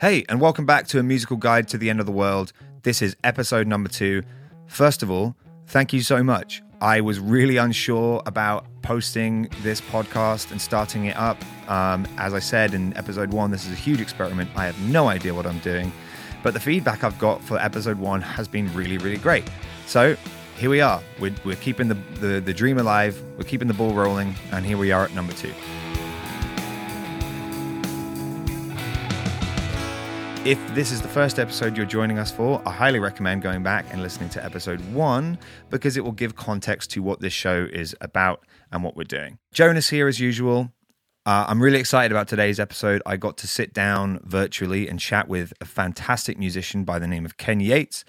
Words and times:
Hey, 0.00 0.24
and 0.28 0.40
welcome 0.40 0.66
back 0.66 0.86
to 0.88 0.98
a 0.98 1.02
musical 1.02 1.36
guide 1.36 1.68
to 1.68 1.78
the 1.78 1.88
end 1.88 2.00
of 2.00 2.06
the 2.06 2.12
world. 2.12 2.52
This 2.82 3.02
is 3.02 3.16
episode 3.22 3.66
number 3.66 3.88
two. 3.88 4.22
First 4.66 5.02
of 5.02 5.10
all, 5.10 5.36
thank 5.66 5.92
you 5.92 6.00
so 6.00 6.22
much. 6.22 6.62
I 6.80 7.00
was 7.00 7.20
really 7.20 7.56
unsure 7.56 8.20
about 8.26 8.66
posting 8.82 9.48
this 9.62 9.80
podcast 9.80 10.50
and 10.50 10.60
starting 10.60 11.04
it 11.04 11.16
up. 11.16 11.40
Um, 11.70 12.08
as 12.18 12.34
I 12.34 12.40
said 12.40 12.74
in 12.74 12.96
episode 12.96 13.32
one, 13.32 13.52
this 13.52 13.64
is 13.64 13.72
a 13.72 13.76
huge 13.76 14.00
experiment. 14.00 14.50
I 14.56 14.66
have 14.66 14.80
no 14.90 15.08
idea 15.08 15.32
what 15.32 15.46
I'm 15.46 15.60
doing, 15.60 15.92
but 16.42 16.54
the 16.54 16.60
feedback 16.60 17.04
I've 17.04 17.18
got 17.20 17.40
for 17.44 17.56
episode 17.58 17.98
one 17.98 18.20
has 18.20 18.48
been 18.48 18.72
really, 18.74 18.98
really 18.98 19.18
great. 19.18 19.44
So 19.86 20.16
here 20.56 20.70
we 20.70 20.80
are. 20.80 21.00
We're, 21.20 21.34
we're 21.44 21.56
keeping 21.56 21.86
the, 21.86 21.94
the, 22.18 22.40
the 22.40 22.52
dream 22.52 22.78
alive, 22.78 23.22
we're 23.36 23.44
keeping 23.44 23.68
the 23.68 23.74
ball 23.74 23.94
rolling, 23.94 24.34
and 24.50 24.66
here 24.66 24.78
we 24.78 24.90
are 24.90 25.04
at 25.04 25.14
number 25.14 25.32
two. 25.32 25.52
If 30.44 30.58
this 30.74 30.90
is 30.90 31.00
the 31.00 31.06
first 31.06 31.38
episode 31.38 31.76
you're 31.76 31.86
joining 31.86 32.18
us 32.18 32.32
for, 32.32 32.60
I 32.66 32.72
highly 32.72 32.98
recommend 32.98 33.42
going 33.42 33.62
back 33.62 33.86
and 33.92 34.02
listening 34.02 34.28
to 34.30 34.44
episode 34.44 34.80
one 34.92 35.38
because 35.70 35.96
it 35.96 36.00
will 36.00 36.10
give 36.10 36.34
context 36.34 36.90
to 36.90 37.00
what 37.00 37.20
this 37.20 37.32
show 37.32 37.68
is 37.72 37.94
about 38.00 38.44
and 38.72 38.82
what 38.82 38.96
we're 38.96 39.04
doing. 39.04 39.38
Jonas 39.52 39.90
here 39.90 40.08
as 40.08 40.18
usual. 40.18 40.72
Uh, 41.24 41.44
I'm 41.46 41.62
really 41.62 41.78
excited 41.78 42.10
about 42.10 42.26
today's 42.26 42.58
episode. 42.58 43.02
I 43.06 43.18
got 43.18 43.36
to 43.38 43.46
sit 43.46 43.72
down 43.72 44.18
virtually 44.24 44.88
and 44.88 44.98
chat 44.98 45.28
with 45.28 45.52
a 45.60 45.64
fantastic 45.64 46.36
musician 46.36 46.82
by 46.82 46.98
the 46.98 47.06
name 47.06 47.24
of 47.24 47.36
Ken 47.36 47.60
Yates. 47.60 48.04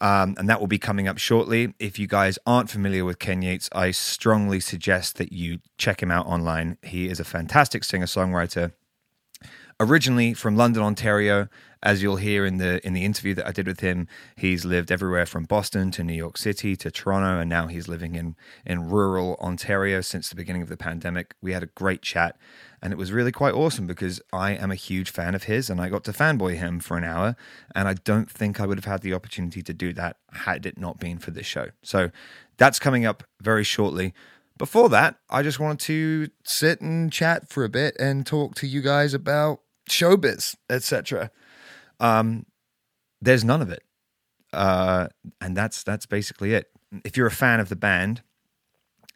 Um, 0.00 0.34
and 0.36 0.48
that 0.48 0.58
will 0.58 0.66
be 0.66 0.80
coming 0.80 1.06
up 1.06 1.18
shortly. 1.18 1.72
If 1.78 2.00
you 2.00 2.08
guys 2.08 2.36
aren't 2.46 2.68
familiar 2.68 3.04
with 3.04 3.20
Ken 3.20 3.42
Yates, 3.42 3.70
I 3.70 3.92
strongly 3.92 4.58
suggest 4.58 5.18
that 5.18 5.32
you 5.32 5.60
check 5.78 6.02
him 6.02 6.10
out 6.10 6.26
online. 6.26 6.78
He 6.82 7.08
is 7.08 7.20
a 7.20 7.24
fantastic 7.24 7.84
singer 7.84 8.06
songwriter 8.06 8.72
originally 9.84 10.34
from 10.34 10.56
London, 10.56 10.82
Ontario. 10.82 11.48
As 11.82 12.02
you'll 12.02 12.16
hear 12.16 12.46
in 12.46 12.56
the 12.56 12.84
in 12.86 12.94
the 12.94 13.04
interview 13.04 13.34
that 13.34 13.46
I 13.46 13.52
did 13.52 13.66
with 13.66 13.80
him, 13.80 14.08
he's 14.36 14.64
lived 14.64 14.90
everywhere 14.90 15.26
from 15.26 15.44
Boston 15.44 15.90
to 15.92 16.02
New 16.02 16.14
York 16.14 16.38
City 16.38 16.76
to 16.76 16.90
Toronto, 16.90 17.40
and 17.40 17.50
now 17.50 17.66
he's 17.66 17.88
living 17.88 18.14
in 18.14 18.36
in 18.64 18.88
rural 18.88 19.36
Ontario 19.38 20.00
since 20.00 20.30
the 20.30 20.34
beginning 20.34 20.62
of 20.62 20.70
the 20.70 20.78
pandemic. 20.78 21.34
We 21.42 21.52
had 21.52 21.62
a 21.62 21.66
great 21.66 22.00
chat, 22.00 22.38
and 22.80 22.90
it 22.90 22.96
was 22.96 23.12
really 23.12 23.32
quite 23.32 23.52
awesome 23.52 23.86
because 23.86 24.22
I 24.32 24.52
am 24.52 24.70
a 24.70 24.76
huge 24.76 25.10
fan 25.10 25.34
of 25.34 25.44
his, 25.44 25.68
and 25.68 25.78
I 25.78 25.90
got 25.90 26.04
to 26.04 26.12
fanboy 26.12 26.56
him 26.56 26.80
for 26.80 26.96
an 26.96 27.04
hour, 27.04 27.36
and 27.74 27.86
I 27.86 27.94
don't 27.94 28.30
think 28.30 28.60
I 28.60 28.66
would 28.66 28.78
have 28.78 28.86
had 28.86 29.02
the 29.02 29.12
opportunity 29.12 29.62
to 29.62 29.74
do 29.74 29.92
that 29.92 30.16
had 30.32 30.64
it 30.64 30.78
not 30.78 30.98
been 30.98 31.18
for 31.18 31.32
this 31.32 31.46
show. 31.46 31.68
So 31.82 32.10
that's 32.56 32.78
coming 32.78 33.04
up 33.04 33.24
very 33.42 33.64
shortly. 33.64 34.14
Before 34.56 34.88
that, 34.90 35.16
I 35.28 35.42
just 35.42 35.58
wanted 35.58 35.80
to 35.80 36.28
sit 36.44 36.80
and 36.80 37.12
chat 37.12 37.48
for 37.48 37.64
a 37.64 37.68
bit 37.68 37.96
and 37.98 38.24
talk 38.24 38.54
to 38.56 38.68
you 38.68 38.82
guys 38.82 39.12
about 39.12 39.60
showbiz, 39.88 40.56
etc. 40.68 41.30
Um, 42.00 42.46
there's 43.20 43.44
none 43.44 43.62
of 43.62 43.70
it, 43.70 43.82
uh, 44.52 45.08
and 45.40 45.56
that's 45.56 45.82
that's 45.82 46.06
basically 46.06 46.54
it. 46.54 46.70
If 47.04 47.16
you're 47.16 47.26
a 47.26 47.32
fan 47.32 47.60
of 47.60 47.68
the 47.68 47.76
band 47.76 48.22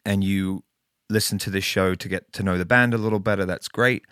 and 0.05 0.23
you 0.23 0.63
listen 1.09 1.37
to 1.39 1.49
this 1.49 1.63
show 1.63 1.95
to 1.95 2.07
get 2.07 2.31
to 2.33 2.43
know 2.43 2.57
the 2.57 2.65
band 2.65 2.93
a 2.93 2.97
little 2.97 3.19
better, 3.19 3.45
that's 3.45 3.67
great. 3.67 4.05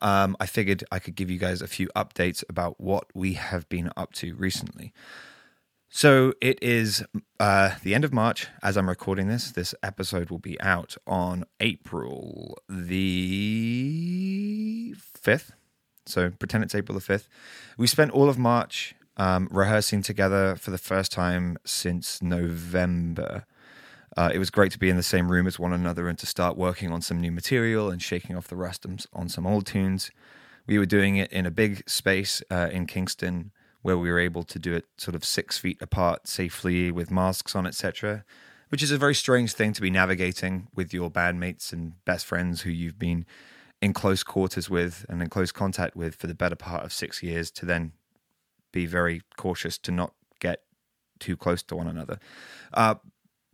Um, 0.00 0.36
I 0.40 0.46
figured 0.46 0.82
I 0.90 0.98
could 0.98 1.14
give 1.14 1.30
you 1.30 1.38
guys 1.38 1.62
a 1.62 1.68
few 1.68 1.88
updates 1.94 2.42
about 2.48 2.80
what 2.80 3.04
we 3.14 3.34
have 3.34 3.68
been 3.68 3.90
up 3.96 4.12
to 4.14 4.34
recently. 4.34 4.92
So 5.94 6.32
it 6.40 6.58
is 6.62 7.04
uh, 7.38 7.74
the 7.82 7.94
end 7.94 8.04
of 8.04 8.14
March 8.14 8.48
as 8.62 8.78
I'm 8.78 8.88
recording 8.88 9.28
this. 9.28 9.50
This 9.52 9.74
episode 9.82 10.30
will 10.30 10.38
be 10.38 10.58
out 10.60 10.96
on 11.06 11.44
April 11.60 12.56
the 12.66 12.96
5th. 15.22 15.50
So 16.06 16.30
pretend 16.30 16.64
it's 16.64 16.74
April 16.74 16.98
the 16.98 17.04
5th. 17.04 17.28
We 17.76 17.86
spent 17.86 18.10
all 18.12 18.28
of 18.28 18.38
March 18.38 18.94
um, 19.16 19.48
rehearsing 19.50 20.02
together 20.02 20.56
for 20.56 20.70
the 20.70 20.78
first 20.78 21.12
time 21.12 21.58
since 21.64 22.22
November. 22.22 23.44
Uh, 24.16 24.30
it 24.32 24.38
was 24.38 24.50
great 24.50 24.72
to 24.72 24.78
be 24.78 24.90
in 24.90 24.96
the 24.96 25.02
same 25.02 25.30
room 25.30 25.46
as 25.46 25.58
one 25.58 25.72
another 25.72 26.08
and 26.08 26.18
to 26.18 26.26
start 26.26 26.56
working 26.56 26.92
on 26.92 27.00
some 27.00 27.20
new 27.20 27.32
material 27.32 27.90
and 27.90 28.02
shaking 28.02 28.36
off 28.36 28.48
the 28.48 28.56
rust 28.56 28.86
on 29.12 29.28
some 29.28 29.46
old 29.46 29.66
tunes. 29.66 30.10
We 30.66 30.78
were 30.78 30.86
doing 30.86 31.16
it 31.16 31.32
in 31.32 31.46
a 31.46 31.50
big 31.50 31.88
space 31.88 32.42
uh, 32.50 32.68
in 32.70 32.86
Kingston 32.86 33.52
where 33.80 33.98
we 33.98 34.10
were 34.10 34.18
able 34.18 34.44
to 34.44 34.58
do 34.58 34.74
it 34.74 34.84
sort 34.96 35.14
of 35.14 35.24
six 35.24 35.58
feet 35.58 35.80
apart 35.80 36.28
safely 36.28 36.90
with 36.90 37.10
masks 37.10 37.56
on, 37.56 37.66
etc., 37.66 38.24
which 38.68 38.82
is 38.82 38.90
a 38.90 38.96
very 38.96 39.14
strange 39.14 39.52
thing 39.52 39.72
to 39.72 39.82
be 39.82 39.90
navigating 39.90 40.68
with 40.74 40.94
your 40.94 41.10
bandmates 41.10 41.72
and 41.72 42.02
best 42.04 42.24
friends 42.24 42.62
who 42.62 42.70
you've 42.70 42.98
been 42.98 43.26
in 43.82 43.92
close 43.92 44.22
quarters 44.22 44.70
with 44.70 45.04
and 45.08 45.20
in 45.20 45.28
close 45.28 45.50
contact 45.50 45.96
with 45.96 46.14
for 46.14 46.28
the 46.28 46.34
better 46.34 46.54
part 46.54 46.84
of 46.84 46.92
six 46.92 47.22
years 47.22 47.50
to 47.50 47.66
then 47.66 47.92
be 48.70 48.86
very 48.86 49.20
cautious 49.36 49.76
to 49.76 49.90
not 49.90 50.14
get 50.38 50.62
too 51.18 51.36
close 51.36 51.62
to 51.64 51.76
one 51.76 51.88
another. 51.88 52.18
Uh, 52.72 52.94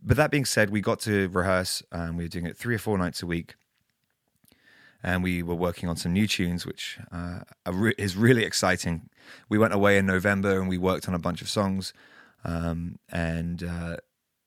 but 0.01 0.15
that 0.15 0.31
being 0.31 0.45
said, 0.45 0.69
we 0.69 0.81
got 0.81 0.99
to 1.01 1.27
rehearse 1.29 1.83
and 1.91 2.15
we 2.15 2.23
were 2.23 2.29
doing 2.29 2.45
it 2.45 2.55
three 2.55 2.75
or 2.75 2.79
four 2.79 2.97
nights 2.97 3.21
a 3.21 3.25
week. 3.25 3.55
And 5.01 5.23
we 5.23 5.41
were 5.41 5.55
working 5.55 5.87
on 5.89 5.95
some 5.95 6.13
new 6.13 6.27
tunes, 6.27 6.65
which 6.65 6.99
uh, 7.11 7.39
is 7.97 8.15
really 8.17 8.43
exciting. 8.43 9.09
We 9.47 9.57
went 9.57 9.73
away 9.73 9.97
in 9.97 10.05
November 10.05 10.59
and 10.59 10.67
we 10.67 10.77
worked 10.77 11.07
on 11.07 11.15
a 11.15 11.19
bunch 11.19 11.41
of 11.41 11.49
songs. 11.49 11.93
Um, 12.43 12.99
and 13.09 13.63
uh, 13.63 13.97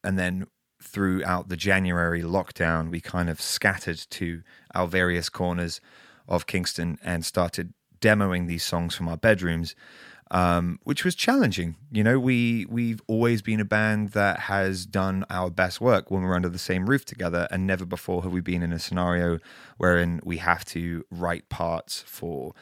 and 0.05 0.19
then 0.19 0.47
throughout 0.83 1.49
the 1.49 1.57
January 1.57 2.23
lockdown, 2.23 2.91
we 2.91 3.01
kind 3.01 3.31
of 3.31 3.41
scattered 3.41 3.99
to 4.11 4.43
our 4.75 4.87
various 4.87 5.29
corners 5.29 5.81
of 6.29 6.47
Kingston 6.47 6.99
and 7.03 7.25
started 7.25 7.73
demoing 8.01 8.49
these 8.49 8.65
songs 8.65 8.95
from 8.95 9.09
our 9.09 9.17
bedrooms, 9.17 9.75
um, 10.31 10.79
which 10.83 11.05
was 11.05 11.15
challenging. 11.15 11.77
You 11.91 12.03
know, 12.03 12.19
we 12.19 12.67
we've 12.69 13.01
always 13.07 13.43
been 13.43 13.61
a 13.61 13.65
band 13.65 14.11
that 14.11 14.41
has 14.41 14.87
done 14.87 15.25
our 15.31 15.51
best 15.51 15.81
work 15.81 16.11
when 16.11 16.23
we're 16.23 16.35
under 16.35 16.49
the 16.49 16.59
same 16.59 16.89
roof 16.89 17.05
together, 17.05 17.47
and 17.51 17.67
never 17.67 17.87
before 17.87 18.23
have 18.23 18.33
we 18.33 18.41
been 18.41 18.63
in 18.63 18.73
a 18.73 18.79
scenario 18.79 19.39
wherein 19.79 20.21
we 20.25 20.39
have 20.39 20.65
to 20.67 21.05
write 21.11 21.49
parts 21.49 22.03
for 22.07 22.55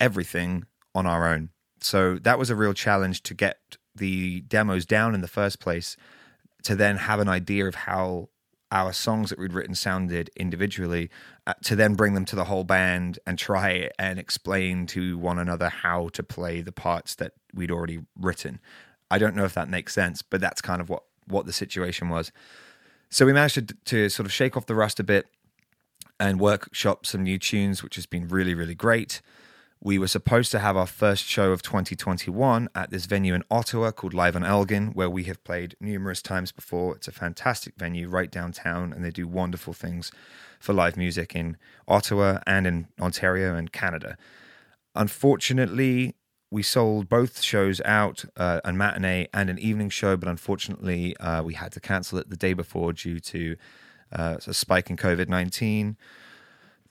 everything 0.00 0.66
on 0.94 1.06
our 1.06 1.32
own. 1.32 1.50
So 1.80 2.18
that 2.18 2.38
was 2.38 2.50
a 2.50 2.56
real 2.56 2.74
challenge 2.74 3.22
to 3.24 3.34
get 3.34 3.58
the 3.94 4.40
demos 4.42 4.86
down 4.86 5.14
in 5.14 5.20
the 5.20 5.28
first 5.28 5.60
place 5.60 5.96
to 6.64 6.74
then 6.76 6.96
have 6.96 7.20
an 7.20 7.28
idea 7.28 7.66
of 7.66 7.74
how 7.74 8.28
our 8.70 8.92
songs 8.92 9.28
that 9.28 9.38
we'd 9.38 9.52
written 9.52 9.74
sounded 9.74 10.30
individually 10.34 11.10
uh, 11.46 11.52
to 11.62 11.76
then 11.76 11.94
bring 11.94 12.14
them 12.14 12.24
to 12.24 12.34
the 12.34 12.44
whole 12.44 12.64
band 12.64 13.18
and 13.26 13.38
try 13.38 13.90
and 13.98 14.18
explain 14.18 14.86
to 14.86 15.18
one 15.18 15.38
another 15.38 15.68
how 15.68 16.08
to 16.08 16.22
play 16.22 16.62
the 16.62 16.72
parts 16.72 17.14
that 17.16 17.32
we'd 17.52 17.70
already 17.70 18.00
written. 18.18 18.58
I 19.10 19.18
don't 19.18 19.36
know 19.36 19.44
if 19.44 19.52
that 19.52 19.68
makes 19.68 19.92
sense, 19.92 20.22
but 20.22 20.40
that's 20.40 20.62
kind 20.62 20.80
of 20.80 20.88
what 20.88 21.04
what 21.26 21.46
the 21.46 21.52
situation 21.52 22.08
was. 22.08 22.32
So 23.10 23.26
we 23.26 23.32
managed 23.32 23.54
to, 23.54 23.62
to 23.84 24.08
sort 24.08 24.26
of 24.26 24.32
shake 24.32 24.56
off 24.56 24.66
the 24.66 24.74
rust 24.74 24.98
a 24.98 25.04
bit 25.04 25.26
and 26.18 26.40
workshop 26.40 27.04
some 27.04 27.22
new 27.22 27.38
tunes, 27.38 27.82
which 27.82 27.96
has 27.96 28.06
been 28.06 28.26
really, 28.26 28.54
really 28.54 28.74
great. 28.74 29.20
We 29.84 29.98
were 29.98 30.06
supposed 30.06 30.52
to 30.52 30.60
have 30.60 30.76
our 30.76 30.86
first 30.86 31.24
show 31.24 31.50
of 31.50 31.60
2021 31.60 32.68
at 32.72 32.90
this 32.90 33.06
venue 33.06 33.34
in 33.34 33.42
Ottawa 33.50 33.90
called 33.90 34.14
Live 34.14 34.36
on 34.36 34.44
Elgin, 34.44 34.92
where 34.92 35.10
we 35.10 35.24
have 35.24 35.42
played 35.42 35.74
numerous 35.80 36.22
times 36.22 36.52
before. 36.52 36.94
It's 36.94 37.08
a 37.08 37.12
fantastic 37.12 37.74
venue 37.76 38.08
right 38.08 38.30
downtown, 38.30 38.92
and 38.92 39.04
they 39.04 39.10
do 39.10 39.26
wonderful 39.26 39.72
things 39.72 40.12
for 40.60 40.72
live 40.72 40.96
music 40.96 41.34
in 41.34 41.56
Ottawa 41.88 42.38
and 42.46 42.64
in 42.64 42.86
Ontario 43.00 43.56
and 43.56 43.72
Canada. 43.72 44.16
Unfortunately, 44.94 46.14
we 46.48 46.62
sold 46.62 47.08
both 47.08 47.42
shows 47.42 47.80
out, 47.84 48.24
uh, 48.36 48.60
a 48.64 48.72
matinee 48.72 49.26
and 49.34 49.50
an 49.50 49.58
evening 49.58 49.90
show, 49.90 50.16
but 50.16 50.28
unfortunately, 50.28 51.16
uh, 51.16 51.42
we 51.42 51.54
had 51.54 51.72
to 51.72 51.80
cancel 51.80 52.18
it 52.18 52.30
the 52.30 52.36
day 52.36 52.52
before 52.52 52.92
due 52.92 53.18
to 53.18 53.56
uh, 54.12 54.36
a 54.46 54.54
spike 54.54 54.90
in 54.90 54.96
COVID 54.96 55.28
19 55.28 55.96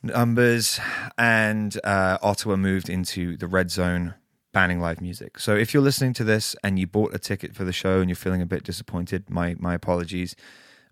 numbers, 0.04 0.80
and 1.18 1.80
uh, 1.84 2.18
Ottawa 2.22 2.56
moved 2.56 2.90
into 2.90 3.38
the 3.38 3.48
red 3.48 3.72
zone, 3.72 4.16
banning 4.52 4.80
live 4.80 5.02
music. 5.02 5.40
So 5.40 5.56
if 5.56 5.74
you're 5.74 5.84
listening 5.84 6.14
to 6.14 6.24
this 6.24 6.56
and 6.64 6.78
you 6.78 6.88
bought 6.88 7.14
a 7.14 7.20
ticket 7.20 7.56
for 7.56 7.64
the 7.64 7.74
show 7.74 8.00
and 8.00 8.10
you're 8.10 8.16
feeling 8.16 8.42
a 8.42 8.46
bit 8.46 8.64
disappointed, 8.64 9.30
my 9.30 9.56
my 9.60 9.74
apologies. 9.74 10.36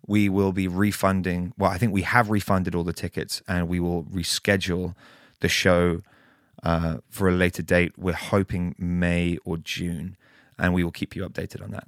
We 0.07 0.30
will 0.30 0.54
be 0.54 0.68
refunding. 0.68 1.54
Well, 1.57 1.69
I 1.69 1.78
think 1.78 1.92
we 1.92 2.04
have 2.04 2.30
refunded 2.30 2.74
all 2.74 2.86
the 2.86 2.94
tickets, 2.94 3.42
and 3.50 3.68
we 3.68 3.81
will 3.81 4.06
reschedule 4.06 4.95
the 5.42 5.50
show 5.50 6.01
uh, 6.63 6.98
for 7.10 7.28
a 7.28 7.34
later 7.34 7.62
date. 7.62 7.94
We're 7.98 8.13
hoping 8.13 8.75
May 8.78 9.38
or 9.44 9.57
June, 9.57 10.16
and 10.57 10.74
we 10.74 10.86
will 10.86 10.92
keep 10.92 11.16
you 11.18 11.28
updated 11.28 11.62
on 11.62 11.72
that. 11.72 11.88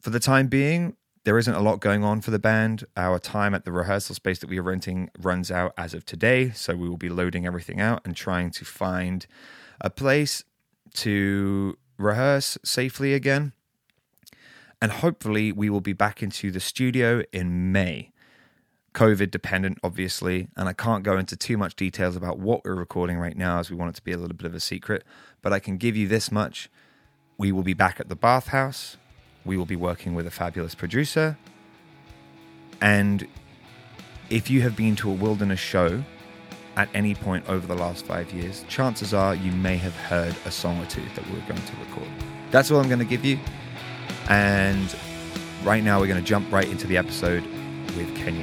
For 0.00 0.10
the 0.10 0.18
time 0.18 0.48
being, 0.48 0.96
there 1.24 1.36
isn't 1.36 1.54
a 1.54 1.60
lot 1.60 1.80
going 1.80 2.02
on 2.02 2.20
for 2.20 2.30
the 2.30 2.38
band. 2.38 2.84
Our 2.96 3.18
time 3.18 3.54
at 3.54 3.64
the 3.64 3.72
rehearsal 3.72 4.14
space 4.14 4.38
that 4.38 4.48
we 4.48 4.58
are 4.58 4.62
renting 4.62 5.10
runs 5.18 5.50
out 5.50 5.74
as 5.76 5.92
of 5.92 6.04
today, 6.04 6.50
so 6.50 6.74
we 6.74 6.88
will 6.88 6.96
be 6.96 7.10
loading 7.10 7.46
everything 7.46 7.80
out 7.80 8.00
and 8.04 8.16
trying 8.16 8.50
to 8.52 8.64
find 8.64 9.26
a 9.80 9.90
place 9.90 10.44
to 10.94 11.76
rehearse 11.98 12.56
safely 12.64 13.12
again. 13.12 13.52
And 14.80 14.92
hopefully, 14.92 15.52
we 15.52 15.68
will 15.68 15.82
be 15.82 15.92
back 15.92 16.22
into 16.22 16.50
the 16.50 16.60
studio 16.60 17.22
in 17.32 17.70
May. 17.70 18.12
COVID 18.94 19.30
dependent, 19.30 19.78
obviously, 19.84 20.48
and 20.56 20.68
I 20.68 20.72
can't 20.72 21.04
go 21.04 21.18
into 21.18 21.36
too 21.36 21.58
much 21.58 21.76
details 21.76 22.16
about 22.16 22.38
what 22.38 22.64
we're 22.64 22.74
recording 22.74 23.18
right 23.18 23.36
now 23.36 23.60
as 23.60 23.70
we 23.70 23.76
want 23.76 23.90
it 23.90 23.96
to 23.96 24.02
be 24.02 24.12
a 24.12 24.18
little 24.18 24.36
bit 24.36 24.46
of 24.46 24.54
a 24.54 24.60
secret. 24.60 25.04
But 25.42 25.52
I 25.52 25.58
can 25.58 25.76
give 25.76 25.96
you 25.96 26.08
this 26.08 26.32
much 26.32 26.70
we 27.36 27.52
will 27.52 27.62
be 27.62 27.74
back 27.74 28.00
at 28.00 28.08
the 28.08 28.16
Bathouse. 28.16 28.96
We 29.44 29.56
will 29.56 29.66
be 29.66 29.76
working 29.76 30.14
with 30.14 30.26
a 30.26 30.30
fabulous 30.30 30.74
producer. 30.74 31.36
And 32.80 33.26
if 34.28 34.50
you 34.50 34.62
have 34.62 34.76
been 34.76 34.96
to 34.96 35.10
a 35.10 35.14
wilderness 35.14 35.60
show 35.60 36.02
at 36.76 36.88
any 36.94 37.14
point 37.14 37.48
over 37.48 37.66
the 37.66 37.74
last 37.74 38.06
five 38.06 38.32
years, 38.32 38.64
chances 38.68 39.12
are 39.12 39.34
you 39.34 39.52
may 39.52 39.76
have 39.76 39.94
heard 39.96 40.34
a 40.44 40.50
song 40.50 40.80
or 40.80 40.86
two 40.86 41.04
that 41.14 41.24
we're 41.30 41.46
going 41.46 41.60
to 41.62 41.76
record. 41.84 42.08
That's 42.50 42.70
all 42.70 42.80
I'm 42.80 42.88
going 42.88 43.00
to 43.00 43.04
give 43.04 43.24
you. 43.24 43.38
And 44.28 44.94
right 45.64 45.82
now, 45.82 46.00
we're 46.00 46.06
going 46.06 46.20
to 46.20 46.26
jump 46.26 46.50
right 46.52 46.68
into 46.68 46.86
the 46.86 46.96
episode 46.96 47.44
with 47.96 48.14
Ken 48.16 48.36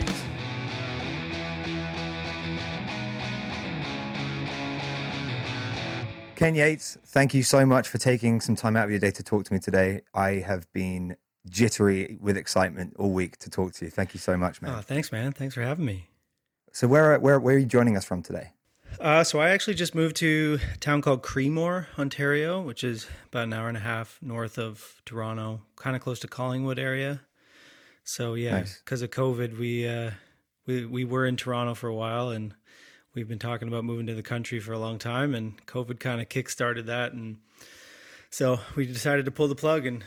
Ken 6.37 6.53
Yates, 6.53 6.99
thank 7.03 7.33
you 7.33 7.41
so 7.41 7.65
much 7.65 7.87
for 7.89 7.97
taking 7.97 8.39
some 8.41 8.55
time 8.55 8.77
out 8.77 8.83
of 8.83 8.91
your 8.91 8.99
day 8.99 9.09
to 9.09 9.23
talk 9.23 9.43
to 9.45 9.51
me 9.51 9.57
today. 9.57 10.01
I 10.13 10.33
have 10.33 10.71
been 10.71 11.17
jittery 11.49 12.19
with 12.21 12.37
excitement 12.37 12.93
all 12.99 13.09
week 13.09 13.37
to 13.39 13.49
talk 13.49 13.73
to 13.73 13.85
you. 13.85 13.89
Thank 13.89 14.13
you 14.13 14.19
so 14.19 14.37
much, 14.37 14.61
man. 14.61 14.75
Oh, 14.77 14.81
thanks, 14.81 15.11
man. 15.11 15.31
Thanks 15.31 15.55
for 15.55 15.63
having 15.63 15.85
me. 15.85 16.09
So, 16.73 16.87
where 16.87 17.17
where 17.17 17.39
where 17.39 17.55
are 17.55 17.57
you 17.57 17.65
joining 17.65 17.97
us 17.97 18.05
from 18.05 18.21
today? 18.21 18.51
Uh, 18.99 19.23
so 19.23 19.39
I 19.39 19.49
actually 19.49 19.73
just 19.73 19.95
moved 19.95 20.15
to 20.17 20.59
a 20.75 20.77
town 20.77 21.01
called 21.01 21.23
Creemore, 21.23 21.87
Ontario, 21.97 22.61
which 22.61 22.83
is 22.83 23.07
about 23.29 23.45
an 23.45 23.53
hour 23.53 23.67
and 23.67 23.77
a 23.77 23.79
half 23.79 24.19
north 24.21 24.59
of 24.59 25.01
Toronto, 25.05 25.61
kind 25.75 25.95
of 25.95 26.03
close 26.03 26.19
to 26.19 26.27
Collingwood 26.27 26.77
area. 26.77 27.21
So 28.03 28.35
yeah, 28.35 28.59
because 28.59 29.01
nice. 29.01 29.05
of 29.05 29.09
COVID, 29.09 29.57
we 29.57 29.87
uh, 29.87 30.11
we 30.67 30.85
we 30.85 31.03
were 31.03 31.25
in 31.25 31.35
Toronto 31.35 31.73
for 31.73 31.87
a 31.87 31.95
while, 31.95 32.29
and 32.29 32.53
we've 33.17 33.27
been 33.27 33.39
talking 33.39 33.67
about 33.67 33.83
moving 33.83 34.05
to 34.05 34.13
the 34.13 34.21
country 34.21 34.59
for 34.59 34.73
a 34.73 34.77
long 34.77 34.99
time, 34.99 35.33
and 35.33 35.65
COVID 35.65 35.99
kind 35.99 36.21
of 36.21 36.29
kickstarted 36.29 36.85
that, 36.85 37.13
and 37.13 37.37
so 38.29 38.59
we 38.75 38.85
decided 38.85 39.25
to 39.25 39.31
pull 39.31 39.47
the 39.47 39.55
plug 39.55 39.87
and 39.87 40.03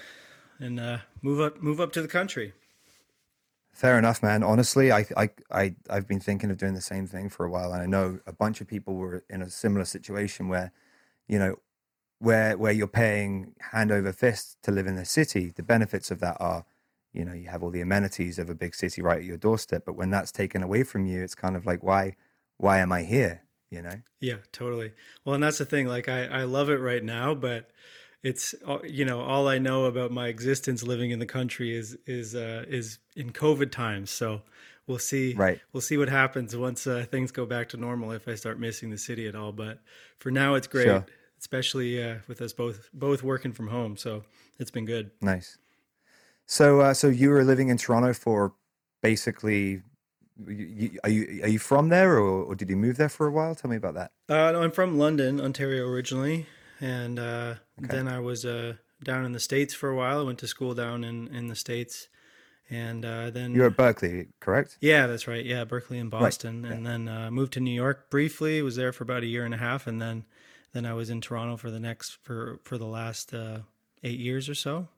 and 0.61 0.79
uh, 0.79 0.99
move 1.21 1.41
up 1.41 1.61
move 1.61 1.81
up 1.81 1.93
to 1.95 2.03
the 2.03 2.09
country. 2.09 2.53
Fair 3.73 3.99
enough, 3.99 4.23
man. 4.23 4.45
Honestly, 4.45 4.93
I, 4.93 5.07
I, 5.17 5.31
I, 5.51 5.75
I've 5.89 6.07
been 6.07 6.21
thinking 6.21 6.51
of 6.51 6.59
doing 6.59 6.75
the 6.75 6.81
same 6.81 7.09
thing 7.09 7.29
for 7.29 7.45
a 7.45 7.51
while, 7.51 7.73
and 7.73 7.83
I 7.83 7.87
know 7.87 8.21
a 8.27 8.33
bunch 8.33 8.61
of 8.61 8.69
people 8.69 8.95
were 8.95 9.25
in 9.29 9.43
a 9.43 9.51
similar 9.51 9.85
situation 9.85 10.49
where, 10.49 10.71
you 11.27 11.39
know, 11.39 11.57
where 12.21 12.57
where 12.57 12.73
you're 12.73 12.87
paying 12.87 13.55
hand 13.73 13.91
over 13.91 14.13
fist 14.13 14.59
to 14.63 14.71
live 14.71 14.87
in 14.87 14.95
the 14.95 15.05
city. 15.05 15.53
The 15.55 15.65
benefits 15.65 16.13
of 16.13 16.21
that 16.21 16.37
are, 16.39 16.65
you 17.13 17.25
know, 17.25 17.33
you 17.33 17.49
have 17.49 17.65
all 17.65 17.71
the 17.71 17.81
amenities 17.81 18.39
of 18.39 18.49
a 18.49 18.55
big 18.55 18.77
city 18.77 19.03
right 19.03 19.19
at 19.19 19.25
your 19.25 19.37
doorstep. 19.37 19.83
But 19.85 19.97
when 19.97 20.11
that's 20.11 20.31
taken 20.31 20.63
away 20.63 20.85
from 20.85 21.07
you, 21.07 21.25
it's 21.25 21.35
kind 21.35 21.57
of 21.57 21.67
like 21.67 21.83
why 21.83 22.15
why 22.61 22.79
am 22.79 22.93
I 22.93 23.03
here? 23.03 23.43
You 23.71 23.83
know? 23.83 24.01
Yeah, 24.21 24.37
totally. 24.53 24.93
Well, 25.25 25.35
and 25.35 25.43
that's 25.43 25.59
the 25.59 25.65
thing. 25.65 25.87
Like, 25.87 26.09
I 26.09 26.25
I 26.27 26.43
love 26.45 26.71
it 26.71 26.81
right 26.81 27.03
now, 27.03 27.35
but 27.35 27.71
it's 28.23 28.55
uh, 28.67 28.79
you 28.85 29.05
know 29.05 29.21
all 29.21 29.49
I 29.49 29.59
know 29.59 29.85
about 29.85 30.11
my 30.11 30.29
existence 30.29 30.83
living 30.83 31.11
in 31.11 31.19
the 31.19 31.27
country 31.27 31.75
is 31.75 31.97
is 32.07 32.35
uh, 32.35 32.65
is 32.69 32.99
in 33.17 33.33
COVID 33.33 33.71
times. 33.71 34.11
So 34.11 34.43
we'll 34.87 34.99
see. 34.99 35.35
Right. 35.35 35.61
We'll 35.73 35.81
see 35.81 35.97
what 35.97 36.09
happens 36.09 36.57
once 36.57 36.87
uh, 36.87 37.07
things 37.11 37.33
go 37.33 37.47
back 37.47 37.69
to 37.71 37.77
normal. 37.77 38.13
If 38.13 38.29
I 38.29 38.35
start 38.35 38.59
missing 38.59 38.91
the 38.91 38.99
city 38.99 39.27
at 39.27 39.35
all, 39.35 39.53
but 39.53 39.81
for 40.19 40.31
now 40.31 40.55
it's 40.55 40.67
great, 40.67 40.85
sure. 40.85 41.07
especially 41.39 42.03
uh, 42.03 42.17
with 42.29 42.43
us 42.43 42.53
both 42.53 42.91
both 42.93 43.23
working 43.23 43.53
from 43.53 43.69
home. 43.69 43.97
So 43.97 44.25
it's 44.59 44.71
been 44.71 44.85
good. 44.85 45.13
Nice. 45.23 45.59
So 46.47 46.81
uh, 46.81 46.95
so 46.95 47.09
you 47.09 47.31
were 47.31 47.45
living 47.45 47.69
in 47.69 47.79
Toronto 47.79 48.13
for 48.13 48.53
basically 49.01 49.83
you, 50.47 50.99
are 51.05 51.11
you 51.11 51.41
are 51.43 51.49
you 51.49 51.59
from 51.59 51.89
there 51.89 52.19
or, 52.19 52.45
or, 52.45 52.55
did 52.55 52.71
you 52.71 52.77
move 52.77 52.97
there 52.97 53.09
for 53.09 53.27
a 53.27 53.31
while? 53.31 53.55
Tell 53.55 53.71
me 53.71 53.77
about 53.77 53.95
that. 53.95 54.13
Uh, 54.29 54.53
no, 54.53 54.63
I'm 54.63 54.71
from 54.71 54.99
London, 54.99 55.41
Ontario 55.41 55.87
originally, 55.87 56.47
and 56.81 57.19
uh, 57.19 57.55
okay. 57.79 57.97
then 57.97 58.09
I 58.09 58.21
was 58.21 58.45
uh, 58.45 58.75
down 59.03 59.25
in 59.25 59.33
the 59.33 59.41
states 59.41 59.75
for 59.75 59.89
a 59.89 59.97
while. 59.97 60.21
I 60.21 60.23
went 60.23 60.39
to 60.41 60.47
school 60.47 60.75
down 60.75 61.05
in 61.05 61.29
in 61.29 61.49
the 61.49 61.57
states, 61.57 62.09
and 62.69 63.05
uh, 63.05 63.31
then 63.31 63.55
you're 63.55 63.67
at 63.67 63.77
Berklee, 63.77 64.29
correct? 64.41 64.79
Yeah, 64.81 65.07
that's 65.07 65.27
right. 65.27 65.45
Yeah, 65.45 65.65
Berklee 65.65 65.99
in 65.99 66.09
Boston, 66.09 66.63
right. 66.63 66.73
and 66.73 66.87
then 66.87 67.09
uh, 67.09 67.31
moved 67.31 67.53
to 67.55 67.61
New 67.61 67.75
York 67.75 68.11
briefly. 68.11 68.63
Was 68.63 68.77
there 68.77 68.93
for 68.93 69.05
about 69.05 69.23
a 69.23 69.27
year 69.27 69.45
and 69.45 69.55
a 69.55 69.59
half, 69.59 69.87
and 69.87 70.01
then 70.01 70.25
then 70.73 70.87
I 70.87 70.95
was 70.95 71.11
in 71.11 71.21
Toronto 71.21 71.57
for 71.57 71.71
the 71.71 71.81
next 71.81 72.19
for 72.23 72.61
for 72.63 72.79
the 72.79 72.87
last 72.87 73.35
uh, 73.35 73.61
eight 74.03 74.19
years 74.19 74.49
or 74.49 74.55
so. 74.55 74.89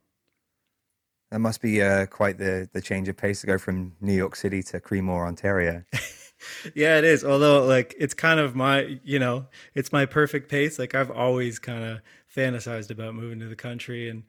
That 1.33 1.39
must 1.39 1.63
be 1.63 1.81
uh, 1.81 2.05
quite 2.05 2.37
the 2.37 2.69
the 2.75 2.83
change 2.83 3.09
of 3.09 3.17
pace 3.17 3.41
to 3.41 3.47
go 3.47 3.57
from 3.57 3.95
New 4.03 4.13
York 4.13 4.37
City 4.37 4.63
to 4.65 4.79
Creemore, 4.81 5.27
Ontario. 5.27 5.83
yeah, 6.75 6.99
it 6.99 7.05
is. 7.05 7.25
Although, 7.25 7.65
like, 7.65 7.95
it's 7.99 8.13
kind 8.13 8.39
of 8.39 8.55
my, 8.55 9.01
you 9.03 9.19
know, 9.19 9.47
it's 9.75 9.93
my 9.93 10.05
perfect 10.05 10.51
pace. 10.51 10.79
Like, 10.79 10.95
I've 10.95 11.11
always 11.11 11.59
kind 11.59 11.85
of 11.85 12.03
fantasized 12.37 12.91
about 12.91 13.15
moving 13.15 13.41
to 13.41 13.47
the 13.47 13.57
country, 13.57 14.11
and 14.11 14.25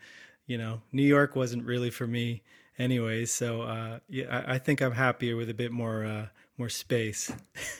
you 0.48 0.58
know, 0.58 0.82
New 0.94 1.04
York 1.04 1.36
wasn't 1.36 1.66
really 1.66 1.90
for 1.90 2.08
me, 2.08 2.42
anyways. 2.80 3.34
So, 3.34 3.64
uh, 3.64 4.00
yeah, 4.08 4.44
I, 4.48 4.54
I 4.54 4.58
think 4.58 4.82
I'm 4.82 4.94
happier 4.94 5.36
with 5.36 5.50
a 5.50 5.54
bit 5.54 5.74
more, 5.74 6.06
uh, 6.06 6.28
more 6.58 6.70
space. 6.70 7.34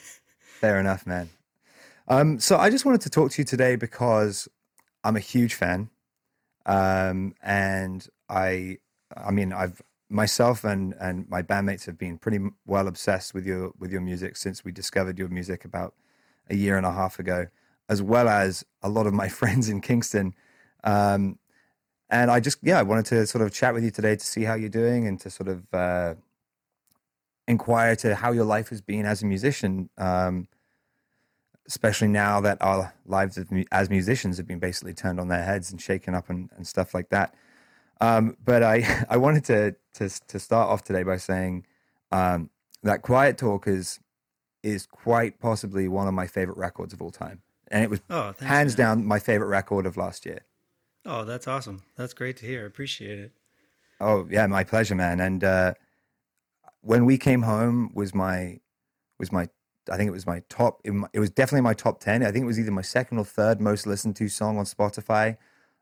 Fair 0.38 0.78
enough, 0.78 1.06
man. 1.06 1.30
Um, 2.08 2.38
so 2.40 2.58
I 2.58 2.68
just 2.68 2.84
wanted 2.84 3.00
to 3.00 3.08
talk 3.08 3.30
to 3.30 3.40
you 3.40 3.46
today 3.46 3.76
because 3.76 4.48
I'm 5.02 5.16
a 5.16 5.20
huge 5.20 5.54
fan, 5.54 5.88
um, 6.66 7.34
and 7.42 8.06
I 8.28 8.80
I 9.16 9.30
mean, 9.30 9.52
I've 9.52 9.82
myself 10.08 10.64
and 10.64 10.94
and 11.00 11.28
my 11.28 11.42
bandmates 11.42 11.86
have 11.86 11.98
been 11.98 12.18
pretty 12.18 12.38
well 12.66 12.86
obsessed 12.88 13.34
with 13.34 13.46
your 13.46 13.72
with 13.78 13.90
your 13.90 14.00
music 14.00 14.36
since 14.36 14.64
we 14.64 14.72
discovered 14.72 15.18
your 15.18 15.28
music 15.28 15.64
about 15.64 15.94
a 16.50 16.54
year 16.54 16.76
and 16.76 16.86
a 16.86 16.92
half 16.92 17.18
ago, 17.18 17.46
as 17.88 18.02
well 18.02 18.28
as 18.28 18.64
a 18.82 18.88
lot 18.88 19.06
of 19.06 19.14
my 19.14 19.28
friends 19.40 19.68
in 19.68 19.80
Kingston. 19.80 20.34
Um, 20.84 21.38
and 22.10 22.30
I 22.30 22.40
just 22.40 22.58
yeah, 22.62 22.78
I 22.78 22.82
wanted 22.82 23.06
to 23.06 23.26
sort 23.26 23.42
of 23.42 23.52
chat 23.52 23.74
with 23.74 23.84
you 23.84 23.90
today 23.90 24.16
to 24.16 24.24
see 24.24 24.44
how 24.44 24.54
you're 24.54 24.68
doing 24.68 25.06
and 25.06 25.18
to 25.20 25.30
sort 25.30 25.48
of 25.48 25.74
uh, 25.74 26.14
inquire 27.48 27.96
to 27.96 28.14
how 28.14 28.32
your 28.32 28.44
life 28.44 28.68
has 28.68 28.80
been 28.80 29.06
as 29.06 29.22
a 29.22 29.26
musician. 29.26 29.90
Um, 29.98 30.48
especially 31.66 32.08
now 32.08 32.40
that 32.40 32.58
our 32.60 32.92
lives 33.06 33.38
as 33.72 33.88
musicians 33.90 34.36
have 34.36 34.46
been 34.46 34.58
basically 34.58 34.92
turned 34.92 35.18
on 35.18 35.28
their 35.28 35.42
heads 35.42 35.70
and 35.70 35.80
shaken 35.80 36.14
up 36.14 36.28
and, 36.28 36.50
and 36.56 36.66
stuff 36.66 36.92
like 36.92 37.08
that. 37.08 37.34
Um, 38.04 38.36
but 38.44 38.62
I, 38.62 39.06
I 39.08 39.16
wanted 39.16 39.44
to, 39.44 39.76
to, 39.94 40.08
to 40.28 40.38
start 40.38 40.68
off 40.68 40.82
today 40.82 41.02
by 41.02 41.16
saying 41.16 41.66
um, 42.12 42.50
that 42.82 43.02
Quiet 43.02 43.38
Talkers 43.38 44.00
is 44.62 44.86
quite 44.86 45.40
possibly 45.40 45.88
one 45.88 46.08
of 46.08 46.14
my 46.14 46.26
favorite 46.26 46.58
records 46.58 46.92
of 46.92 47.02
all 47.02 47.10
time. 47.10 47.42
And 47.68 47.82
it 47.82 47.90
was 47.90 48.00
oh, 48.10 48.32
thanks, 48.32 48.42
hands 48.42 48.78
man. 48.78 48.98
down 48.98 49.06
my 49.06 49.18
favorite 49.18 49.48
record 49.48 49.86
of 49.86 49.96
last 49.96 50.26
year. 50.26 50.40
Oh, 51.06 51.24
that's 51.24 51.48
awesome. 51.48 51.82
That's 51.96 52.14
great 52.14 52.36
to 52.38 52.46
hear. 52.46 52.66
Appreciate 52.66 53.18
it. 53.18 53.32
Oh, 54.00 54.26
yeah, 54.30 54.46
my 54.46 54.64
pleasure, 54.64 54.94
man. 54.94 55.20
And 55.20 55.44
uh, 55.44 55.74
when 56.80 57.04
we 57.04 57.18
came 57.18 57.42
home 57.42 57.90
was 57.94 58.14
my 58.14 58.60
was 59.18 59.32
my 59.32 59.48
I 59.90 59.96
think 59.96 60.08
it 60.08 60.12
was 60.12 60.26
my 60.26 60.42
top 60.48 60.80
it 60.84 61.20
was 61.20 61.30
definitely 61.30 61.62
my 61.62 61.74
top 61.74 62.00
10. 62.00 62.22
I 62.22 62.30
think 62.30 62.42
it 62.42 62.46
was 62.46 62.58
either 62.58 62.70
my 62.70 62.82
second 62.82 63.18
or 63.18 63.24
third 63.24 63.60
most 63.60 63.86
listened 63.86 64.16
to 64.16 64.28
song 64.28 64.58
on 64.58 64.64
Spotify 64.64 65.36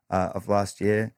uh, 0.09 0.31
of 0.33 0.47
last 0.47 0.81
year 0.81 1.13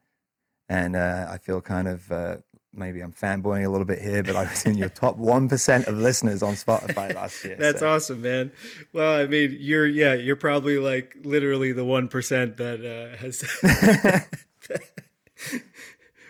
and 0.69 0.95
uh, 0.95 1.27
I 1.29 1.37
feel 1.37 1.61
kind 1.61 1.87
of 1.87 2.11
uh, 2.11 2.37
maybe 2.73 3.01
I'm 3.01 3.13
fanboying 3.13 3.65
a 3.65 3.69
little 3.69 3.85
bit 3.85 4.01
here, 4.01 4.23
but 4.23 4.35
I 4.35 4.43
was 4.43 4.65
in 4.65 4.77
your 4.77 4.89
top 4.89 5.17
one 5.17 5.47
percent 5.47 5.87
of 5.87 5.97
listeners 5.97 6.43
on 6.43 6.53
Spotify 6.53 7.13
last 7.15 7.43
year. 7.43 7.55
That's 7.57 7.79
so. 7.79 7.89
awesome, 7.89 8.21
man. 8.21 8.51
Well, 8.93 9.19
I 9.19 9.27
mean, 9.27 9.55
you're 9.59 9.87
yeah, 9.87 10.13
you're 10.13 10.35
probably 10.35 10.77
like 10.77 11.15
literally 11.23 11.71
the 11.71 11.85
one 11.85 12.07
percent 12.07 12.57
that 12.57 12.85
uh, 12.85 13.17
has. 13.17 13.43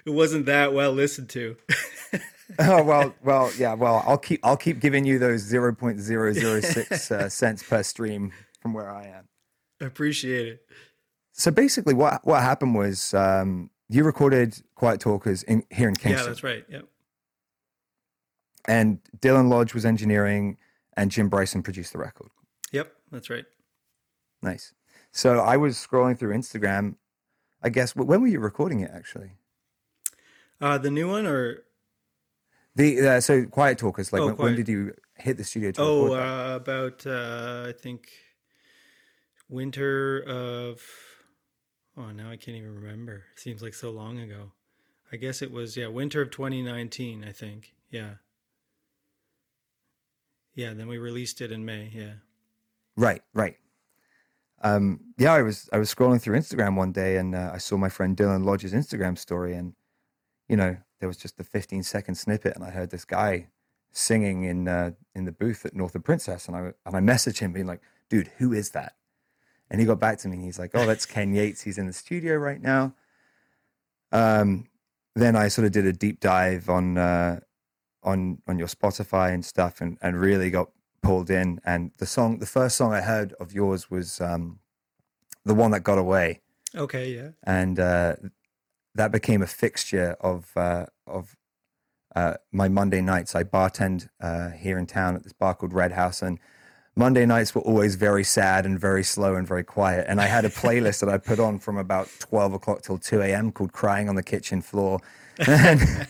it 0.06 0.12
wasn't 0.12 0.46
that 0.46 0.74
well 0.74 0.92
listened 0.92 1.30
to. 1.30 1.56
oh 2.60 2.84
well, 2.84 3.15
well, 3.24 3.51
yeah. 3.58 3.74
Well, 3.74 4.04
I'll 4.06 4.18
keep 4.18 4.39
I'll 4.44 4.58
keep 4.58 4.80
giving 4.80 5.06
you 5.06 5.20
those 5.20 5.42
zero 5.42 5.74
point 5.74 6.00
zero 6.00 6.34
zero 6.34 6.62
six 6.62 7.12
uh, 7.12 7.30
cents 7.30 7.63
per 7.63 7.84
stream 7.84 8.32
from 8.62 8.74
where 8.74 8.89
I 8.89 9.08
am. 9.08 9.27
Appreciate 9.82 10.48
it. 10.48 10.62
So 11.34 11.51
basically, 11.51 11.94
what 11.94 12.25
what 12.25 12.42
happened 12.42 12.75
was 12.75 13.13
um, 13.13 13.70
you 13.89 14.04
recorded 14.04 14.62
Quiet 14.75 15.00
Talkers 15.00 15.44
in, 15.44 15.63
here 15.70 15.88
in 15.88 15.96
Kingston. 15.96 16.24
Yeah, 16.24 16.27
that's 16.27 16.44
right. 16.44 16.65
Yep. 16.70 16.86
And 18.68 19.00
Dylan 19.20 19.50
Lodge 19.50 19.74
was 19.74 19.86
engineering, 19.86 20.58
and 20.98 21.12
Jim 21.12 21.30
Bryson 21.30 21.62
produced 21.62 21.94
the 21.94 22.00
record. 22.00 22.30
Yep, 22.72 22.92
that's 23.12 23.30
right. 23.30 23.46
Nice. 24.42 24.74
So 25.12 25.39
I 25.39 25.58
was 25.58 25.75
scrolling 25.75 26.18
through 26.18 26.36
Instagram. 26.36 26.96
I 27.62 27.70
guess 27.70 27.96
when 27.96 28.22
were 28.22 28.27
you 28.27 28.39
recording 28.39 28.82
it 28.82 28.92
actually? 28.94 29.32
Uh, 30.60 30.77
the 30.77 30.92
new 30.92 31.10
one 31.10 31.25
or 31.25 31.63
the 32.75 33.08
uh, 33.08 33.22
so 33.22 33.46
Quiet 33.46 33.77
Talkers. 33.77 34.12
Like 34.12 34.22
oh, 34.22 34.27
when, 34.27 34.36
when, 34.36 34.56
did 34.56 34.68
you 34.68 34.94
hit 35.15 35.38
the 35.38 35.44
studio? 35.44 35.72
To 35.72 35.82
oh, 35.82 36.13
uh, 36.13 36.56
about 36.56 37.06
uh, 37.06 37.65
I 37.70 37.72
think 37.72 38.10
winter 39.48 40.22
of 40.24 40.82
Oh, 41.98 42.12
now 42.12 42.30
I 42.30 42.36
can't 42.36 42.58
even 42.58 42.75
remember. 42.75 43.24
It 43.34 43.40
seems 43.40 43.62
like 43.62 43.74
so 43.74 43.90
long 43.90 44.20
ago. 44.20 44.52
I 45.12 45.18
guess 45.18 45.42
it 45.42 45.52
was 45.52 45.78
yeah, 45.78 45.88
winter 45.88 46.22
of 46.22 46.32
2019, 46.32 47.24
I 47.24 47.32
think. 47.32 47.74
Yeah. 47.90 48.16
Yeah, 50.56 50.74
then 50.74 50.88
we 50.88 50.98
released 50.98 51.42
it 51.42 51.52
in 51.52 51.64
May. 51.66 51.92
Yeah. 51.94 52.14
Right, 52.98 53.22
right. 53.34 53.58
Um, 54.62 55.02
yeah, 55.18 55.34
I 55.34 55.42
was 55.42 55.70
I 55.72 55.78
was 55.78 55.94
scrolling 55.94 56.22
through 56.22 56.38
Instagram 56.40 56.75
one 56.75 56.92
day 56.92 57.18
and 57.18 57.36
uh, 57.36 57.52
I 57.54 57.58
saw 57.58 57.78
my 57.78 57.90
friend 57.90 58.16
Dylan 58.16 58.46
Lodge's 58.46 58.74
Instagram 58.74 59.18
story, 59.18 59.54
and 59.54 59.74
you 60.48 60.56
know 60.56 60.78
there 61.00 61.10
was 61.10 61.18
just 61.18 61.38
the 61.38 61.44
15 61.44 61.84
second 61.84 62.16
snippet, 62.16 62.56
and 62.56 62.64
I 62.64 62.72
heard 62.72 62.90
this 62.90 63.06
guy 63.06 63.50
singing 63.92 64.44
in 64.44 64.68
uh, 64.68 64.92
in 65.14 65.25
the 65.25 65.32
booth 65.32 65.66
at 65.66 65.75
North 65.75 65.94
Northern 65.94 66.02
Princess, 66.02 66.48
and 66.48 66.56
I 66.56 66.74
and 66.86 66.96
I 66.96 67.00
messaged 67.00 67.40
him 67.40 67.52
being 67.54 67.68
like, 67.68 67.82
"Dude, 68.10 68.32
who 68.38 68.54
is 68.54 68.72
that?" 68.72 68.96
And 69.70 69.80
he 69.80 69.88
got 69.88 70.00
back 70.00 70.20
to 70.20 70.28
me, 70.28 70.36
and 70.36 70.46
he's 70.46 70.60
like, 70.60 70.72
"Oh, 70.74 70.86
that's 70.86 71.06
Ken 71.06 71.34
Yates. 71.34 71.62
He's 71.62 71.78
in 71.78 71.88
the 71.88 71.94
studio 71.94 72.36
right 72.36 72.62
now." 72.62 72.94
Um, 74.12 74.68
then 75.16 75.36
I 75.36 75.48
sort 75.48 75.66
of 75.66 75.72
did 75.72 75.86
a 75.86 75.94
deep 75.94 76.20
dive 76.20 76.70
on 76.70 76.98
uh, 76.98 77.40
on 78.04 78.42
on 78.48 78.60
your 78.60 78.68
Spotify 78.68 79.34
and 79.34 79.44
stuff, 79.44 79.82
and 79.82 79.98
and 80.02 80.20
really 80.20 80.50
got 80.50 80.70
pulled 81.02 81.30
in. 81.30 81.60
And 81.66 81.92
the 81.98 82.06
song, 82.06 82.40
the 82.40 82.46
first 82.46 82.76
song 82.76 82.94
I 82.94 83.02
heard 83.02 83.34
of 83.34 83.54
yours 83.54 83.90
was 83.90 84.22
um, 84.22 84.60
the 85.46 85.54
one 85.54 85.72
that 85.72 85.82
got 85.82 85.98
away. 85.98 86.42
Okay, 86.76 87.14
yeah. 87.14 87.30
And 87.44 87.80
uh, 87.80 88.16
that 88.96 89.12
became 89.12 89.42
a 89.42 89.48
fixture 89.48 90.18
of 90.20 90.52
uh, 90.56 90.88
of 91.08 91.36
uh, 92.16 92.36
my 92.52 92.68
Monday 92.68 93.02
nights. 93.02 93.36
I 93.36 93.44
bartend 93.44 94.10
uh, 94.20 94.50
here 94.50 94.78
in 94.78 94.86
town 94.86 95.16
at 95.16 95.24
this 95.24 95.34
bar 95.34 95.54
called 95.56 95.74
Red 95.74 95.94
House, 95.94 96.22
and 96.22 96.40
Monday 96.98 97.25
nights 97.25 97.54
were 97.54 97.62
always 97.62 97.96
very 97.96 98.24
sad 98.24 98.66
and 98.66 98.80
very 98.80 99.04
slow 99.04 99.36
and 99.36 99.46
very 99.46 99.64
quiet. 99.64 100.06
And 100.08 100.22
I 100.22 100.28
had 100.28 100.46
a 100.46 100.50
playlist 100.50 101.02
that 101.02 101.10
I 101.10 101.18
put 101.18 101.40
on 101.40 101.60
from 101.60 101.78
about 101.78 102.10
twelve 102.20 102.54
o'clock 102.54 102.84
till 102.84 102.98
two 102.98 103.22
a.m. 103.22 103.52
called 103.52 103.74
"Crying 103.74 104.08
on 104.08 104.16
the 104.16 104.24
Kitchen 104.24 104.62
Floor." 104.62 105.02
and, 105.48 106.08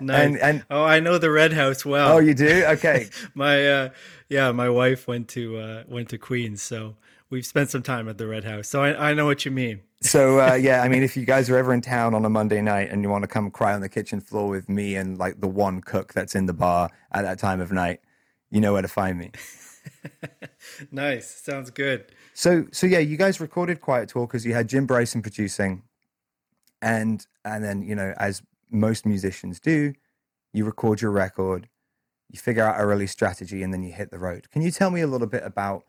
nice. 0.00 0.26
and, 0.26 0.38
and, 0.38 0.64
oh, 0.70 0.82
I 0.82 0.98
know 0.98 1.18
the 1.18 1.30
Red 1.30 1.52
House 1.52 1.84
well. 1.84 2.14
Oh, 2.14 2.18
you 2.18 2.34
do? 2.34 2.64
Okay. 2.66 3.08
my 3.34 3.66
uh, 3.66 3.88
yeah, 4.28 4.50
my 4.50 4.68
wife 4.68 5.06
went 5.06 5.28
to 5.28 5.58
uh, 5.58 5.84
went 5.86 6.08
to 6.08 6.18
Queen's, 6.18 6.62
so 6.62 6.96
we've 7.30 7.46
spent 7.46 7.70
some 7.70 7.82
time 7.82 8.08
at 8.08 8.18
the 8.18 8.26
Red 8.26 8.42
House. 8.42 8.66
So 8.66 8.82
I, 8.82 9.10
I 9.10 9.14
know 9.14 9.26
what 9.26 9.44
you 9.44 9.52
mean. 9.52 9.82
so 10.00 10.40
uh, 10.40 10.54
yeah, 10.60 10.82
I 10.82 10.88
mean, 10.88 11.04
if 11.04 11.16
you 11.16 11.24
guys 11.24 11.48
are 11.48 11.56
ever 11.56 11.72
in 11.72 11.80
town 11.80 12.12
on 12.12 12.24
a 12.24 12.30
Monday 12.30 12.60
night 12.60 12.90
and 12.90 13.02
you 13.02 13.08
want 13.08 13.22
to 13.22 13.28
come 13.28 13.52
cry 13.52 13.72
on 13.72 13.82
the 13.82 13.88
kitchen 13.88 14.20
floor 14.20 14.48
with 14.48 14.68
me 14.68 14.96
and 14.96 15.16
like 15.16 15.40
the 15.40 15.48
one 15.48 15.80
cook 15.80 16.12
that's 16.12 16.34
in 16.34 16.46
the 16.46 16.52
bar 16.52 16.90
at 17.12 17.22
that 17.22 17.38
time 17.38 17.60
of 17.60 17.70
night, 17.70 18.00
you 18.50 18.60
know 18.60 18.72
where 18.72 18.82
to 18.82 18.88
find 18.88 19.16
me. 19.16 19.30
nice, 20.90 21.28
sounds 21.28 21.70
good. 21.70 22.12
So 22.34 22.66
so 22.72 22.86
yeah, 22.86 22.98
you 22.98 23.16
guys 23.16 23.40
recorded 23.40 23.80
Quiet 23.80 24.08
Talkers. 24.08 24.44
You 24.44 24.54
had 24.54 24.68
Jim 24.68 24.86
Bryson 24.86 25.22
producing, 25.22 25.82
and 26.82 27.26
and 27.44 27.64
then 27.64 27.82
you 27.82 27.94
know 27.94 28.14
as 28.18 28.42
most 28.70 29.06
musicians 29.06 29.60
do, 29.60 29.94
you 30.52 30.64
record 30.64 31.00
your 31.00 31.10
record, 31.10 31.68
you 32.30 32.38
figure 32.38 32.64
out 32.64 32.80
a 32.80 32.86
release 32.86 33.12
strategy, 33.12 33.62
and 33.62 33.72
then 33.72 33.82
you 33.82 33.92
hit 33.92 34.10
the 34.10 34.18
road. 34.18 34.50
Can 34.50 34.62
you 34.62 34.70
tell 34.70 34.90
me 34.90 35.00
a 35.00 35.06
little 35.06 35.26
bit 35.26 35.44
about 35.44 35.84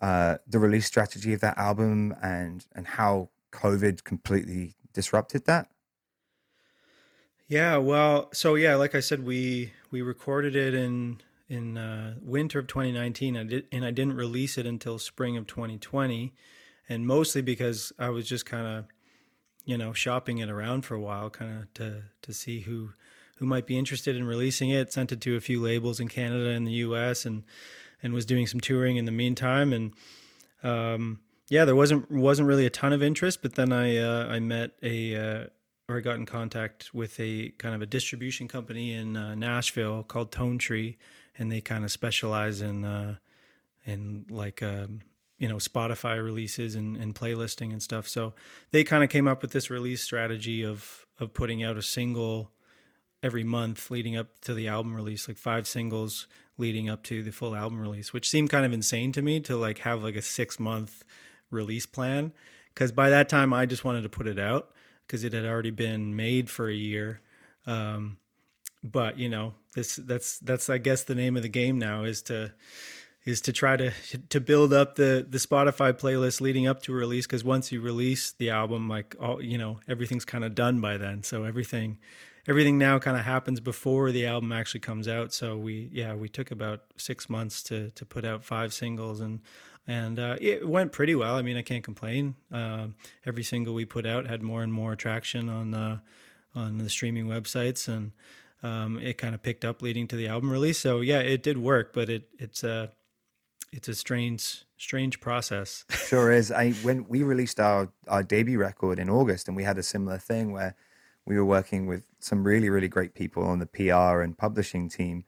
uh, 0.00 0.38
the 0.46 0.58
release 0.58 0.86
strategy 0.86 1.32
of 1.32 1.40
that 1.40 1.58
album 1.58 2.14
and 2.22 2.66
and 2.74 2.86
how 2.86 3.30
COVID 3.52 4.04
completely 4.04 4.74
disrupted 4.92 5.46
that? 5.46 5.68
Yeah, 7.46 7.76
well, 7.76 8.30
so 8.32 8.54
yeah, 8.54 8.74
like 8.76 8.94
I 8.94 9.00
said, 9.00 9.24
we 9.24 9.72
we 9.90 10.02
recorded 10.02 10.56
it 10.56 10.74
in 10.74 11.20
in 11.48 11.76
uh, 11.76 12.14
winter 12.20 12.58
of 12.58 12.66
2019, 12.66 13.36
I 13.36 13.44
did, 13.44 13.66
and 13.70 13.84
I 13.84 13.90
didn't 13.90 14.14
release 14.14 14.58
it 14.58 14.66
until 14.66 14.98
spring 14.98 15.36
of 15.36 15.46
2020, 15.46 16.34
and 16.88 17.06
mostly 17.06 17.42
because 17.42 17.92
I 17.98 18.10
was 18.10 18.28
just 18.28 18.46
kind 18.46 18.66
of 18.66 18.86
you 19.64 19.78
know, 19.78 19.92
shopping 19.92 20.38
it 20.38 20.50
around 20.50 20.82
for 20.82 20.94
a 20.94 21.00
while, 21.00 21.30
kind 21.30 21.62
of 21.62 21.74
to 21.74 22.02
to 22.22 22.32
see 22.32 22.60
who 22.60 22.90
who 23.36 23.46
might 23.46 23.66
be 23.66 23.78
interested 23.78 24.16
in 24.16 24.24
releasing 24.24 24.70
it. 24.70 24.92
Sent 24.92 25.12
it 25.12 25.20
to 25.22 25.36
a 25.36 25.40
few 25.40 25.60
labels 25.60 26.00
in 26.00 26.08
Canada 26.08 26.50
and 26.50 26.66
the 26.66 26.72
U.S. 26.72 27.24
and 27.24 27.44
and 28.02 28.12
was 28.12 28.26
doing 28.26 28.46
some 28.46 28.60
touring 28.60 28.96
in 28.96 29.06
the 29.06 29.12
meantime. 29.12 29.72
And 29.72 29.94
um, 30.62 31.20
yeah, 31.48 31.64
there 31.64 31.76
wasn't 31.76 32.10
wasn't 32.10 32.48
really 32.48 32.66
a 32.66 32.70
ton 32.70 32.92
of 32.92 33.02
interest. 33.02 33.40
But 33.42 33.54
then 33.54 33.72
I 33.72 33.96
uh, 33.96 34.26
I 34.28 34.38
met 34.38 34.72
a 34.82 35.16
uh, 35.16 35.44
or 35.88 35.98
I 35.98 36.00
got 36.00 36.16
in 36.16 36.26
contact 36.26 36.92
with 36.92 37.18
a 37.18 37.50
kind 37.58 37.74
of 37.74 37.80
a 37.80 37.86
distribution 37.86 38.48
company 38.48 38.92
in 38.92 39.16
uh, 39.16 39.34
Nashville 39.34 40.02
called 40.02 40.30
Tone 40.30 40.58
Tree, 40.58 40.98
and 41.38 41.50
they 41.50 41.60
kind 41.60 41.84
of 41.84 41.90
specialize 41.90 42.60
in 42.60 42.84
uh, 42.84 43.16
in 43.84 44.26
like 44.30 44.62
um, 44.62 45.00
you 45.38 45.48
know 45.48 45.56
Spotify 45.56 46.22
releases 46.22 46.74
and, 46.74 46.96
and 46.96 47.14
playlisting 47.14 47.72
and 47.72 47.82
stuff. 47.82 48.08
So 48.08 48.34
they 48.70 48.84
kind 48.84 49.04
of 49.04 49.10
came 49.10 49.28
up 49.28 49.42
with 49.42 49.52
this 49.52 49.70
release 49.70 50.02
strategy 50.02 50.64
of 50.64 51.06
of 51.18 51.34
putting 51.34 51.62
out 51.62 51.76
a 51.76 51.82
single 51.82 52.50
every 53.22 53.44
month 53.44 53.90
leading 53.90 54.16
up 54.16 54.38
to 54.42 54.52
the 54.52 54.68
album 54.68 54.94
release, 54.94 55.26
like 55.28 55.38
five 55.38 55.66
singles 55.66 56.26
leading 56.58 56.88
up 56.88 57.02
to 57.02 57.22
the 57.22 57.32
full 57.32 57.56
album 57.56 57.80
release, 57.80 58.12
which 58.12 58.28
seemed 58.28 58.50
kind 58.50 58.66
of 58.66 58.72
insane 58.72 59.12
to 59.12 59.22
me 59.22 59.40
to 59.40 59.56
like 59.56 59.78
have 59.78 60.02
like 60.02 60.14
a 60.14 60.22
six 60.22 60.60
month 60.60 61.04
release 61.50 61.86
plan. 61.86 62.32
Because 62.72 62.92
by 62.92 63.08
that 63.10 63.28
time, 63.28 63.52
I 63.52 63.66
just 63.66 63.84
wanted 63.84 64.02
to 64.02 64.08
put 64.08 64.26
it 64.26 64.38
out 64.38 64.72
because 65.06 65.24
it 65.24 65.32
had 65.32 65.44
already 65.44 65.70
been 65.70 66.16
made 66.16 66.50
for 66.50 66.68
a 66.68 66.74
year. 66.74 67.20
Um, 67.66 68.18
but 68.84 69.18
you 69.18 69.30
know, 69.30 69.54
this 69.74 69.96
that's 69.96 70.38
that's 70.40 70.68
I 70.68 70.78
guess 70.78 71.04
the 71.04 71.14
name 71.14 71.36
of 71.36 71.42
the 71.42 71.48
game 71.48 71.78
now 71.78 72.04
is 72.04 72.22
to 72.22 72.52
is 73.24 73.40
to 73.40 73.52
try 73.52 73.76
to 73.76 73.90
to 74.28 74.40
build 74.40 74.72
up 74.74 74.96
the 74.96 75.26
the 75.28 75.38
Spotify 75.38 75.92
playlist 75.94 76.42
leading 76.42 76.66
up 76.66 76.82
to 76.82 76.92
release 76.92 77.26
because 77.26 77.42
once 77.42 77.72
you 77.72 77.80
release 77.80 78.32
the 78.32 78.50
album 78.50 78.88
like 78.88 79.16
all 79.18 79.42
you 79.42 79.56
know 79.56 79.80
everything's 79.88 80.26
kind 80.26 80.44
of 80.44 80.54
done 80.54 80.80
by 80.80 80.98
then. 80.98 81.22
So 81.22 81.44
everything 81.44 81.98
everything 82.46 82.76
now 82.76 82.98
kind 82.98 83.16
of 83.16 83.24
happens 83.24 83.58
before 83.58 84.12
the 84.12 84.26
album 84.26 84.52
actually 84.52 84.80
comes 84.80 85.08
out. 85.08 85.32
So 85.32 85.56
we 85.56 85.88
yeah 85.90 86.14
we 86.14 86.28
took 86.28 86.50
about 86.50 86.82
6 86.98 87.30
months 87.30 87.62
to 87.64 87.90
to 87.90 88.04
put 88.04 88.26
out 88.26 88.44
five 88.44 88.74
singles 88.74 89.20
and 89.20 89.40
and 89.86 90.18
uh, 90.18 90.36
it 90.40 90.66
went 90.66 90.92
pretty 90.92 91.14
well. 91.14 91.36
I 91.36 91.42
mean 91.42 91.56
I 91.56 91.62
can't 91.62 91.84
complain. 91.84 92.34
Uh, 92.52 92.88
every 93.24 93.42
single 93.42 93.72
we 93.72 93.86
put 93.86 94.04
out 94.04 94.26
had 94.26 94.42
more 94.42 94.62
and 94.62 94.72
more 94.72 94.94
traction 94.94 95.48
on 95.48 95.70
the 95.70 96.02
on 96.54 96.78
the 96.78 96.88
streaming 96.88 97.26
websites. 97.26 97.88
And 97.88 98.12
um, 98.64 98.98
it 98.98 99.18
kind 99.18 99.34
of 99.34 99.42
picked 99.42 99.64
up 99.64 99.82
leading 99.82 100.08
to 100.08 100.16
the 100.16 100.26
album 100.26 100.50
release 100.50 100.78
so 100.78 101.00
yeah 101.00 101.20
it 101.20 101.42
did 101.42 101.58
work 101.58 101.92
but 101.92 102.08
it 102.08 102.28
it's 102.38 102.64
a 102.64 102.90
it's 103.74 103.88
a 103.88 103.94
strange 103.94 104.64
strange 104.76 105.20
process. 105.20 105.84
sure 105.90 106.30
is. 106.30 106.52
I 106.52 106.70
when 106.86 107.06
we 107.08 107.22
released 107.22 107.58
our 107.58 107.90
our 108.06 108.22
debut 108.22 108.58
record 108.58 108.98
in 108.98 109.10
August, 109.10 109.48
and 109.48 109.56
we 109.56 109.64
had 109.64 109.78
a 109.78 109.82
similar 109.82 110.18
thing 110.18 110.52
where 110.52 110.76
we 111.26 111.36
were 111.36 111.44
working 111.44 111.86
with 111.86 112.04
some 112.20 112.44
really 112.44 112.70
really 112.70 112.88
great 112.88 113.14
people 113.14 113.42
on 113.42 113.58
the 113.58 113.66
PR 113.66 114.20
and 114.20 114.38
publishing 114.38 114.88
team, 114.88 115.24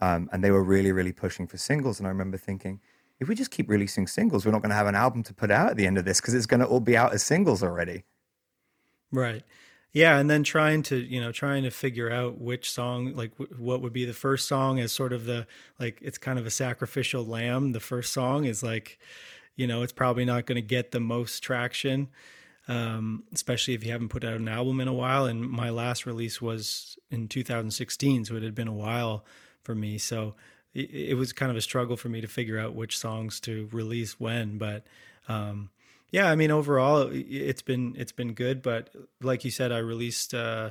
um, 0.00 0.30
and 0.32 0.44
they 0.44 0.52
were 0.52 0.62
really 0.62 0.92
really 0.92 1.12
pushing 1.12 1.48
for 1.48 1.56
singles. 1.56 1.98
And 1.98 2.06
I 2.06 2.10
remember 2.10 2.36
thinking, 2.36 2.80
if 3.18 3.28
we 3.28 3.34
just 3.34 3.50
keep 3.50 3.68
releasing 3.68 4.06
singles, 4.06 4.46
we're 4.46 4.52
not 4.52 4.62
going 4.62 4.70
to 4.70 4.76
have 4.76 4.86
an 4.86 4.94
album 4.94 5.24
to 5.24 5.34
put 5.34 5.50
out 5.50 5.70
at 5.70 5.76
the 5.76 5.86
end 5.86 5.98
of 5.98 6.04
this 6.04 6.20
because 6.20 6.34
it's 6.34 6.46
going 6.46 6.60
to 6.60 6.66
all 6.66 6.80
be 6.80 6.96
out 6.96 7.12
as 7.12 7.24
singles 7.24 7.62
already. 7.62 8.04
Right 9.10 9.42
yeah 9.92 10.18
and 10.18 10.30
then 10.30 10.42
trying 10.42 10.82
to 10.82 10.96
you 10.96 11.20
know 11.20 11.32
trying 11.32 11.62
to 11.62 11.70
figure 11.70 12.10
out 12.10 12.40
which 12.40 12.70
song 12.70 13.14
like 13.14 13.36
w- 13.38 13.54
what 13.58 13.80
would 13.80 13.92
be 13.92 14.04
the 14.04 14.12
first 14.12 14.46
song 14.46 14.78
as 14.78 14.92
sort 14.92 15.12
of 15.12 15.24
the 15.24 15.46
like 15.78 15.98
it's 16.00 16.18
kind 16.18 16.38
of 16.38 16.46
a 16.46 16.50
sacrificial 16.50 17.24
lamb. 17.24 17.72
The 17.72 17.80
first 17.80 18.12
song 18.12 18.44
is 18.44 18.62
like 18.62 18.98
you 19.56 19.66
know 19.66 19.82
it's 19.82 19.92
probably 19.92 20.24
not 20.24 20.46
going 20.46 20.56
to 20.56 20.62
get 20.62 20.92
the 20.92 21.00
most 21.00 21.42
traction 21.42 22.08
um, 22.68 23.24
especially 23.32 23.74
if 23.74 23.84
you 23.84 23.90
haven't 23.90 24.10
put 24.10 24.24
out 24.24 24.34
an 24.34 24.46
album 24.46 24.80
in 24.80 24.86
a 24.86 24.92
while. 24.92 25.24
And 25.24 25.42
my 25.42 25.70
last 25.70 26.06
release 26.06 26.40
was 26.40 26.96
in 27.10 27.26
2016 27.26 28.26
so 28.26 28.36
it 28.36 28.42
had 28.44 28.54
been 28.54 28.68
a 28.68 28.72
while 28.72 29.24
for 29.62 29.74
me. 29.74 29.98
So 29.98 30.34
it, 30.72 30.90
it 30.90 31.14
was 31.14 31.32
kind 31.32 31.50
of 31.50 31.56
a 31.56 31.62
struggle 31.62 31.96
for 31.96 32.08
me 32.08 32.20
to 32.20 32.28
figure 32.28 32.58
out 32.58 32.74
which 32.74 32.96
songs 32.96 33.40
to 33.40 33.68
release 33.72 34.20
when 34.20 34.56
but 34.56 34.86
um, 35.28 35.70
yeah, 36.10 36.30
I 36.30 36.34
mean 36.34 36.50
overall 36.50 37.08
it's 37.12 37.62
been 37.62 37.94
it's 37.96 38.12
been 38.12 38.34
good, 38.34 38.62
but 38.62 38.90
like 39.20 39.44
you 39.44 39.50
said, 39.50 39.72
I 39.72 39.78
released 39.78 40.34
uh, 40.34 40.70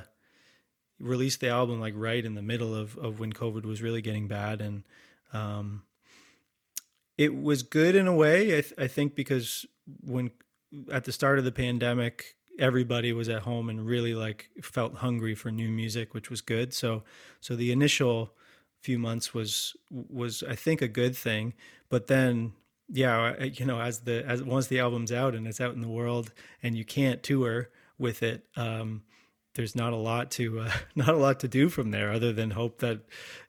released 0.98 1.40
the 1.40 1.48
album 1.48 1.80
like 1.80 1.94
right 1.96 2.24
in 2.24 2.34
the 2.34 2.42
middle 2.42 2.74
of 2.74 2.96
of 2.98 3.20
when 3.20 3.32
COVID 3.32 3.64
was 3.64 3.82
really 3.82 4.02
getting 4.02 4.28
bad, 4.28 4.60
and 4.60 4.84
um, 5.32 5.84
it 7.16 7.34
was 7.34 7.62
good 7.62 7.94
in 7.94 8.06
a 8.06 8.14
way. 8.14 8.58
I, 8.58 8.60
th- 8.60 8.74
I 8.78 8.86
think 8.86 9.14
because 9.14 9.66
when 10.02 10.30
at 10.92 11.04
the 11.04 11.12
start 11.12 11.38
of 11.38 11.44
the 11.44 11.52
pandemic, 11.52 12.36
everybody 12.58 13.12
was 13.12 13.28
at 13.28 13.42
home 13.42 13.68
and 13.68 13.84
really 13.84 14.14
like 14.14 14.50
felt 14.62 14.96
hungry 14.96 15.34
for 15.34 15.50
new 15.50 15.70
music, 15.70 16.12
which 16.14 16.30
was 16.30 16.40
good. 16.40 16.74
So 16.74 17.02
so 17.40 17.56
the 17.56 17.72
initial 17.72 18.34
few 18.82 18.98
months 18.98 19.32
was 19.34 19.76
was 19.90 20.42
I 20.42 20.54
think 20.54 20.82
a 20.82 20.88
good 20.88 21.16
thing, 21.16 21.54
but 21.88 22.06
then 22.06 22.52
yeah, 22.92 23.44
you 23.44 23.64
know, 23.64 23.80
as 23.80 24.00
the 24.00 24.24
as 24.26 24.42
once 24.42 24.66
the 24.66 24.80
album's 24.80 25.12
out 25.12 25.34
and 25.34 25.46
it's 25.46 25.60
out 25.60 25.74
in 25.74 25.80
the 25.80 25.88
world, 25.88 26.32
and 26.62 26.76
you 26.76 26.84
can't 26.84 27.22
tour 27.22 27.70
with 27.98 28.22
it, 28.22 28.46
um, 28.56 29.02
there's 29.54 29.76
not 29.76 29.92
a 29.92 29.96
lot 29.96 30.30
to 30.32 30.60
uh, 30.60 30.72
not 30.94 31.08
a 31.08 31.16
lot 31.16 31.40
to 31.40 31.48
do 31.48 31.68
from 31.68 31.90
there 31.90 32.10
other 32.12 32.32
than 32.32 32.50
hope 32.50 32.78
that 32.80 33.00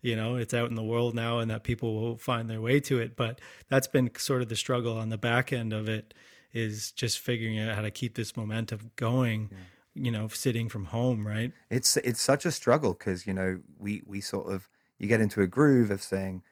you 0.02 0.16
know 0.16 0.36
it's 0.36 0.54
out 0.54 0.70
in 0.70 0.76
the 0.76 0.84
world 0.84 1.16
now 1.16 1.40
and 1.40 1.50
that 1.50 1.64
people 1.64 2.00
will 2.00 2.18
find 2.18 2.50
their 2.50 2.62
way 2.62 2.80
to 2.82 3.00
it. 3.00 3.16
But 3.16 3.42
that's 3.70 3.88
been 3.88 4.12
sort 4.18 4.42
of 4.42 4.50
the 4.50 4.56
struggle 4.56 4.98
on 4.98 5.10
the 5.10 5.18
back 5.18 5.52
end 5.52 5.74
of 5.74 5.90
it 5.90 6.14
is 6.54 6.92
just 6.92 7.20
figuring 7.20 7.60
out 7.60 7.76
how 7.76 7.82
to 7.82 7.92
keep 7.92 8.16
this 8.16 8.36
momentum 8.36 8.92
going. 8.96 9.50
Yeah. 9.52 9.58
You 9.94 10.12
know, 10.12 10.30
sitting 10.30 10.70
from 10.70 10.86
home, 10.86 11.28
right? 11.28 11.52
It's 11.70 11.98
it's 11.98 12.22
such 12.22 12.46
a 12.46 12.52
struggle 12.52 12.94
because 12.94 13.28
you 13.28 13.34
know 13.34 13.60
we 13.78 14.04
we 14.06 14.22
sort 14.22 14.52
of 14.52 14.70
you 14.98 15.08
get 15.08 15.20
into 15.20 15.42
a 15.42 15.48
groove 15.48 15.92
of 15.92 16.02
saying 16.02 16.44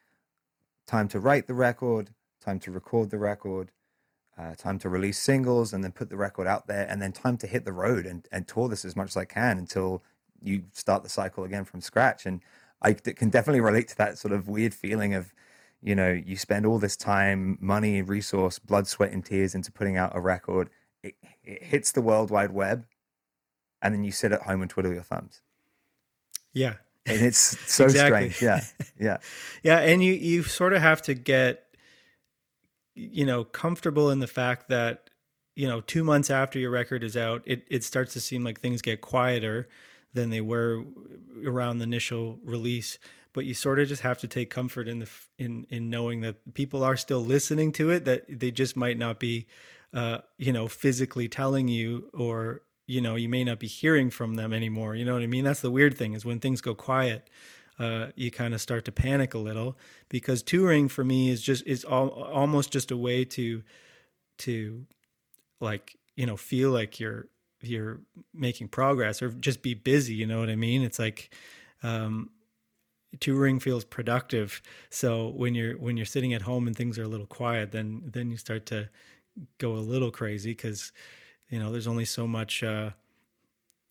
time 0.87 1.07
to 1.07 1.19
write 1.19 1.47
the 1.47 1.53
record, 1.53 2.09
time 2.43 2.59
to 2.59 2.71
record 2.71 3.09
the 3.09 3.17
record, 3.17 3.71
uh, 4.37 4.55
time 4.55 4.79
to 4.79 4.89
release 4.89 5.19
singles, 5.19 5.73
and 5.73 5.83
then 5.83 5.91
put 5.91 6.09
the 6.09 6.17
record 6.17 6.47
out 6.47 6.67
there, 6.67 6.87
and 6.89 7.01
then 7.01 7.11
time 7.11 7.37
to 7.37 7.47
hit 7.47 7.65
the 7.65 7.73
road 7.73 8.05
and, 8.05 8.27
and 8.31 8.47
tour 8.47 8.69
this 8.69 8.85
as 8.85 8.95
much 8.95 9.09
as 9.09 9.17
I 9.17 9.25
can 9.25 9.57
until 9.57 10.03
you 10.41 10.63
start 10.73 11.03
the 11.03 11.09
cycle 11.09 11.43
again 11.43 11.65
from 11.65 11.81
scratch. 11.81 12.25
And 12.25 12.41
I 12.81 12.93
can 12.93 13.29
definitely 13.29 13.61
relate 13.61 13.87
to 13.89 13.97
that 13.97 14.17
sort 14.17 14.33
of 14.33 14.47
weird 14.47 14.73
feeling 14.73 15.13
of, 15.13 15.33
you 15.81 15.95
know, 15.95 16.11
you 16.11 16.37
spend 16.37 16.65
all 16.65 16.79
this 16.79 16.95
time, 16.97 17.57
money, 17.61 18.01
resource, 18.01 18.59
blood, 18.59 18.87
sweat, 18.87 19.11
and 19.11 19.23
tears 19.23 19.55
into 19.55 19.71
putting 19.71 19.97
out 19.97 20.15
a 20.15 20.19
record. 20.19 20.69
It, 21.03 21.15
it 21.43 21.63
hits 21.63 21.91
the 21.91 22.01
World 22.01 22.31
Wide 22.31 22.51
Web, 22.51 22.85
and 23.81 23.93
then 23.93 24.03
you 24.03 24.11
sit 24.11 24.31
at 24.31 24.43
home 24.43 24.61
and 24.61 24.69
twiddle 24.69 24.93
your 24.93 25.03
thumbs. 25.03 25.41
Yeah, 26.53 26.75
and 27.05 27.21
it's 27.21 27.57
so 27.71 27.85
exactly. 27.85 28.29
strange. 28.29 28.41
Yeah, 28.41 28.85
yeah, 28.99 29.17
yeah. 29.63 29.79
And 29.79 30.03
you 30.03 30.13
you 30.13 30.43
sort 30.43 30.73
of 30.73 30.81
have 30.81 31.01
to 31.03 31.13
get, 31.13 31.65
you 32.99 33.25
know, 33.25 33.43
comfortable 33.43 34.09
in 34.09 34.19
the 34.19 34.27
fact 34.27 34.67
that 34.69 35.09
you 35.55 35.67
know 35.67 35.81
two 35.81 36.03
months 36.03 36.29
after 36.29 36.59
your 36.59 36.71
record 36.71 37.03
is 37.03 37.15
out, 37.15 37.41
it 37.45 37.63
it 37.69 37.83
starts 37.83 38.13
to 38.13 38.21
seem 38.21 38.43
like 38.43 38.59
things 38.59 38.81
get 38.81 39.01
quieter 39.01 39.67
than 40.13 40.29
they 40.29 40.41
were 40.41 40.83
around 41.45 41.77
the 41.77 41.83
initial 41.83 42.39
release. 42.43 42.97
But 43.31 43.45
you 43.45 43.53
sort 43.53 43.79
of 43.79 43.87
just 43.87 44.01
have 44.01 44.17
to 44.19 44.27
take 44.27 44.49
comfort 44.49 44.87
in 44.87 44.99
the 44.99 45.09
in 45.37 45.65
in 45.69 45.89
knowing 45.89 46.21
that 46.21 46.53
people 46.53 46.83
are 46.83 46.97
still 46.97 47.23
listening 47.23 47.71
to 47.73 47.89
it 47.89 48.05
that 48.05 48.25
they 48.27 48.51
just 48.51 48.75
might 48.75 48.97
not 48.97 49.19
be 49.19 49.47
uh 49.93 50.19
you 50.37 50.51
know 50.51 50.67
physically 50.67 51.27
telling 51.27 51.67
you 51.67 52.09
or 52.13 52.61
you 52.85 53.01
know 53.01 53.15
you 53.15 53.29
may 53.29 53.43
not 53.43 53.59
be 53.59 53.67
hearing 53.67 54.09
from 54.09 54.35
them 54.35 54.51
anymore. 54.51 54.95
You 54.95 55.05
know 55.05 55.13
what 55.13 55.23
i 55.23 55.27
mean? 55.27 55.45
That's 55.45 55.61
the 55.61 55.71
weird 55.71 55.97
thing 55.97 56.13
is 56.13 56.25
when 56.25 56.39
things 56.39 56.59
go 56.59 56.75
quiet 56.75 57.29
uh, 57.79 58.07
you 58.15 58.29
kind 58.29 58.53
of 58.53 58.61
start 58.61 58.85
to 58.85 58.91
panic 58.91 59.33
a 59.33 59.37
little 59.37 59.77
because 60.09 60.43
touring 60.43 60.89
for 60.89 61.03
me 61.03 61.29
is 61.29 61.41
just 61.41 61.65
is 61.65 61.85
all, 61.85 62.09
almost 62.09 62.71
just 62.71 62.91
a 62.91 62.97
way 62.97 63.23
to 63.23 63.63
to 64.37 64.85
like 65.61 65.97
you 66.15 66.25
know 66.25 66.37
feel 66.37 66.71
like 66.71 66.99
you're 66.99 67.27
you're 67.61 67.99
making 68.33 68.67
progress 68.67 69.21
or 69.21 69.29
just 69.29 69.61
be 69.61 69.73
busy 69.73 70.13
you 70.13 70.25
know 70.25 70.39
what 70.39 70.49
i 70.49 70.55
mean? 70.55 70.81
It's 70.81 70.99
like 70.99 71.33
um, 71.81 72.29
touring 73.19 73.59
feels 73.59 73.85
productive. 73.85 74.61
So 74.89 75.29
when 75.29 75.55
you're 75.55 75.77
when 75.77 75.97
you're 75.97 76.05
sitting 76.05 76.33
at 76.33 76.41
home 76.41 76.67
and 76.67 76.75
things 76.75 76.99
are 76.99 77.03
a 77.03 77.07
little 77.07 77.25
quiet 77.25 77.71
then 77.71 78.03
then 78.05 78.29
you 78.29 78.37
start 78.37 78.65
to 78.67 78.89
go 79.57 79.73
a 79.73 79.79
little 79.79 80.11
crazy 80.11 80.51
because 80.51 80.91
you 81.49 81.59
know 81.59 81.71
there's 81.71 81.87
only 81.87 82.05
so 82.05 82.27
much 82.27 82.63
uh, 82.63 82.91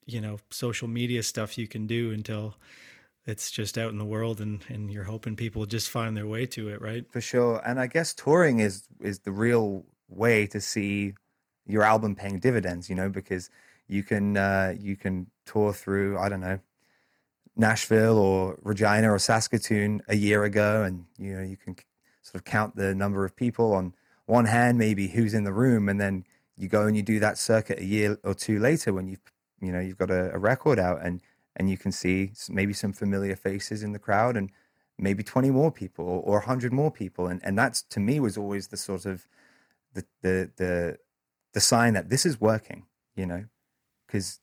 you 0.07 0.21
know 0.21 0.39
social 0.51 0.89
media 0.89 1.23
stuff 1.23 1.57
you 1.57 1.67
can 1.67 1.87
do 1.87 2.11
until 2.11 2.57
it's 3.29 3.51
just 3.51 3.77
out 3.77 3.91
in 3.91 3.99
the 3.99 4.05
world 4.05 4.41
and 4.41 4.65
and 4.69 4.91
you're 4.91 5.05
hoping 5.05 5.37
people 5.37 5.67
just 5.67 5.91
find 5.91 6.17
their 6.17 6.27
way 6.27 6.47
to 6.47 6.69
it 6.69 6.81
right? 6.81 7.05
For 7.11 7.21
sure. 7.21 7.63
And 7.65 7.79
i 7.79 7.87
guess 7.87 8.15
touring 8.15 8.61
is 8.61 8.89
is 9.01 9.21
the 9.21 9.33
real 9.33 9.85
way 10.09 10.47
to 10.47 10.61
see 10.61 11.13
your 11.67 11.83
album 11.83 12.17
paying 12.17 12.39
dividends, 12.39 12.89
you 12.89 12.97
know, 12.97 13.11
because 13.11 13.51
you 13.87 14.03
can 14.03 14.37
uh, 14.37 14.75
you 14.79 14.97
can 14.97 15.27
tour 15.45 15.73
through 15.73 16.19
I 16.19 16.29
don't 16.31 16.41
know 16.41 16.59
Nashville 17.57 18.17
or 18.19 18.59
Regina 18.63 19.13
or 19.13 19.19
Saskatoon 19.19 20.01
a 20.09 20.17
year 20.17 20.45
ago, 20.45 20.83
and 20.83 21.05
you 21.19 21.35
know 21.35 21.43
you 21.43 21.57
can 21.57 21.77
sort 22.23 22.37
of 22.37 22.45
count 22.45 22.77
the 22.77 22.95
number 22.95 23.25
of 23.25 23.37
people 23.37 23.75
on 23.75 23.95
one 24.27 24.47
hand, 24.47 24.79
maybe 24.79 25.09
who's 25.09 25.35
in 25.35 25.45
the 25.45 25.53
room, 25.53 25.89
and 25.89 26.01
then 26.01 26.25
you 26.57 26.69
go 26.69 26.87
and 26.87 26.97
you 26.97 27.03
do 27.03 27.21
that 27.21 27.37
circuit 27.37 27.79
a 27.79 27.85
year 27.85 28.19
or 28.25 28.35
two 28.35 28.59
later 28.59 28.93
when 28.93 29.07
you've 29.09 29.21
you 29.61 29.71
know 29.73 29.81
you've 29.81 29.99
got 29.99 30.11
a, 30.11 30.33
a 30.35 30.39
record 30.39 30.79
out 30.79 31.01
and 31.03 31.21
and 31.59 31.69
you 31.69 31.77
can 31.77 31.93
see 31.93 32.33
maybe 32.49 32.73
some 32.73 32.93
familiar 32.93 33.37
faces 33.37 33.83
in 33.83 33.93
the 33.93 33.99
crowd 33.99 34.37
and 34.37 34.51
maybe 34.97 35.23
20 35.23 35.51
more 35.51 35.71
people 35.71 36.05
or, 36.07 36.21
or 36.23 36.39
100 36.39 36.73
more 36.73 36.91
people 36.91 37.27
and 37.27 37.41
and 37.45 37.59
that's 37.59 37.83
to 37.83 38.01
me 38.01 38.19
was 38.21 38.37
always 38.37 38.69
the 38.69 38.77
sort 38.77 39.05
of 39.05 39.27
the 39.95 40.05
the 40.23 40.51
the 40.57 40.99
the 41.53 41.61
sign 41.61 41.95
that 41.95 42.09
this 42.09 42.27
is 42.27 42.41
working, 42.41 42.85
you 43.17 43.27
know, 43.27 43.45
because 44.07 44.41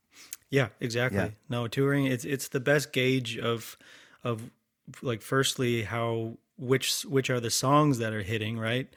yeah, 0.50 0.70
exactly. 0.80 1.20
Yeah. 1.20 1.30
No, 1.50 1.68
touring 1.68 2.06
it's 2.06 2.25
it's 2.25 2.50
the 2.50 2.60
best 2.60 2.92
gauge 2.92 3.38
of 3.38 3.78
of 4.24 4.51
like 5.01 5.22
firstly 5.22 5.84
how 5.84 6.38
which 6.58 7.04
which 7.04 7.30
are 7.30 7.40
the 7.40 7.50
songs 7.50 8.00
that 8.00 8.14
are 8.14 8.22
hitting, 8.22 8.58
right? 8.58 8.88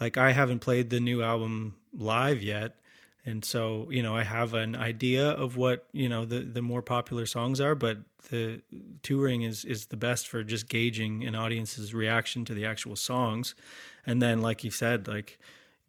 Like 0.00 0.16
I 0.16 0.32
haven't 0.32 0.60
played 0.60 0.90
the 0.90 1.00
new 1.00 1.22
album 1.22 1.76
live 1.92 2.42
yet, 2.42 2.76
and 3.24 3.44
so 3.44 3.88
you 3.90 4.02
know 4.02 4.16
I 4.16 4.24
have 4.24 4.54
an 4.54 4.74
idea 4.74 5.28
of 5.30 5.56
what 5.56 5.86
you 5.92 6.08
know 6.08 6.24
the 6.24 6.40
the 6.40 6.62
more 6.62 6.82
popular 6.82 7.26
songs 7.26 7.60
are, 7.60 7.74
but 7.74 7.98
the 8.30 8.62
touring 9.02 9.42
is 9.42 9.64
is 9.64 9.86
the 9.86 9.96
best 9.96 10.28
for 10.28 10.42
just 10.42 10.68
gauging 10.68 11.24
an 11.24 11.34
audience's 11.34 11.94
reaction 11.94 12.44
to 12.46 12.54
the 12.54 12.64
actual 12.64 12.96
songs, 12.96 13.54
and 14.06 14.20
then 14.22 14.40
like 14.40 14.64
you 14.64 14.70
said, 14.70 15.06
like 15.08 15.38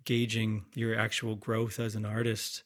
gauging 0.05 0.65
your 0.73 0.97
actual 0.97 1.35
growth 1.35 1.79
as 1.79 1.95
an 1.95 2.05
artist. 2.05 2.63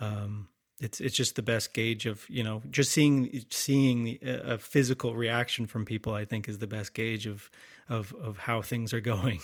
Um, 0.00 0.48
it's 0.80 1.00
it's 1.00 1.16
just 1.16 1.36
the 1.36 1.42
best 1.42 1.72
gauge 1.72 2.06
of 2.06 2.28
you 2.28 2.42
know 2.42 2.62
just 2.70 2.92
seeing 2.92 3.44
seeing 3.50 4.18
a 4.22 4.58
physical 4.58 5.14
reaction 5.14 5.66
from 5.66 5.84
people. 5.84 6.14
I 6.14 6.24
think 6.24 6.48
is 6.48 6.58
the 6.58 6.66
best 6.66 6.94
gauge 6.94 7.26
of 7.26 7.50
of 7.88 8.14
of 8.14 8.38
how 8.38 8.62
things 8.62 8.92
are 8.92 9.00
going. 9.14 9.40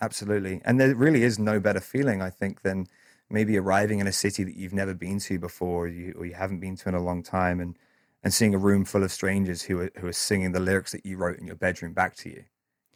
Absolutely, 0.00 0.60
and 0.64 0.80
there 0.80 0.94
really 0.94 1.22
is 1.22 1.38
no 1.38 1.58
better 1.60 1.80
feeling 1.80 2.22
I 2.22 2.30
think 2.30 2.62
than 2.62 2.86
maybe 3.30 3.58
arriving 3.58 3.98
in 3.98 4.06
a 4.06 4.12
city 4.12 4.44
that 4.44 4.56
you've 4.56 4.74
never 4.74 4.94
been 4.94 5.18
to 5.20 5.38
before, 5.38 5.84
or 5.84 5.88
you, 5.88 6.14
or 6.18 6.26
you 6.26 6.34
haven't 6.34 6.60
been 6.60 6.76
to 6.76 6.88
in 6.88 6.94
a 6.94 7.02
long 7.02 7.22
time, 7.22 7.60
and 7.60 7.78
and 8.24 8.34
seeing 8.34 8.54
a 8.54 8.58
room 8.58 8.84
full 8.84 9.04
of 9.04 9.12
strangers 9.12 9.62
who 9.62 9.80
are 9.80 9.90
who 9.98 10.06
are 10.06 10.12
singing 10.12 10.52
the 10.52 10.60
lyrics 10.60 10.92
that 10.92 11.06
you 11.06 11.16
wrote 11.16 11.38
in 11.38 11.46
your 11.46 11.56
bedroom 11.56 11.92
back 11.92 12.16
to 12.16 12.28
you 12.30 12.44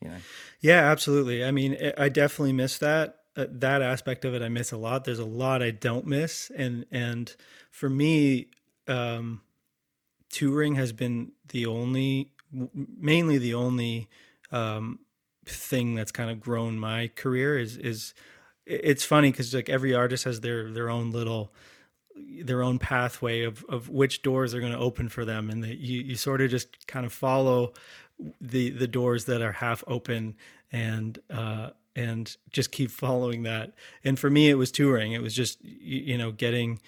you 0.03 0.09
know? 0.11 0.17
Yeah, 0.61 0.91
absolutely. 0.91 1.45
I 1.45 1.51
mean, 1.51 1.77
I 1.97 2.09
definitely 2.09 2.53
miss 2.53 2.79
that. 2.79 3.19
Uh, 3.35 3.47
that 3.49 3.81
aspect 3.81 4.25
of 4.25 4.35
it, 4.35 4.43
I 4.43 4.49
miss 4.49 4.73
a 4.73 4.77
lot. 4.77 5.05
There's 5.05 5.19
a 5.19 5.25
lot 5.25 5.63
I 5.63 5.71
don't 5.71 6.07
miss, 6.07 6.51
and 6.55 6.85
and 6.91 7.35
for 7.71 7.89
me, 7.89 8.49
um, 8.87 9.41
touring 10.29 10.75
has 10.75 10.93
been 10.93 11.33
the 11.49 11.65
only, 11.65 12.33
mainly 12.51 13.39
the 13.39 13.55
only 13.55 14.11
um, 14.51 14.99
thing 15.47 15.95
that's 15.95 16.13
kind 16.13 16.31
of 16.31 16.41
grown 16.41 16.79
my 16.79 17.09
career. 17.09 17.59
Is 17.59 17.79
is 17.79 18.13
it's 18.67 19.05
funny 19.05 19.31
because 19.31 19.55
like 19.55 19.69
every 19.69 19.95
artist 19.95 20.25
has 20.25 20.41
their 20.41 20.71
their 20.71 20.89
own 20.89 21.11
little 21.11 21.53
their 22.43 22.63
own 22.63 22.79
pathway 22.79 23.43
of 23.43 23.65
of 23.69 23.89
which 23.89 24.23
doors 24.23 24.55
are 24.55 24.61
going 24.61 24.73
to 24.73 24.79
open 24.79 25.09
for 25.09 25.25
them 25.25 25.51
and 25.51 25.65
that 25.65 25.79
you 25.79 26.01
you 26.01 26.15
sort 26.15 26.41
of 26.41 26.51
just 26.51 26.87
kind 26.87 27.07
of 27.07 27.13
follow 27.13 27.73
the 28.41 28.71
the 28.71 28.87
doors 28.87 29.25
that 29.25 29.43
are 29.43 29.53
half 29.53 29.83
open 29.87 30.37
and 30.71 31.19
uh, 31.31 31.71
and 31.95 32.37
just 32.51 32.73
keep 32.73 32.91
following 32.91 33.43
that. 33.43 33.73
And 34.05 34.19
for 34.19 34.31
me, 34.31 34.49
it 34.49 34.55
was 34.55 34.73
touring. 34.73 35.13
It 35.13 35.23
was 35.23 35.35
just 35.35 35.63
you, 35.65 35.99
you 35.99 36.19
know 36.19 36.33
getting 36.33 36.81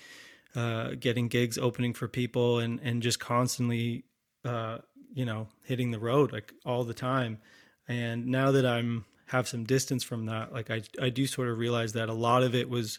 uh, 0.55 0.91
getting 0.99 1.29
gigs, 1.29 1.59
opening 1.59 1.93
for 1.93 2.09
people, 2.09 2.59
and 2.59 2.81
and 2.83 3.03
just 3.03 3.21
constantly 3.21 4.05
uh, 4.45 4.79
you 5.13 5.25
know 5.25 5.49
hitting 5.65 5.91
the 5.91 5.99
road 5.99 6.33
like 6.33 6.53
all 6.65 6.85
the 6.85 6.95
time. 6.95 7.39
And 7.87 8.27
now 8.27 8.51
that 8.51 8.65
I'm 8.65 9.05
have 9.27 9.49
some 9.49 9.65
distance 9.65 10.05
from 10.05 10.27
that, 10.27 10.53
like 10.53 10.71
I 10.71 10.83
I 11.01 11.09
do 11.09 11.27
sort 11.27 11.49
of 11.49 11.59
realize 11.59 11.93
that 11.95 12.09
a 12.09 12.15
lot 12.15 12.43
of 12.43 12.55
it 12.55 12.69
was 12.69 12.99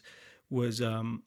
was 0.50 0.80
um, 0.80 1.22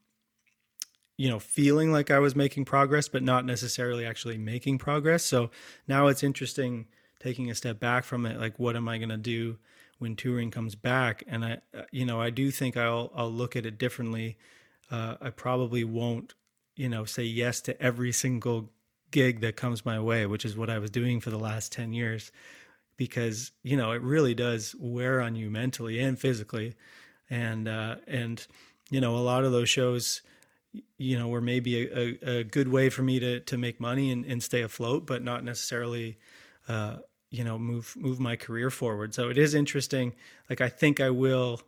you 1.20 1.28
know, 1.28 1.38
feeling 1.38 1.92
like 1.92 2.10
I 2.10 2.20
was 2.20 2.34
making 2.34 2.64
progress, 2.64 3.10
but 3.10 3.22
not 3.22 3.46
necessarily 3.46 4.06
actually 4.06 4.38
making 4.38 4.78
progress. 4.78 5.26
So 5.26 5.52
now 5.86 6.08
it's 6.08 6.24
interesting 6.24 6.88
taking 7.20 7.52
a 7.52 7.56
step 7.56 7.78
back 7.78 8.06
from 8.06 8.26
it. 8.26 8.40
Like, 8.40 8.58
what 8.58 8.78
am 8.78 8.88
I 8.88 8.98
going 9.00 9.10
to 9.10 9.18
do 9.18 9.58
when 9.98 10.16
touring 10.16 10.50
comes 10.50 10.76
back? 10.76 11.26
And 11.28 11.44
I, 11.44 11.58
uh, 11.78 11.82
you 11.92 12.06
know, 12.06 12.22
I 12.22 12.30
do 12.30 12.52
think 12.52 12.78
I'll 12.78 13.12
I'll 13.14 13.30
look 13.30 13.58
at 13.58 13.66
it 13.66 13.78
differently. 13.78 14.38
Uh, 14.90 15.16
I 15.20 15.30
probably 15.30 15.84
won't, 15.84 16.36
you 16.78 16.88
know, 16.88 17.04
say 17.04 17.24
yes 17.24 17.60
to 17.64 17.80
every 17.82 18.14
single 18.14 18.72
gig 19.12 19.42
that 19.42 19.58
comes 19.58 19.84
my 19.84 20.00
way, 20.00 20.26
which 20.26 20.46
is 20.46 20.56
what 20.56 20.70
I 20.70 20.80
was 20.80 20.90
doing 20.90 21.20
for 21.20 21.32
the 21.32 21.38
last 21.38 21.74
ten 21.74 21.92
years, 21.92 22.32
because 23.00 23.52
you 23.64 23.76
know 23.76 23.92
it 23.94 24.04
really 24.04 24.36
does 24.36 24.76
wear 24.78 25.22
on 25.22 25.34
you 25.36 25.50
mentally 25.50 26.00
and 26.00 26.20
physically, 26.20 26.76
and 27.32 27.68
uh, 27.68 27.96
and 28.06 28.46
you 28.92 29.02
know 29.02 29.16
a 29.16 29.24
lot 29.24 29.44
of 29.44 29.52
those 29.52 29.70
shows 29.70 30.22
you 30.98 31.18
know, 31.18 31.28
were 31.28 31.42
maybe 31.42 31.82
a, 31.82 31.98
a, 31.98 32.38
a, 32.40 32.44
good 32.44 32.68
way 32.68 32.90
for 32.90 33.02
me 33.02 33.20
to 33.20 33.40
to 33.40 33.58
make 33.58 33.80
money 33.80 34.12
and, 34.12 34.24
and 34.26 34.44
stay 34.44 34.62
afloat, 34.62 35.08
but 35.08 35.24
not 35.24 35.44
necessarily, 35.44 36.18
uh, 36.68 36.98
you 37.32 37.44
know, 37.44 37.58
move 37.58 37.96
move 37.98 38.20
my 38.20 38.36
career 38.36 38.70
forward. 38.70 39.14
So 39.14 39.30
it 39.30 39.38
is 39.38 39.56
interesting. 39.56 40.14
Like 40.50 40.62
I 40.62 40.70
think 40.70 41.00
I 41.00 41.10
will, 41.10 41.62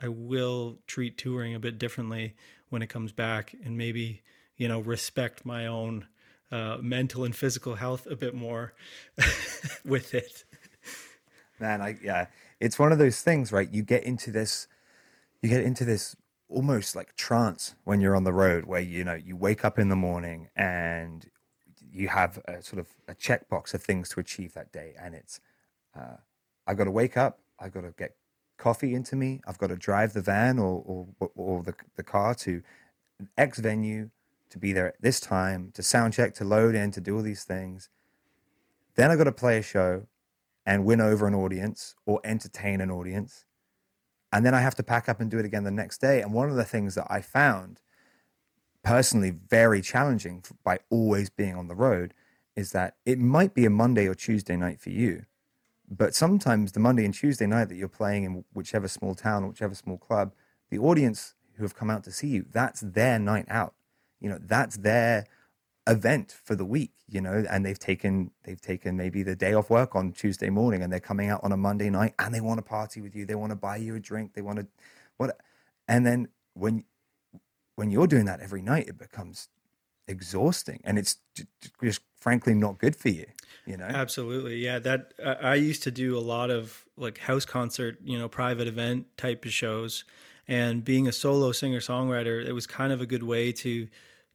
I 0.00 0.08
will 0.08 0.78
treat 0.86 1.18
touring 1.18 1.54
a 1.54 1.58
bit 1.58 1.78
differently 1.78 2.34
when 2.70 2.80
it 2.80 2.88
comes 2.88 3.12
back, 3.12 3.54
and 3.62 3.76
maybe 3.76 4.22
you 4.56 4.68
know 4.68 4.80
respect 4.80 5.44
my 5.44 5.66
own 5.66 6.06
uh, 6.50 6.78
mental 6.80 7.24
and 7.24 7.36
physical 7.36 7.74
health 7.74 8.06
a 8.06 8.16
bit 8.16 8.34
more 8.34 8.72
with 9.84 10.14
it. 10.14 10.44
Man, 11.58 11.80
I 11.80 11.96
yeah, 12.02 12.26
it's 12.60 12.78
one 12.78 12.92
of 12.92 12.98
those 12.98 13.22
things, 13.22 13.52
right? 13.52 13.70
You 13.70 13.82
get 13.82 14.04
into 14.04 14.30
this, 14.30 14.68
you 15.42 15.48
get 15.48 15.62
into 15.62 15.84
this 15.84 16.16
almost 16.48 16.94
like 16.94 17.16
trance 17.16 17.74
when 17.84 18.00
you're 18.00 18.14
on 18.14 18.24
the 18.24 18.32
road 18.32 18.66
where 18.66 18.80
you 18.80 19.04
know 19.04 19.14
you 19.14 19.36
wake 19.36 19.64
up 19.64 19.78
in 19.78 19.88
the 19.88 19.96
morning 19.96 20.48
and 20.54 21.30
you 21.92 22.08
have 22.08 22.38
a 22.46 22.62
sort 22.62 22.78
of 22.78 22.88
a 23.08 23.14
checkbox 23.14 23.74
of 23.74 23.82
things 23.82 24.08
to 24.10 24.20
achieve 24.20 24.52
that 24.54 24.70
day 24.70 24.94
and 25.00 25.14
it's 25.14 25.40
uh, 25.96 26.16
I've 26.66 26.76
got 26.76 26.84
to 26.84 26.90
wake 26.90 27.16
up. 27.16 27.40
I've 27.58 27.72
got 27.72 27.82
to 27.82 27.94
get 27.96 28.14
coffee 28.58 28.94
into 28.94 29.16
me. 29.16 29.40
I've 29.46 29.58
got 29.58 29.68
to 29.68 29.76
drive 29.76 30.12
the 30.12 30.20
van 30.20 30.58
or 30.58 31.06
or, 31.20 31.30
or 31.34 31.62
the 31.62 31.74
the 31.96 32.02
car 32.02 32.34
to 32.36 32.62
X 33.38 33.58
venue 33.58 34.10
to 34.50 34.58
be 34.58 34.72
there 34.72 34.88
at 34.88 35.00
this 35.00 35.20
time 35.20 35.70
to 35.74 35.82
sound 35.82 36.12
check 36.12 36.34
to 36.34 36.44
load 36.44 36.74
in 36.74 36.90
to 36.92 37.00
do 37.00 37.16
all 37.16 37.22
these 37.22 37.44
things. 37.44 37.88
Then 38.94 39.10
I've 39.10 39.18
got 39.18 39.24
to 39.24 39.32
play 39.32 39.58
a 39.58 39.62
show 39.62 40.06
and 40.66 40.84
win 40.84 41.00
over 41.00 41.26
an 41.26 41.34
audience 41.34 41.94
or 42.04 42.20
entertain 42.24 42.80
an 42.80 42.90
audience. 42.90 43.44
And 44.32 44.44
then 44.44 44.54
I 44.54 44.60
have 44.60 44.74
to 44.74 44.82
pack 44.82 45.08
up 45.08 45.20
and 45.20 45.30
do 45.30 45.38
it 45.38 45.44
again 45.44 45.64
the 45.64 45.70
next 45.70 46.00
day. 46.00 46.20
And 46.20 46.34
one 46.34 46.50
of 46.50 46.56
the 46.56 46.64
things 46.64 46.96
that 46.96 47.06
I 47.08 47.20
found 47.20 47.80
personally 48.82 49.30
very 49.30 49.80
challenging 49.80 50.42
by 50.64 50.78
always 50.90 51.30
being 51.30 51.54
on 51.54 51.68
the 51.68 51.74
road 51.74 52.12
is 52.56 52.72
that 52.72 52.96
it 53.04 53.18
might 53.18 53.54
be 53.54 53.64
a 53.64 53.70
Monday 53.70 54.06
or 54.06 54.14
Tuesday 54.14 54.56
night 54.56 54.80
for 54.80 54.90
you, 54.90 55.24
but 55.88 56.14
sometimes 56.14 56.72
the 56.72 56.80
Monday 56.80 57.04
and 57.04 57.14
Tuesday 57.14 57.46
night 57.46 57.68
that 57.68 57.76
you're 57.76 57.88
playing 57.88 58.24
in 58.24 58.44
whichever 58.52 58.88
small 58.88 59.14
town 59.14 59.44
or 59.44 59.48
whichever 59.48 59.74
small 59.74 59.98
club, 59.98 60.32
the 60.70 60.78
audience 60.78 61.34
who 61.56 61.62
have 61.62 61.76
come 61.76 61.90
out 61.90 62.04
to 62.04 62.12
see 62.12 62.28
you, 62.28 62.44
that's 62.50 62.80
their 62.80 63.18
night 63.18 63.46
out. 63.48 63.74
You 64.20 64.30
know, 64.30 64.38
that's 64.40 64.78
their 64.78 65.26
event 65.86 66.34
for 66.44 66.54
the 66.54 66.64
week, 66.64 66.92
you 67.08 67.20
know, 67.20 67.44
and 67.48 67.64
they've 67.64 67.78
taken 67.78 68.30
they've 68.44 68.60
taken 68.60 68.96
maybe 68.96 69.22
the 69.22 69.36
day 69.36 69.54
off 69.54 69.70
work 69.70 69.94
on 69.94 70.12
Tuesday 70.12 70.50
morning 70.50 70.82
and 70.82 70.92
they're 70.92 71.00
coming 71.00 71.28
out 71.30 71.40
on 71.42 71.52
a 71.52 71.56
Monday 71.56 71.90
night 71.90 72.14
and 72.18 72.34
they 72.34 72.40
want 72.40 72.58
to 72.58 72.62
party 72.62 73.00
with 73.00 73.14
you. 73.14 73.24
They 73.24 73.34
want 73.34 73.50
to 73.50 73.56
buy 73.56 73.76
you 73.76 73.94
a 73.94 74.00
drink. 74.00 74.34
They 74.34 74.42
want 74.42 74.58
to 74.58 74.66
what 75.16 75.38
and 75.88 76.04
then 76.04 76.28
when 76.54 76.84
when 77.76 77.90
you're 77.90 78.06
doing 78.06 78.24
that 78.24 78.40
every 78.40 78.62
night, 78.62 78.88
it 78.88 78.98
becomes 78.98 79.48
exhausting 80.08 80.80
and 80.84 80.98
it's 80.98 81.16
just 81.82 82.00
frankly 82.20 82.54
not 82.54 82.78
good 82.78 82.94
for 82.94 83.08
you 83.08 83.26
you 83.64 83.76
know 83.76 83.86
absolutely 83.86 84.56
yeah 84.56 84.78
that 84.78 85.12
i 85.42 85.54
used 85.54 85.82
to 85.82 85.90
do 85.90 86.16
a 86.16 86.20
lot 86.20 86.48
of 86.48 86.84
like 86.96 87.18
house 87.18 87.44
concert 87.44 87.98
you 88.04 88.16
know 88.16 88.28
private 88.28 88.68
event 88.68 89.04
type 89.16 89.44
of 89.44 89.52
shows 89.52 90.04
and 90.46 90.84
being 90.84 91.08
a 91.08 91.12
solo 91.12 91.50
singer 91.50 91.80
songwriter 91.80 92.44
it 92.44 92.52
was 92.52 92.68
kind 92.68 92.92
of 92.92 93.00
a 93.00 93.06
good 93.06 93.24
way 93.24 93.50
to 93.50 93.88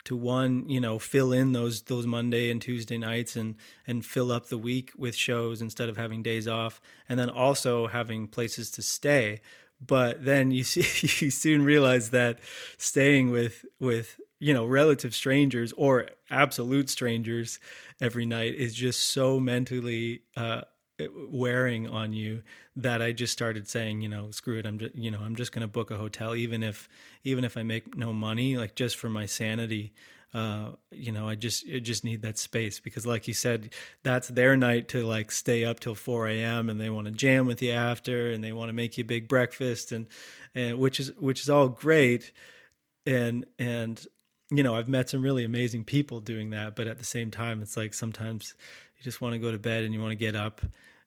to 0.04 0.16
one 0.16 0.68
you 0.68 0.80
know 0.80 0.98
fill 1.00 1.32
in 1.32 1.54
those 1.54 1.84
those 1.84 2.06
monday 2.06 2.50
and 2.50 2.62
tuesday 2.62 2.98
nights 2.98 3.36
and 3.36 3.56
and 3.88 4.06
fill 4.06 4.32
up 4.32 4.48
the 4.48 4.58
week 4.58 4.92
with 4.98 5.16
shows 5.16 5.62
instead 5.62 5.90
of 5.90 5.98
having 5.98 6.24
days 6.24 6.48
off 6.48 6.82
and 7.08 7.20
then 7.20 7.30
also 7.30 7.88
having 7.88 8.28
places 8.28 8.72
to 8.72 8.82
stay. 8.82 9.42
But 9.86 10.24
then 10.24 10.52
you 10.52 10.64
see 10.64 10.82
you 11.26 11.32
soon 11.32 11.64
realize 11.64 12.12
that 12.12 12.40
staying 12.78 13.32
with 13.32 13.66
with 13.80 14.20
you 14.40 14.54
know 14.54 14.66
relative 14.66 15.14
strangers 15.14 15.74
or 15.74 16.08
absolute 16.30 16.90
strangers 16.90 17.60
every 18.00 18.26
night 18.26 18.56
is 18.56 18.74
just 18.74 19.10
so 19.10 19.40
mentally 19.40 20.24
uh, 20.38 20.62
wearing 21.30 21.88
on 21.88 22.14
you 22.14 22.44
that 22.76 23.02
I 23.02 23.12
just 23.12 23.34
started 23.34 23.68
saying, 23.68 24.02
you 24.02 24.10
know, 24.10 24.32
screw 24.32 24.58
it. 24.58 24.66
I'm 24.66 24.80
just, 24.80 24.96
you 24.96 25.12
know, 25.12 25.20
I'm 25.22 25.36
just 25.36 25.52
going 25.52 25.62
to 25.62 25.68
book 25.68 25.92
a 25.92 25.98
hotel, 25.98 26.36
even 26.36 26.64
if, 26.64 26.88
even 27.24 27.44
if 27.44 27.58
I 27.58 27.64
make 27.64 27.96
no 27.96 28.14
money, 28.14 28.58
like 28.58 28.76
just 28.76 28.98
for 28.98 29.10
my 29.10 29.26
sanity. 29.26 29.94
Uh, 30.34 30.72
you 30.92 31.12
know, 31.12 31.28
I 31.28 31.36
just, 31.36 31.66
I 31.68 31.80
just 31.80 32.06
need 32.06 32.22
that 32.22 32.38
space 32.38 32.80
because, 32.80 33.06
like 33.06 33.28
you 33.28 33.34
said, 33.34 33.74
that's 34.04 34.30
their 34.30 34.56
night 34.56 34.88
to 34.90 35.06
like 35.06 35.30
stay 35.30 35.66
up 35.66 35.82
till 35.82 35.96
4 35.96 36.30
a.m. 36.30 36.70
and 36.70 36.80
they 36.80 36.90
want 36.90 37.08
to 37.08 37.12
jam 37.12 37.46
with 37.46 37.62
you 37.62 37.72
after, 37.72 38.32
and 38.32 38.42
they 38.42 38.54
want 38.54 38.70
to 38.70 38.74
make 38.74 38.98
you 38.98 39.04
a 39.04 39.06
big 39.06 39.28
breakfast, 39.28 39.92
and, 39.92 40.08
and 40.56 40.80
which 40.80 41.02
is, 41.02 41.12
which 41.20 41.42
is 41.42 41.50
all 41.50 41.68
great, 41.68 42.32
and, 43.06 43.46
and 43.60 44.08
you 44.52 44.64
know, 44.64 44.76
I've 44.76 44.90
met 44.90 45.10
some 45.10 45.22
really 45.22 45.46
amazing 45.46 45.86
people 45.86 46.20
doing 46.20 46.50
that, 46.52 46.76
but 46.76 46.88
at 46.88 46.98
the 46.98 47.06
same 47.06 47.32
time, 47.32 47.62
it's 47.62 47.78
like 47.78 47.94
sometimes 47.94 48.54
you 48.98 49.04
just 49.04 49.22
want 49.22 49.34
to 49.34 49.40
go 49.40 49.52
to 49.52 49.58
bed 49.58 49.84
and 49.84 49.94
you 49.94 50.02
want 50.02 50.12
to 50.12 50.16
get 50.16 50.36
up 50.36 50.62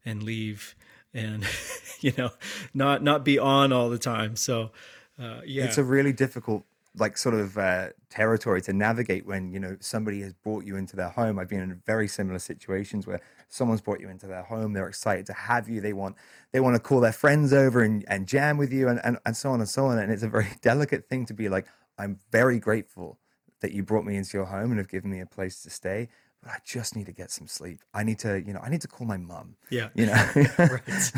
and 0.04 0.22
leave 0.22 0.74
and 1.12 1.46
you 2.00 2.12
know 2.18 2.30
not 2.72 3.02
not 3.02 3.24
be 3.24 3.38
on 3.38 3.72
all 3.72 3.90
the 3.90 3.98
time. 3.98 4.36
So 4.36 4.70
uh, 5.18 5.40
yeah. 5.44 5.64
It's 5.64 5.78
a 5.78 5.84
really 5.84 6.12
difficult 6.12 6.64
like 6.96 7.18
sort 7.18 7.34
of 7.34 7.58
uh, 7.58 7.88
territory 8.08 8.62
to 8.62 8.72
navigate 8.72 9.26
when 9.26 9.52
you 9.52 9.58
know 9.58 9.76
somebody 9.80 10.20
has 10.22 10.32
brought 10.32 10.64
you 10.64 10.76
into 10.76 10.96
their 10.96 11.08
home. 11.08 11.38
I've 11.38 11.48
been 11.48 11.60
in 11.60 11.82
very 11.86 12.08
similar 12.08 12.38
situations 12.38 13.06
where 13.06 13.20
someone's 13.48 13.80
brought 13.80 14.00
you 14.00 14.08
into 14.08 14.26
their 14.26 14.42
home 14.42 14.72
they're 14.72 14.88
excited 14.88 15.24
to 15.26 15.32
have 15.32 15.68
you 15.68 15.80
they 15.80 15.92
want 15.92 16.16
they 16.50 16.58
want 16.58 16.74
to 16.74 16.80
call 16.80 17.00
their 17.00 17.12
friends 17.12 17.52
over 17.52 17.82
and, 17.82 18.04
and 18.08 18.26
jam 18.26 18.56
with 18.56 18.72
you 18.72 18.88
and, 18.88 19.00
and, 19.04 19.16
and 19.24 19.36
so 19.36 19.50
on 19.50 19.60
and 19.60 19.68
so 19.68 19.86
on. 19.86 19.98
And 19.98 20.10
it's 20.10 20.24
a 20.24 20.28
very 20.28 20.48
delicate 20.60 21.08
thing 21.08 21.26
to 21.26 21.34
be 21.34 21.48
like 21.48 21.66
i'm 21.96 22.18
very 22.32 22.58
grateful 22.58 23.18
that 23.60 23.72
you 23.72 23.82
brought 23.82 24.04
me 24.04 24.16
into 24.16 24.36
your 24.36 24.46
home 24.46 24.70
and 24.70 24.78
have 24.78 24.88
given 24.88 25.10
me 25.10 25.20
a 25.20 25.26
place 25.26 25.62
to 25.62 25.70
stay 25.70 26.08
but 26.44 26.52
I 26.52 26.58
just 26.62 26.94
need 26.94 27.06
to 27.06 27.12
get 27.12 27.30
some 27.30 27.46
sleep. 27.46 27.80
I 27.94 28.02
need 28.02 28.18
to, 28.20 28.42
you 28.46 28.52
know, 28.52 28.60
I 28.62 28.68
need 28.68 28.82
to 28.82 28.88
call 28.88 29.06
my 29.06 29.16
mom. 29.16 29.56
Yeah. 29.70 29.88
You 29.94 30.06
know, 30.06 30.12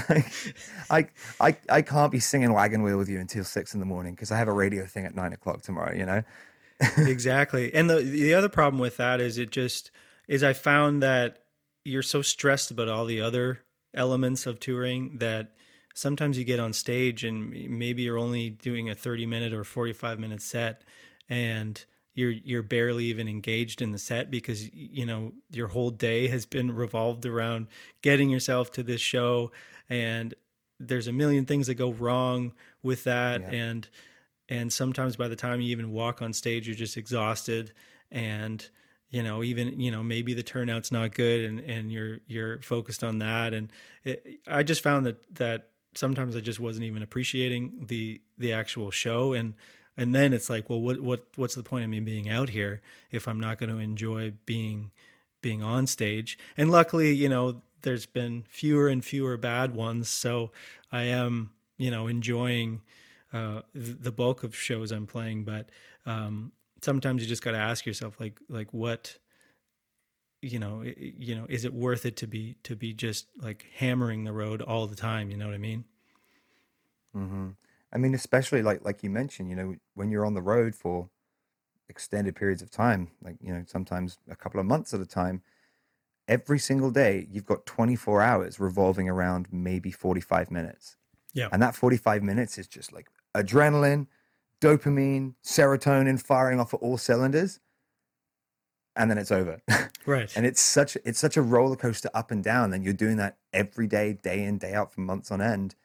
I, 0.08 0.24
I, 1.40 1.56
I 1.68 1.82
can't 1.82 2.12
be 2.12 2.20
singing 2.20 2.52
Wagon 2.52 2.82
Wheel 2.82 2.96
with 2.96 3.08
you 3.08 3.18
until 3.18 3.42
six 3.42 3.74
in 3.74 3.80
the 3.80 3.86
morning 3.86 4.14
because 4.14 4.30
I 4.30 4.38
have 4.38 4.46
a 4.46 4.52
radio 4.52 4.86
thing 4.86 5.04
at 5.04 5.16
nine 5.16 5.32
o'clock 5.32 5.62
tomorrow, 5.62 5.94
you 5.94 6.06
know? 6.06 6.22
exactly. 6.98 7.74
And 7.74 7.90
the, 7.90 7.96
the 7.96 8.34
other 8.34 8.48
problem 8.48 8.80
with 8.80 8.98
that 8.98 9.20
is 9.20 9.36
it 9.36 9.50
just, 9.50 9.90
is 10.28 10.44
I 10.44 10.52
found 10.52 11.02
that 11.02 11.38
you're 11.84 12.02
so 12.02 12.22
stressed 12.22 12.70
about 12.70 12.88
all 12.88 13.04
the 13.04 13.20
other 13.20 13.62
elements 13.94 14.46
of 14.46 14.60
touring 14.60 15.18
that 15.18 15.54
sometimes 15.94 16.38
you 16.38 16.44
get 16.44 16.60
on 16.60 16.72
stage 16.72 17.24
and 17.24 17.50
maybe 17.68 18.02
you're 18.02 18.18
only 18.18 18.50
doing 18.50 18.88
a 18.88 18.94
30 18.94 19.26
minute 19.26 19.52
or 19.52 19.64
45 19.64 20.20
minute 20.20 20.42
set 20.42 20.82
and 21.28 21.84
you're 22.16 22.30
you're 22.30 22.62
barely 22.62 23.04
even 23.04 23.28
engaged 23.28 23.82
in 23.82 23.92
the 23.92 23.98
set 23.98 24.30
because 24.30 24.72
you 24.74 25.04
know 25.04 25.32
your 25.52 25.68
whole 25.68 25.90
day 25.90 26.26
has 26.28 26.46
been 26.46 26.74
revolved 26.74 27.26
around 27.26 27.68
getting 28.02 28.30
yourself 28.30 28.72
to 28.72 28.82
this 28.82 29.02
show. 29.02 29.52
And 29.88 30.34
there's 30.80 31.06
a 31.06 31.12
million 31.12 31.44
things 31.44 31.68
that 31.68 31.74
go 31.74 31.92
wrong 31.92 32.54
with 32.82 33.04
that. 33.04 33.42
Yeah. 33.42 33.50
and 33.50 33.88
and 34.48 34.72
sometimes 34.72 35.16
by 35.16 35.28
the 35.28 35.36
time 35.36 35.60
you 35.60 35.70
even 35.70 35.92
walk 35.92 36.22
on 36.22 36.32
stage 36.32 36.66
you're 36.66 36.74
just 36.74 36.96
exhausted. 36.96 37.72
And 38.10 38.66
you 39.10 39.22
know 39.22 39.44
even 39.44 39.78
you 39.78 39.90
know 39.90 40.02
maybe 40.02 40.32
the 40.32 40.42
turnout's 40.42 40.90
not 40.90 41.14
good 41.14 41.44
and 41.44 41.60
and 41.60 41.92
you're 41.92 42.20
you're 42.26 42.62
focused 42.62 43.04
on 43.04 43.18
that. 43.18 43.52
And 43.52 43.70
it, 44.04 44.40
i 44.48 44.62
just 44.62 44.82
found 44.82 45.04
that 45.04 45.18
that 45.34 45.68
sometimes 45.94 46.34
i 46.34 46.40
just 46.40 46.60
wasn't 46.60 46.84
even 46.84 47.02
appreciating 47.02 47.84
the 47.88 48.22
the 48.38 48.54
actual 48.54 48.90
show. 48.90 49.34
And 49.34 49.52
and 49.96 50.14
then 50.14 50.32
it's 50.32 50.50
like 50.50 50.68
well 50.68 50.80
what 50.80 51.00
what 51.00 51.26
what's 51.36 51.54
the 51.54 51.62
point 51.62 51.84
of 51.84 51.90
me 51.90 52.00
being 52.00 52.28
out 52.28 52.50
here 52.50 52.80
if 53.10 53.26
i'm 53.26 53.40
not 53.40 53.58
going 53.58 53.70
to 53.70 53.78
enjoy 53.78 54.32
being 54.44 54.90
being 55.42 55.62
on 55.62 55.86
stage? 55.86 56.38
And 56.56 56.70
luckily 56.70 57.14
you 57.14 57.28
know 57.28 57.62
there's 57.82 58.06
been 58.06 58.44
fewer 58.48 58.88
and 58.88 59.04
fewer 59.04 59.36
bad 59.36 59.74
ones. 59.74 60.08
So 60.08 60.50
i 60.90 61.02
am 61.02 61.50
you 61.76 61.90
know 61.90 62.06
enjoying 62.06 62.82
uh, 63.32 63.62
the 63.74 64.12
bulk 64.12 64.42
of 64.42 64.56
shows 64.56 64.90
i'm 64.90 65.06
playing. 65.06 65.44
But 65.44 65.68
um, 66.04 66.52
sometimes 66.82 67.22
you 67.22 67.28
just 67.28 67.42
got 67.42 67.52
to 67.52 67.58
ask 67.58 67.86
yourself 67.86 68.18
like 68.18 68.40
like 68.48 68.72
what 68.72 69.18
you 70.42 70.58
know 70.58 70.82
you 70.82 71.34
know 71.34 71.46
is 71.48 71.64
it 71.64 71.72
worth 71.72 72.04
it 72.06 72.16
to 72.16 72.26
be 72.26 72.56
to 72.62 72.76
be 72.76 72.92
just 72.92 73.26
like 73.40 73.66
hammering 73.76 74.24
the 74.24 74.32
road 74.32 74.62
all 74.62 74.86
the 74.86 74.96
time? 74.96 75.30
You 75.30 75.36
know 75.36 75.46
what 75.46 75.54
i 75.54 75.58
mean? 75.58 75.84
Mm-hmm. 77.16 77.48
I 77.96 77.98
mean, 77.98 78.14
especially 78.14 78.60
like 78.60 78.84
like 78.84 79.02
you 79.02 79.08
mentioned, 79.08 79.48
you 79.48 79.56
know, 79.56 79.74
when 79.94 80.10
you're 80.10 80.26
on 80.26 80.34
the 80.34 80.42
road 80.42 80.74
for 80.74 81.08
extended 81.88 82.36
periods 82.36 82.60
of 82.60 82.70
time, 82.70 83.08
like 83.22 83.36
you 83.40 83.50
know, 83.54 83.64
sometimes 83.66 84.18
a 84.28 84.36
couple 84.36 84.60
of 84.60 84.66
months 84.66 84.92
at 84.92 85.00
a 85.00 85.06
time, 85.06 85.40
every 86.28 86.58
single 86.58 86.90
day 86.90 87.26
you've 87.30 87.46
got 87.46 87.64
24 87.64 88.20
hours 88.20 88.60
revolving 88.60 89.08
around 89.08 89.46
maybe 89.50 89.90
45 89.90 90.50
minutes. 90.50 90.96
Yeah. 91.32 91.48
And 91.50 91.62
that 91.62 91.74
45 91.74 92.22
minutes 92.22 92.58
is 92.58 92.66
just 92.66 92.92
like 92.92 93.08
adrenaline, 93.34 94.08
dopamine, 94.60 95.32
serotonin 95.42 96.20
firing 96.20 96.60
off 96.60 96.74
at 96.74 96.80
all 96.80 96.98
cylinders. 96.98 97.60
And 98.94 99.10
then 99.10 99.16
it's 99.16 99.32
over. 99.32 99.62
Right. 100.04 100.30
and 100.36 100.44
it's 100.44 100.60
such 100.60 100.98
it's 101.06 101.18
such 101.18 101.38
a 101.38 101.42
roller 101.42 101.76
coaster 101.76 102.10
up 102.12 102.30
and 102.30 102.44
down. 102.44 102.74
And 102.74 102.84
you're 102.84 102.92
doing 102.92 103.16
that 103.16 103.38
every 103.54 103.86
day, 103.86 104.12
day 104.12 104.42
in, 104.42 104.58
day 104.58 104.74
out 104.74 104.92
for 104.92 105.00
months 105.00 105.30
on 105.30 105.40
end. 105.40 105.76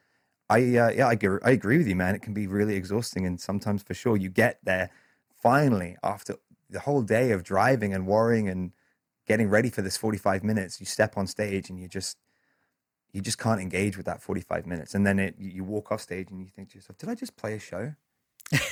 I 0.48 0.76
uh, 0.76 0.90
yeah, 0.90 1.06
I 1.08 1.12
agree, 1.12 1.38
I 1.44 1.50
agree 1.50 1.78
with 1.78 1.88
you, 1.88 1.96
man. 1.96 2.14
It 2.14 2.22
can 2.22 2.34
be 2.34 2.46
really 2.46 2.74
exhausting, 2.74 3.26
and 3.26 3.40
sometimes 3.40 3.82
for 3.82 3.94
sure 3.94 4.16
you 4.16 4.28
get 4.28 4.58
there 4.62 4.90
finally 5.42 5.96
after 6.02 6.36
the 6.70 6.80
whole 6.80 7.02
day 7.02 7.30
of 7.32 7.42
driving 7.42 7.94
and 7.94 8.06
worrying 8.06 8.48
and 8.48 8.72
getting 9.26 9.48
ready 9.48 9.70
for 9.70 9.82
this 9.82 9.96
45 9.96 10.42
minutes. 10.42 10.80
You 10.80 10.86
step 10.86 11.16
on 11.16 11.26
stage 11.26 11.70
and 11.70 11.78
you 11.78 11.88
just 11.88 12.18
you 13.12 13.20
just 13.20 13.38
can't 13.38 13.60
engage 13.60 13.96
with 13.96 14.06
that 14.06 14.22
45 14.22 14.66
minutes, 14.66 14.94
and 14.94 15.06
then 15.06 15.18
it 15.18 15.36
you 15.38 15.64
walk 15.64 15.92
off 15.92 16.00
stage 16.00 16.30
and 16.30 16.40
you 16.40 16.48
think 16.48 16.70
to 16.70 16.76
yourself, 16.76 16.98
"Did 16.98 17.08
I 17.08 17.14
just 17.14 17.36
play 17.36 17.54
a 17.54 17.58
show? 17.58 17.94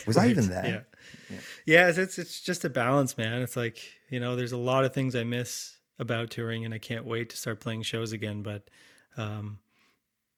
Was 0.07 0.17
right. 0.17 0.27
I 0.27 0.31
even 0.31 0.49
there?" 0.49 0.87
Yeah, 1.31 1.37
yeah. 1.67 1.89
yeah 1.89 2.03
it's 2.03 2.19
it's 2.19 2.41
just 2.41 2.65
a 2.65 2.71
balance, 2.71 3.17
man. 3.17 3.43
It's 3.43 3.57
like 3.57 3.79
you 4.09 4.21
know, 4.21 4.37
there's 4.37 4.53
a 4.53 4.59
lot 4.59 4.85
of 4.85 4.93
things 4.93 5.15
I 5.15 5.25
miss 5.25 5.77
about 5.99 6.31
touring, 6.31 6.65
and 6.65 6.75
I 6.75 6.79
can't 6.79 7.05
wait 7.05 7.31
to 7.31 7.37
start 7.37 7.61
playing 7.61 7.83
shows 7.83 8.13
again, 8.13 8.43
but. 8.43 8.69
Um, 9.17 9.59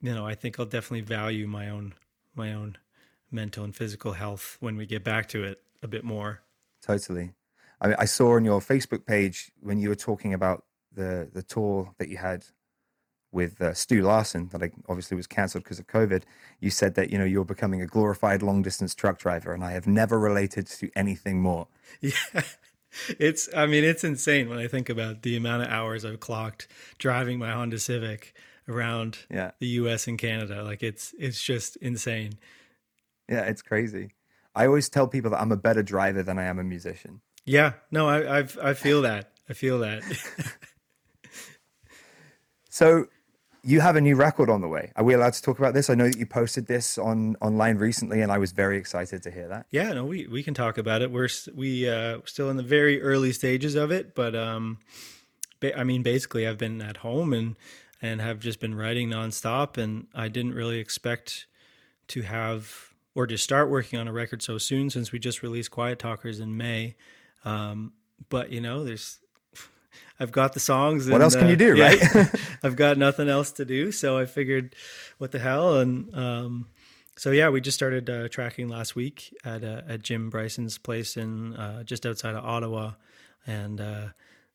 you 0.03 0.13
know, 0.15 0.27
I 0.27 0.35
think 0.35 0.59
I'll 0.59 0.67
definitely 0.67 1.03
value 1.03 1.47
my 1.47 1.71
own 1.71 1.95
my 2.35 2.53
own 2.53 2.77
mental 3.31 3.65
and 3.65 3.75
physical 3.75 4.13
health 4.13 4.57
when 4.61 4.77
we 4.77 4.85
get 4.85 5.05
back 5.05 5.29
to 5.29 5.45
it 5.45 5.63
a 5.83 5.89
bit 5.89 6.05
more. 6.05 6.43
Totally. 6.83 7.33
I 7.81 7.89
mean, 7.89 7.97
I 7.99 8.05
saw 8.05 8.37
on 8.37 8.45
your 8.45 8.61
Facebook 8.61 9.07
page 9.07 9.53
when 9.61 9.79
you 9.79 9.89
were 9.89 9.95
talking 9.95 10.35
about 10.35 10.65
the 10.93 11.29
the 11.33 11.43
tour 11.43 11.95
that 11.99 12.09
you 12.09 12.19
had 12.19 12.45
with 13.31 13.61
uh, 13.63 13.73
Stu 13.73 14.03
Larsen 14.03 14.49
that 14.49 14.63
I 14.63 14.71
obviously 14.89 15.17
was 15.17 15.27
cancelled 15.27 15.65
because 15.65 15.79
of 15.79 15.87
COVID. 15.87 16.25
You 16.61 16.71
said 16.71 16.95
that 16.97 17.11
you 17.11 17.19
know 17.19 17.25
you're 17.25 17.45
becoming 17.45 17.81
a 17.81 17.87
glorified 17.87 18.43
long 18.43 18.63
distance 18.63 18.95
truck 18.95 19.19
driver, 19.19 19.53
and 19.55 19.65
I 19.65 19.73
have 19.73 19.87
never 19.87 20.19
related 20.19 20.67
to 20.67 20.91
anything 20.95 21.41
more. 21.41 21.69
Yeah, 22.01 22.43
it's 23.19 23.49
I 23.55 23.67
mean 23.67 23.85
it's 23.85 24.05
insane 24.05 24.49
when 24.49 24.59
I 24.59 24.67
think 24.67 24.89
about 24.89 25.23
the 25.23 25.37
amount 25.37 25.63
of 25.63 25.69
hours 25.69 26.05
I've 26.05 26.21
clocked 26.21 26.69
driving 26.99 27.39
my 27.39 27.51
Honda 27.51 27.79
Civic 27.79 28.35
around 28.69 29.19
yeah. 29.31 29.53
the 29.59 29.67
U.S. 29.67 30.07
and 30.07 30.19
Canada. 30.19 30.63
Like 30.63 30.83
it's 30.83 31.15
it's 31.19 31.43
just 31.43 31.77
insane. 31.77 32.35
Yeah, 33.29 33.43
it's 33.43 33.63
crazy. 33.63 34.15
I 34.55 34.67
always 34.67 34.89
tell 34.89 35.09
people 35.09 35.31
that 35.31 35.41
I'm 35.41 35.53
a 35.53 35.57
better 35.57 35.83
driver 35.83 36.23
than 36.23 36.39
I 36.39 36.45
am 36.45 36.59
a 36.59 36.65
musician. 36.65 37.21
Yeah, 37.45 37.75
no, 37.91 38.09
I 38.09 38.39
I've, 38.39 38.59
I 38.63 38.75
feel 38.75 39.03
that. 39.03 39.33
I 39.49 39.55
feel 39.55 39.81
that. 39.81 40.03
so 42.69 43.07
you 43.65 43.81
have 43.81 43.97
a 43.97 44.01
new 44.01 44.17
record 44.17 44.51
on 44.51 44.61
the 44.61 44.69
way. 44.69 44.93
Are 44.97 45.05
we 45.05 45.15
allowed 45.15 45.35
to 45.35 45.43
talk 45.43 45.59
about 45.59 45.75
this? 45.75 45.89
I 45.89 45.95
know 45.95 46.09
that 46.09 46.19
you 46.19 46.27
posted 46.27 46.67
this 46.67 46.99
on 46.99 47.37
online 47.41 47.79
recently, 47.79 48.21
and 48.21 48.33
I 48.33 48.39
was 48.39 48.53
very 48.53 48.77
excited 48.77 49.23
to 49.23 49.31
hear 49.31 49.49
that. 49.49 49.67
Yeah, 49.71 49.93
no, 49.93 50.05
we 50.05 50.27
we 50.27 50.43
can 50.43 50.55
talk 50.55 50.79
about 50.79 51.03
it. 51.03 51.11
We're 51.11 51.29
we 51.55 51.89
uh, 51.89 52.19
still 52.25 52.51
in 52.51 52.57
the 52.57 52.63
very 52.63 53.01
early 53.01 53.33
stages 53.33 53.75
of 53.75 53.91
it, 53.91 54.15
but 54.15 54.35
um, 54.35 54.79
ba- 55.61 55.79
I 55.79 55.85
mean, 55.85 56.03
basically, 56.03 56.47
I've 56.47 56.59
been 56.59 56.83
at 56.83 56.99
home 56.99 57.33
and 57.33 57.57
and 58.03 58.21
have 58.21 58.41
just 58.41 58.61
been 58.61 58.75
writing 58.75 59.09
nonstop, 59.09 59.79
and 59.79 60.09
I 60.15 60.29
didn't 60.29 60.55
really 60.55 60.79
expect 60.79 61.47
to 62.09 62.23
have 62.23 62.93
or 63.15 63.27
to 63.27 63.39
start 63.39 63.71
working 63.71 63.99
on 63.99 64.09
a 64.09 64.13
record 64.13 64.43
so 64.43 64.59
soon 64.59 64.91
since 64.91 65.13
we 65.13 65.19
just 65.19 65.43
released 65.43 65.71
Quiet 65.71 65.99
Talkers 65.99 66.41
in 66.41 66.57
May. 66.57 66.97
Um, 67.45 67.93
but 68.29 68.51
you 68.51 68.61
know, 68.61 68.85
there's 68.85 69.21
I've 70.21 70.33
got 70.33 70.53
the 70.53 70.61
songs. 70.61 71.09
What 71.09 71.23
else 71.23 71.37
can 71.37 71.47
uh, 71.47 71.51
you 71.51 71.57
do, 71.57 71.81
right? 71.81 72.03
I've 72.63 72.77
got 72.77 72.99
nothing 72.99 73.29
else 73.29 73.53
to 73.53 73.65
do, 73.65 73.93
so 73.93 74.19
I 74.19 74.27
figured, 74.27 74.75
what 75.19 75.31
the 75.31 75.39
hell? 75.39 75.79
And 75.79 76.15
um, 76.15 76.67
so 77.17 77.31
yeah, 77.31 77.51
we 77.51 77.61
just 77.61 77.77
started 77.77 78.11
uh, 78.11 78.29
tracking 78.29 78.69
last 78.69 78.97
week 78.97 79.35
at 79.45 79.63
uh, 79.63 79.83
at 79.89 80.03
Jim 80.03 80.29
Bryson's 80.29 80.79
place 80.79 81.17
in 81.17 81.55
uh, 81.55 81.85
just 81.85 82.05
outside 82.05 82.35
of 82.35 82.45
Ottawa, 82.45 82.93
and 83.47 83.81
uh, 83.81 84.07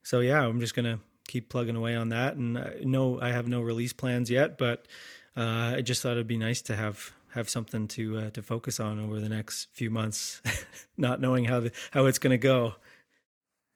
so 0.04 0.20
yeah, 0.20 0.46
I'm 0.46 0.60
just 0.60 0.76
gonna 0.76 1.00
keep 1.28 1.50
plugging 1.50 1.76
away 1.76 1.96
on 1.96 2.10
that. 2.10 2.36
And 2.36 2.58
uh, 2.58 2.70
no, 2.84 3.20
I 3.22 3.30
have 3.30 3.48
no 3.48 3.62
release 3.62 3.94
plans 3.94 4.30
yet, 4.30 4.58
but 4.58 4.88
I 5.36 5.82
just 5.82 6.02
thought 6.02 6.14
it'd 6.14 6.28
be 6.28 6.38
nice 6.38 6.62
to 6.64 6.76
have 6.76 7.14
have 7.38 7.50
something 7.50 7.88
to 7.88 8.18
uh, 8.18 8.30
to 8.32 8.42
focus 8.42 8.80
on 8.80 9.00
over 9.00 9.20
the 9.20 9.30
next 9.30 9.68
few 9.72 9.90
months, 9.90 10.42
not 10.98 11.22
knowing 11.22 11.46
how 11.46 11.60
the, 11.62 11.72
how 11.92 12.06
it's 12.06 12.20
going 12.20 12.32
to 12.32 12.38
go. 12.38 12.76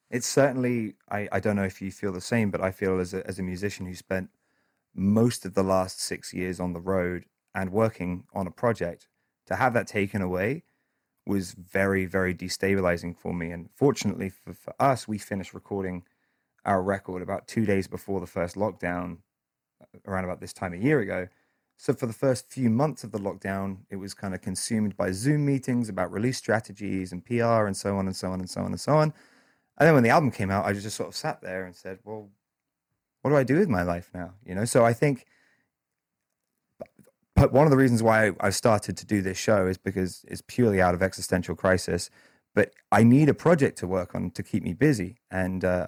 It's 0.10 0.28
certainly 0.28 0.96
I, 1.10 1.30
I 1.32 1.40
don't 1.40 1.56
know 1.56 1.64
if 1.64 1.82
you 1.82 1.92
feel 1.92 2.12
the 2.12 2.22
same, 2.22 2.52
but 2.52 2.62
I 2.62 2.72
feel 2.72 3.00
as 3.00 3.14
a 3.14 3.26
as 3.28 3.40
a 3.40 3.44
musician 3.44 3.86
who 3.86 3.96
spent 3.96 4.30
most 4.94 5.46
of 5.46 5.54
the 5.54 5.64
last 5.64 6.02
six 6.02 6.34
years 6.34 6.60
on 6.60 6.74
the 6.74 6.82
road 6.82 7.26
and 7.54 7.72
working 7.72 8.26
on 8.34 8.48
a 8.48 8.52
project, 8.52 9.08
to 9.46 9.56
have 9.56 9.74
that 9.74 9.88
taken 9.88 10.22
away 10.22 10.64
was 11.26 11.52
very 11.52 12.06
very 12.06 12.34
destabilizing 12.34 13.16
for 13.16 13.34
me. 13.34 13.52
And 13.52 13.70
fortunately 13.76 14.30
for, 14.30 14.54
for 14.54 14.74
us, 14.80 15.08
we 15.08 15.18
finished 15.18 15.54
recording 15.54 16.04
our 16.65 16.82
record 16.82 17.21
about 17.21 17.47
two 17.47 17.65
days 17.65 17.88
before 17.88 18.19
the 18.19 18.28
first 18.28 18.56
lockdown, 18.56 19.17
around 20.08 20.24
about 20.24 20.39
this 20.39 20.54
time 20.54 20.74
a 20.74 20.78
year 20.78 21.00
ago 21.00 21.28
so 21.82 21.95
for 21.95 22.06
the 22.06 22.13
first 22.13 22.47
few 22.47 22.69
months 22.69 23.04
of 23.04 23.12
the 23.12 23.17
lockdown, 23.17 23.78
it 23.89 23.95
was 23.95 24.13
kind 24.13 24.36
of 24.36 24.41
consumed 24.41 24.95
by 24.95 25.12
Zoom 25.12 25.47
meetings 25.47 25.89
about 25.89 26.12
release 26.12 26.38
strategies 26.38 27.12
and 27.12 27.26
PR 27.26 27.65
and 27.65 27.76
so 27.76 27.97
on 27.97 28.06
and 28.06 28.15
so 28.15 28.30
on 28.30 28.39
and 28.39 28.47
so 28.47 28.62
on 28.62 28.67
and 28.67 28.80
so 28.80 28.97
on. 28.97 29.12
And 29.80 29.88
then 29.88 29.95
when 29.95 30.04
the 30.04 30.12
album 30.12 30.30
came 30.30 30.52
out, 30.52 30.63
I 30.63 30.74
just 30.74 30.95
sort 30.95 31.10
of 31.10 31.15
sat 31.15 31.41
there 31.41 31.65
and 31.65 31.76
said, 31.76 31.97
"Well, 32.04 32.30
what 33.24 33.32
do 33.32 33.36
I 33.36 33.43
do 33.43 33.58
with 33.58 33.67
my 33.67 33.82
life 33.82 34.12
now?" 34.13 34.36
You 34.45 34.54
know. 34.54 34.63
So 34.63 34.86
I 34.86 34.93
think, 34.93 35.26
but 37.36 37.52
one 37.52 37.65
of 37.65 37.71
the 37.71 37.78
reasons 37.78 38.04
why 38.04 38.34
I 38.39 38.52
started 38.52 38.95
to 38.97 39.06
do 39.08 39.24
this 39.24 39.39
show 39.39 39.65
is 39.65 39.80
because 39.80 40.24
it's 40.28 40.43
purely 40.45 40.80
out 40.80 40.93
of 40.93 41.02
existential 41.02 41.56
crisis. 41.56 42.12
But 42.54 42.76
I 42.91 43.02
need 43.02 43.28
a 43.28 43.34
project 43.34 43.80
to 43.80 43.88
work 43.88 44.13
on 44.13 44.30
to 44.32 44.43
keep 44.43 44.62
me 44.62 44.76
busy. 44.76 45.15
And 45.32 45.65
uh, 45.65 45.88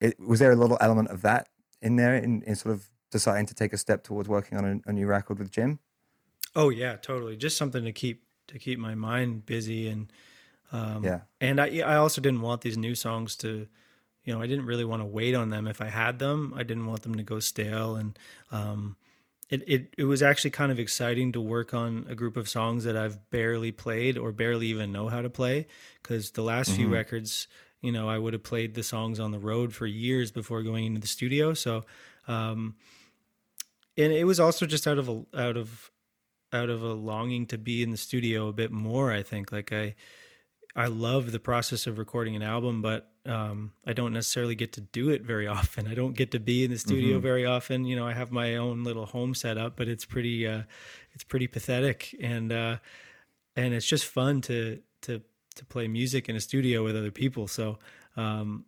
it, 0.00 0.18
was 0.20 0.38
there 0.38 0.52
a 0.52 0.56
little 0.56 0.78
element 0.80 1.08
of 1.08 1.22
that 1.22 1.48
in 1.82 1.96
there 1.96 2.16
in, 2.16 2.42
in 2.42 2.56
sort 2.56 2.74
of 2.74 2.88
deciding 3.10 3.46
to 3.46 3.54
take 3.54 3.72
a 3.72 3.78
step 3.78 4.04
towards 4.04 4.28
working 4.28 4.58
on 4.58 4.64
a, 4.64 4.90
a 4.90 4.92
new 4.92 5.06
record 5.06 5.38
with 5.38 5.50
Jim? 5.50 5.78
Oh 6.54 6.70
yeah, 6.70 6.96
totally. 6.96 7.36
Just 7.36 7.56
something 7.56 7.84
to 7.84 7.92
keep 7.92 8.24
to 8.48 8.58
keep 8.58 8.78
my 8.78 8.94
mind 8.94 9.46
busy 9.46 9.88
and 9.88 10.12
um, 10.72 11.04
yeah. 11.04 11.20
And 11.40 11.60
I 11.60 11.80
I 11.80 11.96
also 11.96 12.20
didn't 12.20 12.42
want 12.42 12.60
these 12.60 12.76
new 12.76 12.94
songs 12.94 13.36
to, 13.36 13.66
you 14.24 14.34
know, 14.34 14.42
I 14.42 14.46
didn't 14.46 14.66
really 14.66 14.84
want 14.84 15.02
to 15.02 15.06
wait 15.06 15.34
on 15.34 15.50
them. 15.50 15.66
If 15.66 15.80
I 15.80 15.86
had 15.86 16.18
them, 16.18 16.52
I 16.56 16.62
didn't 16.62 16.86
want 16.86 17.02
them 17.02 17.14
to 17.14 17.22
go 17.22 17.40
stale. 17.40 17.96
And 17.96 18.18
um, 18.50 18.96
it 19.48 19.62
it 19.66 19.94
it 19.96 20.04
was 20.04 20.22
actually 20.22 20.50
kind 20.50 20.70
of 20.70 20.78
exciting 20.78 21.32
to 21.32 21.40
work 21.40 21.72
on 21.72 22.06
a 22.08 22.14
group 22.14 22.36
of 22.36 22.48
songs 22.48 22.84
that 22.84 22.96
I've 22.96 23.30
barely 23.30 23.72
played 23.72 24.18
or 24.18 24.32
barely 24.32 24.66
even 24.66 24.92
know 24.92 25.08
how 25.08 25.22
to 25.22 25.30
play. 25.30 25.66
Because 26.02 26.32
the 26.32 26.42
last 26.42 26.70
mm-hmm. 26.70 26.76
few 26.76 26.88
records, 26.88 27.48
you 27.82 27.92
know, 27.92 28.08
I 28.08 28.18
would 28.18 28.32
have 28.32 28.42
played 28.42 28.74
the 28.74 28.82
songs 28.82 29.20
on 29.20 29.30
the 29.30 29.38
road 29.38 29.74
for 29.74 29.86
years 29.86 30.30
before 30.30 30.62
going 30.62 30.86
into 30.86 31.00
the 31.00 31.08
studio. 31.08 31.54
So. 31.54 31.84
Um, 32.26 32.74
and 33.98 34.12
it 34.12 34.24
was 34.24 34.38
also 34.38 34.64
just 34.64 34.86
out 34.86 34.98
of 34.98 35.08
a 35.08 35.24
out 35.36 35.56
of 35.56 35.90
out 36.52 36.70
of 36.70 36.82
a 36.82 36.92
longing 36.94 37.44
to 37.46 37.58
be 37.58 37.82
in 37.82 37.90
the 37.90 37.96
studio 37.96 38.48
a 38.48 38.52
bit 38.52 38.70
more 38.70 39.12
i 39.12 39.22
think 39.22 39.52
like 39.52 39.72
i 39.72 39.94
i 40.74 40.86
love 40.86 41.32
the 41.32 41.40
process 41.40 41.86
of 41.86 41.98
recording 41.98 42.36
an 42.36 42.42
album 42.42 42.80
but 42.80 43.10
um, 43.26 43.72
i 43.86 43.92
don't 43.92 44.14
necessarily 44.14 44.54
get 44.54 44.72
to 44.72 44.80
do 44.80 45.10
it 45.10 45.22
very 45.22 45.46
often 45.58 45.86
i 45.88 45.94
don't 45.94 46.16
get 46.16 46.30
to 46.30 46.40
be 46.40 46.64
in 46.64 46.70
the 46.70 46.78
studio 46.78 47.14
mm-hmm. 47.14 47.22
very 47.22 47.44
often 47.44 47.84
you 47.84 47.96
know 47.96 48.06
i 48.06 48.14
have 48.14 48.30
my 48.30 48.56
own 48.56 48.84
little 48.84 49.04
home 49.04 49.34
set 49.34 49.58
up, 49.58 49.76
but 49.76 49.88
it's 49.88 50.04
pretty 50.04 50.46
uh, 50.46 50.62
it's 51.12 51.24
pretty 51.24 51.46
pathetic 51.46 52.14
and 52.22 52.52
uh, 52.52 52.76
and 53.56 53.74
it's 53.74 53.86
just 53.86 54.06
fun 54.06 54.40
to 54.40 54.80
to 55.02 55.20
to 55.58 55.64
play 55.64 55.88
music 55.88 56.28
in 56.28 56.36
a 56.36 56.40
studio 56.40 56.82
with 56.82 56.96
other 56.96 57.10
people. 57.10 57.46
So 57.46 57.78
um, 58.16 58.64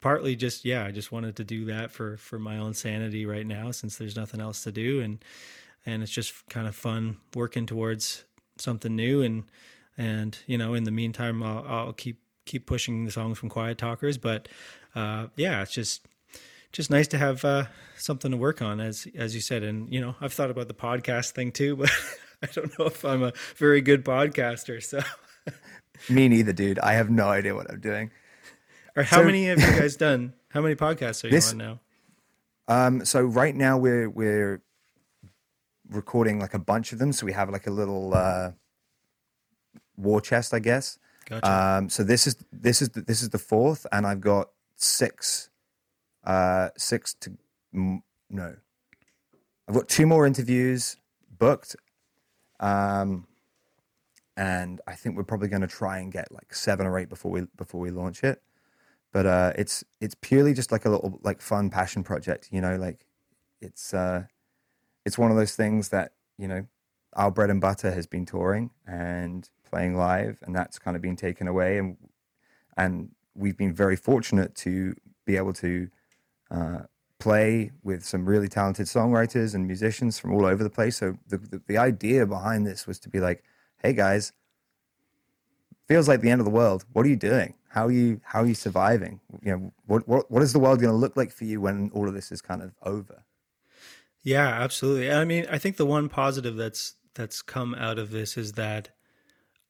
partly 0.00 0.36
just 0.36 0.64
yeah 0.64 0.84
i 0.84 0.90
just 0.90 1.10
wanted 1.10 1.36
to 1.36 1.42
do 1.44 1.64
that 1.64 1.90
for 1.90 2.16
for 2.18 2.38
my 2.38 2.58
own 2.58 2.74
sanity 2.74 3.26
right 3.26 3.46
now 3.46 3.70
since 3.70 3.96
there's 3.96 4.16
nothing 4.16 4.40
else 4.40 4.62
to 4.62 4.72
do. 4.72 5.00
And 5.00 5.24
and 5.84 6.02
it's 6.02 6.12
just 6.12 6.34
kind 6.48 6.66
of 6.66 6.74
fun 6.74 7.18
working 7.34 7.66
towards 7.66 8.24
something 8.58 8.94
new. 8.94 9.22
And 9.22 9.44
and 9.96 10.38
you 10.46 10.58
know 10.58 10.74
in 10.74 10.84
the 10.84 10.90
meantime 10.90 11.42
i'll, 11.42 11.64
I'll 11.66 11.92
keep 11.92 12.20
keep 12.44 12.66
pushing 12.66 13.04
the 13.04 13.10
songs 13.10 13.38
from 13.38 13.48
quiet 13.48 13.78
talkers. 13.78 14.18
But 14.18 14.48
uh, 14.94 15.26
yeah 15.36 15.62
it's 15.62 15.72
just 15.72 16.06
just 16.72 16.90
nice 16.90 17.08
to 17.08 17.18
have 17.18 17.44
uh, 17.44 17.64
something 17.96 18.30
to 18.30 18.36
work 18.36 18.60
on 18.60 18.80
as 18.80 19.06
as 19.16 19.34
you 19.34 19.40
said. 19.40 19.62
And 19.62 19.92
you 19.92 20.00
know 20.00 20.14
i've 20.20 20.32
thought 20.32 20.50
about 20.50 20.68
the 20.68 20.74
podcast 20.74 21.32
thing 21.32 21.52
too 21.52 21.76
but 21.80 21.90
i 22.42 22.46
don't 22.52 22.78
know 22.78 22.86
if 22.86 23.04
i'm 23.04 23.22
a 23.22 23.32
very 23.56 23.80
good 23.80 24.04
podcaster. 24.04 24.82
So 24.82 25.00
me 26.08 26.28
neither 26.28 26.52
dude 26.52 26.78
i 26.80 26.92
have 26.92 27.10
no 27.10 27.28
idea 27.28 27.54
what 27.54 27.70
i'm 27.70 27.80
doing 27.80 28.10
or 28.96 29.02
how 29.02 29.18
so, 29.18 29.24
many 29.24 29.44
have 29.44 29.60
you 29.60 29.66
guys 29.78 29.96
done? 29.96 30.32
How 30.48 30.62
many 30.62 30.74
podcasts 30.74 31.22
are 31.22 31.26
you 31.26 31.32
this, 31.32 31.52
on 31.52 31.58
now? 31.58 31.80
Um, 32.66 33.04
so 33.04 33.22
right 33.22 33.54
now 33.54 33.76
we're 33.76 34.08
we're 34.08 34.62
recording 35.90 36.40
like 36.40 36.54
a 36.54 36.58
bunch 36.58 36.92
of 36.92 36.98
them. 36.98 37.12
So 37.12 37.26
we 37.26 37.32
have 37.32 37.50
like 37.50 37.66
a 37.66 37.70
little 37.70 38.14
uh, 38.14 38.52
war 39.96 40.20
chest, 40.20 40.54
I 40.54 40.58
guess. 40.58 40.98
Gotcha. 41.26 41.50
Um, 41.50 41.88
so 41.90 42.02
this 42.02 42.26
is 42.26 42.36
this 42.50 42.80
is 42.80 42.88
the, 42.90 43.02
this 43.02 43.22
is 43.22 43.28
the 43.28 43.38
fourth, 43.38 43.86
and 43.92 44.06
I've 44.06 44.22
got 44.22 44.48
six, 44.76 45.50
uh, 46.24 46.70
six 46.76 47.14
to 47.20 47.36
no, 47.72 48.56
I've 49.68 49.74
got 49.74 49.88
two 49.88 50.06
more 50.06 50.26
interviews 50.26 50.96
booked, 51.38 51.76
um, 52.60 53.26
and 54.36 54.80
I 54.86 54.94
think 54.94 55.16
we're 55.16 55.24
probably 55.24 55.48
going 55.48 55.62
to 55.62 55.68
try 55.68 55.98
and 55.98 56.12
get 56.12 56.30
like 56.32 56.54
seven 56.54 56.86
or 56.86 56.98
eight 56.98 57.08
before 57.08 57.30
we 57.30 57.46
before 57.56 57.80
we 57.80 57.90
launch 57.90 58.22
it 58.24 58.42
but 59.16 59.24
uh, 59.24 59.52
it's 59.56 59.82
it's 59.98 60.14
purely 60.20 60.52
just 60.52 60.70
like 60.70 60.84
a 60.84 60.90
little 60.90 61.18
like 61.22 61.40
fun 61.40 61.70
passion 61.70 62.04
project. 62.04 62.50
You 62.52 62.60
know, 62.60 62.76
like 62.76 63.06
it's 63.62 63.94
uh, 63.94 64.24
it's 65.06 65.16
one 65.16 65.30
of 65.30 65.38
those 65.38 65.56
things 65.56 65.88
that 65.88 66.12
you 66.36 66.46
know 66.46 66.66
our 67.14 67.30
bread 67.30 67.48
and 67.48 67.58
butter 67.58 67.90
has 67.92 68.06
been 68.06 68.26
touring 68.26 68.72
and 68.86 69.48
playing 69.64 69.96
live, 69.96 70.36
and 70.42 70.54
that's 70.54 70.78
kind 70.78 70.96
of 70.96 71.02
been 71.02 71.16
taken 71.16 71.48
away, 71.48 71.78
and 71.78 71.96
and 72.76 73.12
we've 73.34 73.56
been 73.56 73.72
very 73.72 73.96
fortunate 73.96 74.54
to 74.56 74.94
be 75.24 75.38
able 75.38 75.54
to 75.54 75.88
uh, 76.50 76.80
play 77.18 77.72
with 77.82 78.04
some 78.04 78.26
really 78.26 78.48
talented 78.48 78.84
songwriters 78.84 79.54
and 79.54 79.66
musicians 79.66 80.18
from 80.18 80.34
all 80.34 80.44
over 80.44 80.62
the 80.62 80.68
place. 80.68 80.98
So 80.98 81.16
the, 81.26 81.38
the, 81.38 81.62
the 81.66 81.78
idea 81.78 82.26
behind 82.26 82.66
this 82.66 82.86
was 82.86 82.98
to 83.00 83.08
be 83.08 83.20
like, 83.20 83.44
hey 83.82 83.92
guys, 83.92 84.32
feels 85.88 86.08
like 86.08 86.20
the 86.20 86.30
end 86.30 86.40
of 86.40 86.44
the 86.44 86.50
world. 86.50 86.84
What 86.92 87.06
are 87.06 87.08
you 87.08 87.16
doing? 87.16 87.54
How 87.68 87.86
are 87.86 87.92
you 87.92 88.20
how 88.24 88.42
are 88.42 88.46
you 88.46 88.54
surviving? 88.54 89.20
You 89.42 89.52
know, 89.52 89.72
what 89.86 90.08
what 90.08 90.30
what 90.30 90.42
is 90.42 90.52
the 90.52 90.58
world 90.58 90.80
going 90.80 90.92
to 90.92 90.96
look 90.96 91.16
like 91.16 91.32
for 91.32 91.44
you 91.44 91.60
when 91.60 91.90
all 91.92 92.08
of 92.08 92.14
this 92.14 92.32
is 92.32 92.40
kind 92.40 92.62
of 92.62 92.72
over? 92.82 93.24
Yeah, 94.22 94.48
absolutely. 94.48 95.12
I 95.12 95.24
mean, 95.24 95.46
I 95.50 95.58
think 95.58 95.76
the 95.76 95.86
one 95.86 96.08
positive 96.08 96.56
that's 96.56 96.94
that's 97.14 97.42
come 97.42 97.74
out 97.74 97.98
of 97.98 98.10
this 98.10 98.36
is 98.36 98.52
that 98.52 98.90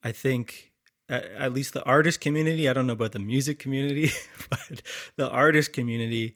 I 0.02 0.12
think 0.12 0.72
at, 1.08 1.52
least 1.52 1.72
the 1.72 1.84
artist 1.84 2.20
community, 2.20 2.68
I 2.68 2.72
don't 2.72 2.86
know 2.86 2.92
about 2.92 3.12
the 3.12 3.18
music 3.18 3.58
community, 3.58 4.10
but 4.50 4.82
the 5.16 5.28
artist 5.28 5.72
community, 5.72 6.34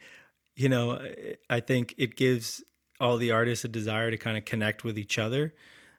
you 0.54 0.68
know, 0.68 1.00
I 1.48 1.61
think 1.61 1.94
it 1.98 2.16
gives 2.16 2.62
all 3.00 3.16
the 3.16 3.33
artists 3.33 3.64
a 3.64 3.68
desire 3.68 4.11
to 4.11 4.16
kind 4.16 4.37
of 4.37 4.44
connect 4.44 4.85
with 4.85 4.98
each 4.98 5.18
other 5.18 5.54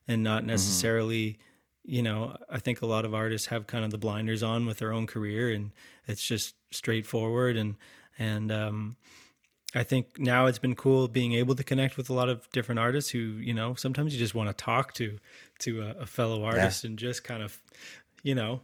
and 0.07 0.23
not 0.23 0.41
mm-hmm. 0.41 0.51
necessarily 0.51 1.31
mm-hmm. 1.31 1.41
You 1.83 2.01
know 2.01 2.35
i 2.49 2.59
think 2.59 2.81
a 2.81 2.85
lot 2.85 3.05
of 3.05 3.13
artists 3.13 3.47
have 3.47 3.67
kind 3.67 3.83
of 3.83 3.91
the 3.91 3.97
blinders 3.97 4.43
on 4.43 4.65
with 4.65 4.77
their 4.77 4.93
own 4.93 5.07
career 5.07 5.51
and 5.51 5.71
it's 6.07 6.23
just 6.23 6.55
straightforward 6.71 7.57
and 7.57 7.75
and 8.19 8.51
um 8.51 8.95
I 9.73 9.83
think 9.83 10.19
now 10.19 10.47
it's 10.47 10.59
been 10.59 10.75
cool 10.75 11.07
being 11.07 11.33
able 11.33 11.55
to 11.55 11.63
connect 11.63 11.95
with 11.95 12.09
a 12.09 12.13
lot 12.13 12.27
of 12.27 12.49
different 12.51 12.79
artists 12.79 13.09
who, 13.09 13.19
you 13.19 13.53
know, 13.53 13.73
sometimes 13.75 14.13
you 14.13 14.19
just 14.19 14.35
want 14.35 14.49
to 14.49 14.53
talk 14.53 14.93
to 14.95 15.17
to 15.59 15.81
a, 15.81 16.01
a 16.01 16.05
fellow 16.05 16.43
artist 16.43 16.83
yeah. 16.83 16.89
and 16.89 16.99
just 16.99 17.23
kind 17.23 17.41
of, 17.41 17.61
you 18.21 18.35
know, 18.35 18.61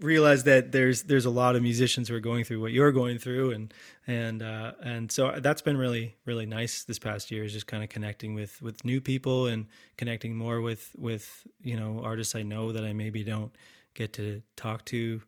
realize 0.00 0.44
that 0.44 0.72
there's 0.72 1.02
there's 1.04 1.24
a 1.24 1.30
lot 1.30 1.56
of 1.56 1.62
musicians 1.62 2.08
who 2.08 2.14
are 2.14 2.20
going 2.20 2.44
through 2.44 2.60
what 2.60 2.72
you're 2.72 2.92
going 2.92 3.18
through 3.18 3.50
and 3.50 3.74
and 4.06 4.42
uh, 4.42 4.72
and 4.82 5.10
so 5.10 5.38
that's 5.40 5.62
been 5.62 5.76
really 5.76 6.16
really 6.24 6.46
nice 6.46 6.84
this 6.84 6.98
past 6.98 7.30
year 7.30 7.44
is 7.44 7.52
just 7.52 7.66
kind 7.66 7.82
of 7.82 7.88
connecting 7.88 8.34
with 8.34 8.60
with 8.62 8.84
new 8.84 9.00
people 9.00 9.46
and 9.46 9.66
connecting 9.96 10.36
more 10.36 10.60
with 10.60 10.90
with 10.96 11.46
you 11.62 11.76
know 11.76 12.00
artists 12.02 12.34
I 12.34 12.42
know 12.42 12.72
that 12.72 12.84
I 12.84 12.92
maybe 12.92 13.24
don't 13.24 13.54
get 13.94 14.12
to 14.14 14.42
talk 14.56 14.84
to 14.86 15.22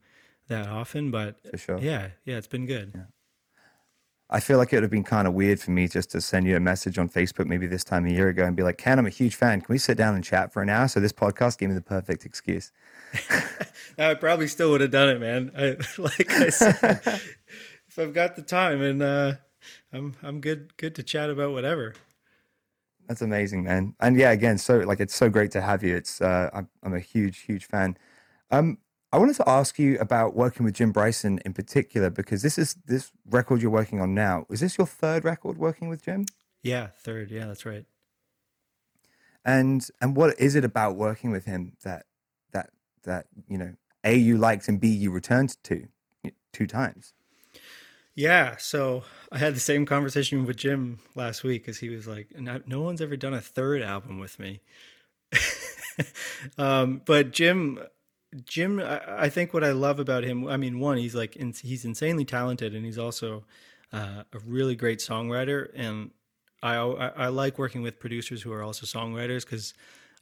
that 0.48 0.68
often 0.68 1.10
but 1.10 1.38
sure. 1.56 1.78
yeah 1.78 2.08
yeah 2.24 2.36
it's 2.36 2.46
been 2.46 2.66
good 2.66 2.92
yeah. 2.94 3.02
I 4.28 4.40
feel 4.40 4.58
like 4.58 4.72
it 4.72 4.76
would 4.76 4.82
have 4.82 4.90
been 4.90 5.04
kind 5.04 5.28
of 5.28 5.34
weird 5.34 5.60
for 5.60 5.70
me 5.70 5.86
just 5.86 6.10
to 6.10 6.20
send 6.20 6.46
you 6.46 6.56
a 6.56 6.60
message 6.60 6.98
on 6.98 7.08
Facebook 7.08 7.46
maybe 7.46 7.68
this 7.68 7.84
time 7.84 8.06
a 8.06 8.10
year 8.10 8.28
ago 8.28 8.44
and 8.44 8.56
be 8.56 8.64
like, 8.64 8.76
Ken, 8.76 8.98
I'm 8.98 9.06
a 9.06 9.10
huge 9.10 9.36
fan. 9.36 9.60
Can 9.60 9.72
we 9.72 9.78
sit 9.78 9.96
down 9.96 10.16
and 10.16 10.24
chat 10.24 10.52
for 10.52 10.62
an 10.62 10.68
hour? 10.68 10.88
So 10.88 10.98
this 10.98 11.12
podcast 11.12 11.58
gave 11.58 11.68
me 11.68 11.76
the 11.76 11.80
perfect 11.80 12.24
excuse. 12.24 12.72
I 13.98 14.14
probably 14.14 14.48
still 14.48 14.72
would 14.72 14.80
have 14.80 14.90
done 14.90 15.10
it, 15.10 15.20
man. 15.20 15.52
I, 15.56 15.76
like 15.98 16.30
I 16.32 16.48
said, 16.48 17.00
if 17.88 17.98
I've 17.98 18.12
got 18.12 18.34
the 18.34 18.42
time 18.42 18.82
and 18.82 19.00
uh, 19.00 19.34
I'm 19.92 20.14
I'm 20.22 20.40
good 20.40 20.76
good 20.76 20.96
to 20.96 21.04
chat 21.04 21.30
about 21.30 21.52
whatever. 21.52 21.94
That's 23.06 23.22
amazing, 23.22 23.62
man. 23.62 23.94
And 24.00 24.16
yeah, 24.16 24.32
again, 24.32 24.58
so 24.58 24.78
like 24.78 24.98
it's 24.98 25.14
so 25.14 25.28
great 25.28 25.52
to 25.52 25.60
have 25.60 25.84
you. 25.84 25.94
It's 25.94 26.20
uh, 26.20 26.50
I'm 26.52 26.68
I'm 26.82 26.94
a 26.94 27.00
huge 27.00 27.38
huge 27.38 27.66
fan. 27.66 27.96
Um, 28.50 28.78
I 29.16 29.18
wanted 29.18 29.36
to 29.36 29.48
ask 29.48 29.78
you 29.78 29.98
about 29.98 30.36
working 30.36 30.66
with 30.66 30.74
Jim 30.74 30.92
Bryson 30.92 31.40
in 31.46 31.54
particular 31.54 32.10
because 32.10 32.42
this 32.42 32.58
is 32.58 32.76
this 32.84 33.12
record 33.30 33.62
you're 33.62 33.70
working 33.70 33.98
on 33.98 34.14
now. 34.14 34.44
Is 34.50 34.60
this 34.60 34.76
your 34.76 34.86
third 34.86 35.24
record 35.24 35.56
working 35.56 35.88
with 35.88 36.02
Jim? 36.02 36.26
Yeah, 36.62 36.88
third. 36.98 37.30
Yeah, 37.30 37.46
that's 37.46 37.64
right. 37.64 37.86
And 39.42 39.88
and 40.02 40.14
what 40.14 40.38
is 40.38 40.54
it 40.54 40.66
about 40.66 40.96
working 40.96 41.30
with 41.30 41.46
him 41.46 41.78
that 41.82 42.04
that 42.52 42.68
that 43.04 43.24
you 43.48 43.56
know 43.56 43.72
a 44.04 44.14
you 44.14 44.36
liked 44.36 44.68
and 44.68 44.78
b 44.78 44.88
you 44.88 45.10
returned 45.10 45.56
to 45.64 45.88
two 46.52 46.66
times? 46.66 47.14
Yeah, 48.14 48.56
so 48.58 49.04
I 49.32 49.38
had 49.38 49.56
the 49.56 49.60
same 49.60 49.86
conversation 49.86 50.44
with 50.44 50.58
Jim 50.58 50.98
last 51.14 51.42
week 51.42 51.62
because 51.62 51.78
he 51.78 51.88
was 51.88 52.06
like, 52.06 52.38
"No 52.38 52.82
one's 52.82 53.00
ever 53.00 53.16
done 53.16 53.32
a 53.32 53.40
third 53.40 53.80
album 53.80 54.18
with 54.18 54.38
me." 54.38 54.60
um, 56.58 57.00
but 57.06 57.30
Jim 57.30 57.78
Jim, 58.44 58.80
I, 58.80 59.28
think 59.28 59.54
what 59.54 59.64
I 59.64 59.72
love 59.72 59.98
about 59.98 60.24
him, 60.24 60.46
I 60.48 60.56
mean, 60.56 60.80
one, 60.80 60.98
he's 60.98 61.14
like 61.14 61.34
he's 61.34 61.84
insanely 61.84 62.24
talented, 62.24 62.74
and 62.74 62.84
he's 62.84 62.98
also 62.98 63.44
uh, 63.92 64.24
a 64.32 64.38
really 64.44 64.76
great 64.76 64.98
songwriter. 64.98 65.70
And 65.74 66.10
I, 66.62 66.76
I, 66.76 67.06
I 67.08 67.28
like 67.28 67.58
working 67.58 67.82
with 67.82 68.00
producers 68.00 68.42
who 68.42 68.52
are 68.52 68.62
also 68.62 68.86
songwriters 68.86 69.44
because 69.44 69.74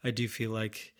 I 0.02 0.10
do 0.10 0.28
feel 0.28 0.50
like 0.50 0.94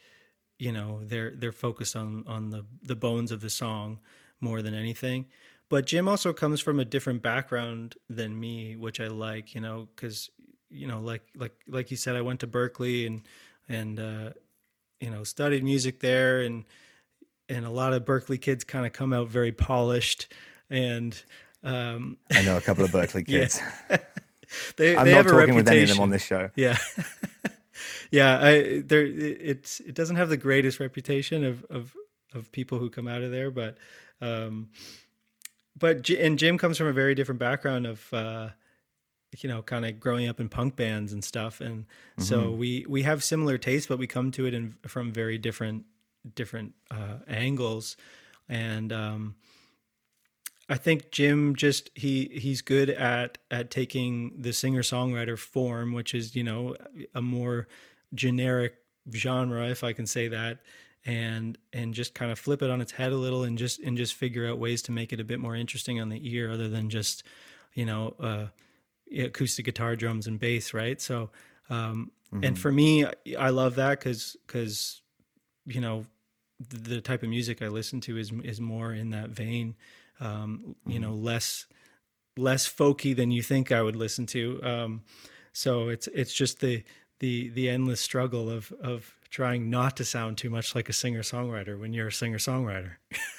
you 0.58 0.72
know 0.72 1.00
they're 1.02 1.32
they're 1.36 1.52
focused 1.52 1.96
on 1.96 2.24
on 2.26 2.50
the 2.50 2.64
the 2.82 2.96
bones 2.96 3.32
of 3.32 3.40
the 3.40 3.50
song 3.50 4.00
more 4.40 4.62
than 4.62 4.74
anything. 4.74 5.26
But 5.68 5.86
Jim 5.86 6.08
also 6.08 6.32
comes 6.32 6.60
from 6.60 6.78
a 6.78 6.84
different 6.84 7.22
background 7.22 7.96
than 8.08 8.38
me, 8.38 8.76
which 8.76 9.00
I 9.00 9.08
like, 9.08 9.54
you 9.54 9.60
know, 9.60 9.88
because 9.94 10.30
you 10.70 10.86
know, 10.86 11.00
like 11.00 11.22
like 11.36 11.54
like 11.68 11.90
you 11.90 11.96
said, 11.96 12.16
I 12.16 12.22
went 12.22 12.40
to 12.40 12.46
Berklee 12.46 13.06
and 13.06 13.22
and 13.68 14.00
uh, 14.00 14.30
you 15.00 15.10
know 15.10 15.24
studied 15.24 15.64
music 15.64 16.00
there 16.00 16.40
and 16.40 16.64
and 17.48 17.64
a 17.64 17.70
lot 17.70 17.92
of 17.92 18.04
Berklee 18.04 18.40
kids 18.40 18.64
kind 18.64 18.86
of 18.86 18.92
come 18.92 19.12
out 19.12 19.28
very 19.28 19.52
polished 19.52 20.32
and 20.70 21.22
um, 21.64 22.18
I 22.32 22.42
know 22.42 22.56
a 22.56 22.60
couple 22.60 22.84
of 22.84 22.90
Berklee 22.90 23.26
kids. 23.26 23.60
they, 24.76 24.96
I'm 24.96 25.06
they 25.06 25.14
not 25.14 25.26
talking 25.26 25.54
with 25.54 25.68
any 25.68 25.82
of 25.82 25.88
them 25.88 26.00
on 26.00 26.10
this 26.10 26.24
show. 26.24 26.50
Yeah, 26.54 26.76
yeah. 28.10 28.38
I, 28.40 28.82
there, 28.84 29.04
it's 29.04 29.80
it 29.80 29.94
doesn't 29.94 30.16
have 30.16 30.28
the 30.28 30.36
greatest 30.36 30.78
reputation 30.78 31.44
of 31.44 31.64
of 31.64 31.94
of 32.34 32.52
people 32.52 32.78
who 32.78 32.90
come 32.90 33.08
out 33.08 33.22
of 33.22 33.30
there, 33.30 33.50
but 33.50 33.78
um, 34.20 34.68
but 35.78 36.08
and 36.10 36.38
Jim 36.38 36.58
comes 36.58 36.76
from 36.76 36.86
a 36.86 36.92
very 36.92 37.14
different 37.14 37.38
background 37.38 37.86
of 37.86 38.12
uh, 38.12 38.50
you 39.38 39.48
know 39.48 39.62
kind 39.62 39.86
of 39.86 39.98
growing 39.98 40.28
up 40.28 40.40
in 40.40 40.50
punk 40.50 40.76
bands 40.76 41.14
and 41.14 41.24
stuff, 41.24 41.62
and 41.62 41.84
mm-hmm. 41.84 42.22
so 42.22 42.50
we 42.50 42.84
we 42.88 43.02
have 43.02 43.24
similar 43.24 43.56
tastes, 43.56 43.86
but 43.86 43.98
we 43.98 44.06
come 44.06 44.30
to 44.32 44.46
it 44.46 44.52
in, 44.52 44.74
from 44.86 45.12
very 45.12 45.38
different 45.38 45.86
different 46.34 46.74
uh, 46.90 47.18
angles, 47.28 47.96
and 48.48 48.92
um, 48.92 49.34
I 50.68 50.76
think 50.76 51.10
Jim 51.10 51.56
just 51.56 51.90
he 51.94 52.30
he's 52.32 52.62
good 52.62 52.90
at 52.90 53.38
at 53.50 53.70
taking 53.70 54.32
the 54.38 54.52
singer 54.52 54.82
songwriter 54.82 55.38
form, 55.38 55.92
which 55.92 56.14
is 56.14 56.34
you 56.34 56.44
know 56.44 56.76
a 57.14 57.20
more 57.20 57.68
generic 58.14 58.76
genre, 59.14 59.68
if 59.68 59.84
I 59.84 59.92
can 59.92 60.06
say 60.06 60.28
that, 60.28 60.58
and 61.04 61.58
and 61.72 61.92
just 61.92 62.14
kind 62.14 62.32
of 62.32 62.38
flip 62.38 62.62
it 62.62 62.70
on 62.70 62.80
its 62.80 62.92
head 62.92 63.12
a 63.12 63.16
little, 63.16 63.44
and 63.44 63.58
just 63.58 63.80
and 63.80 63.96
just 63.96 64.14
figure 64.14 64.48
out 64.48 64.58
ways 64.58 64.80
to 64.82 64.92
make 64.92 65.12
it 65.12 65.20
a 65.20 65.24
bit 65.24 65.38
more 65.38 65.54
interesting 65.54 66.00
on 66.00 66.08
the 66.08 66.34
ear, 66.34 66.50
other 66.50 66.68
than 66.68 66.88
just 66.88 67.24
you 67.74 67.84
know 67.84 68.14
uh, 68.18 68.46
acoustic 69.18 69.66
guitar, 69.66 69.96
drums, 69.96 70.26
and 70.26 70.38
bass, 70.38 70.72
right? 70.74 71.00
So. 71.00 71.30
Um, 71.70 72.10
mm-hmm. 72.26 72.44
And 72.44 72.58
for 72.58 72.70
me, 72.70 73.06
I 73.38 73.48
love 73.48 73.76
that 73.76 73.98
because 73.98 74.36
because 74.46 75.00
you 75.64 75.80
know 75.80 76.04
the 76.70 77.00
type 77.00 77.22
of 77.22 77.28
music 77.28 77.62
I 77.62 77.68
listen 77.68 78.00
to 78.02 78.18
is 78.18 78.32
is 78.42 78.60
more 78.60 78.92
in 78.92 79.10
that 79.10 79.30
vein. 79.30 79.76
Um, 80.20 80.76
you 80.86 81.00
know, 81.00 81.12
mm-hmm. 81.12 81.24
less 81.24 81.66
less 82.36 82.68
folky 82.68 83.14
than 83.14 83.30
you 83.30 83.42
think 83.42 83.70
I 83.72 83.82
would 83.82 83.96
listen 83.96 84.26
to. 84.26 84.60
Um, 84.62 85.02
so 85.52 85.88
it's 85.88 86.08
it's 86.08 86.34
just 86.34 86.60
the 86.60 86.82
the 87.20 87.48
the 87.50 87.68
endless 87.68 88.00
struggle 88.00 88.50
of 88.50 88.72
of 88.80 89.14
trying 89.30 89.70
not 89.70 89.96
to 89.96 90.04
sound 90.04 90.38
too 90.38 90.50
much 90.50 90.74
like 90.74 90.88
a 90.88 90.92
singer 90.92 91.22
songwriter 91.22 91.78
when 91.78 91.92
you're 91.92 92.08
a 92.08 92.12
singer 92.12 92.38
songwriter. 92.38 92.92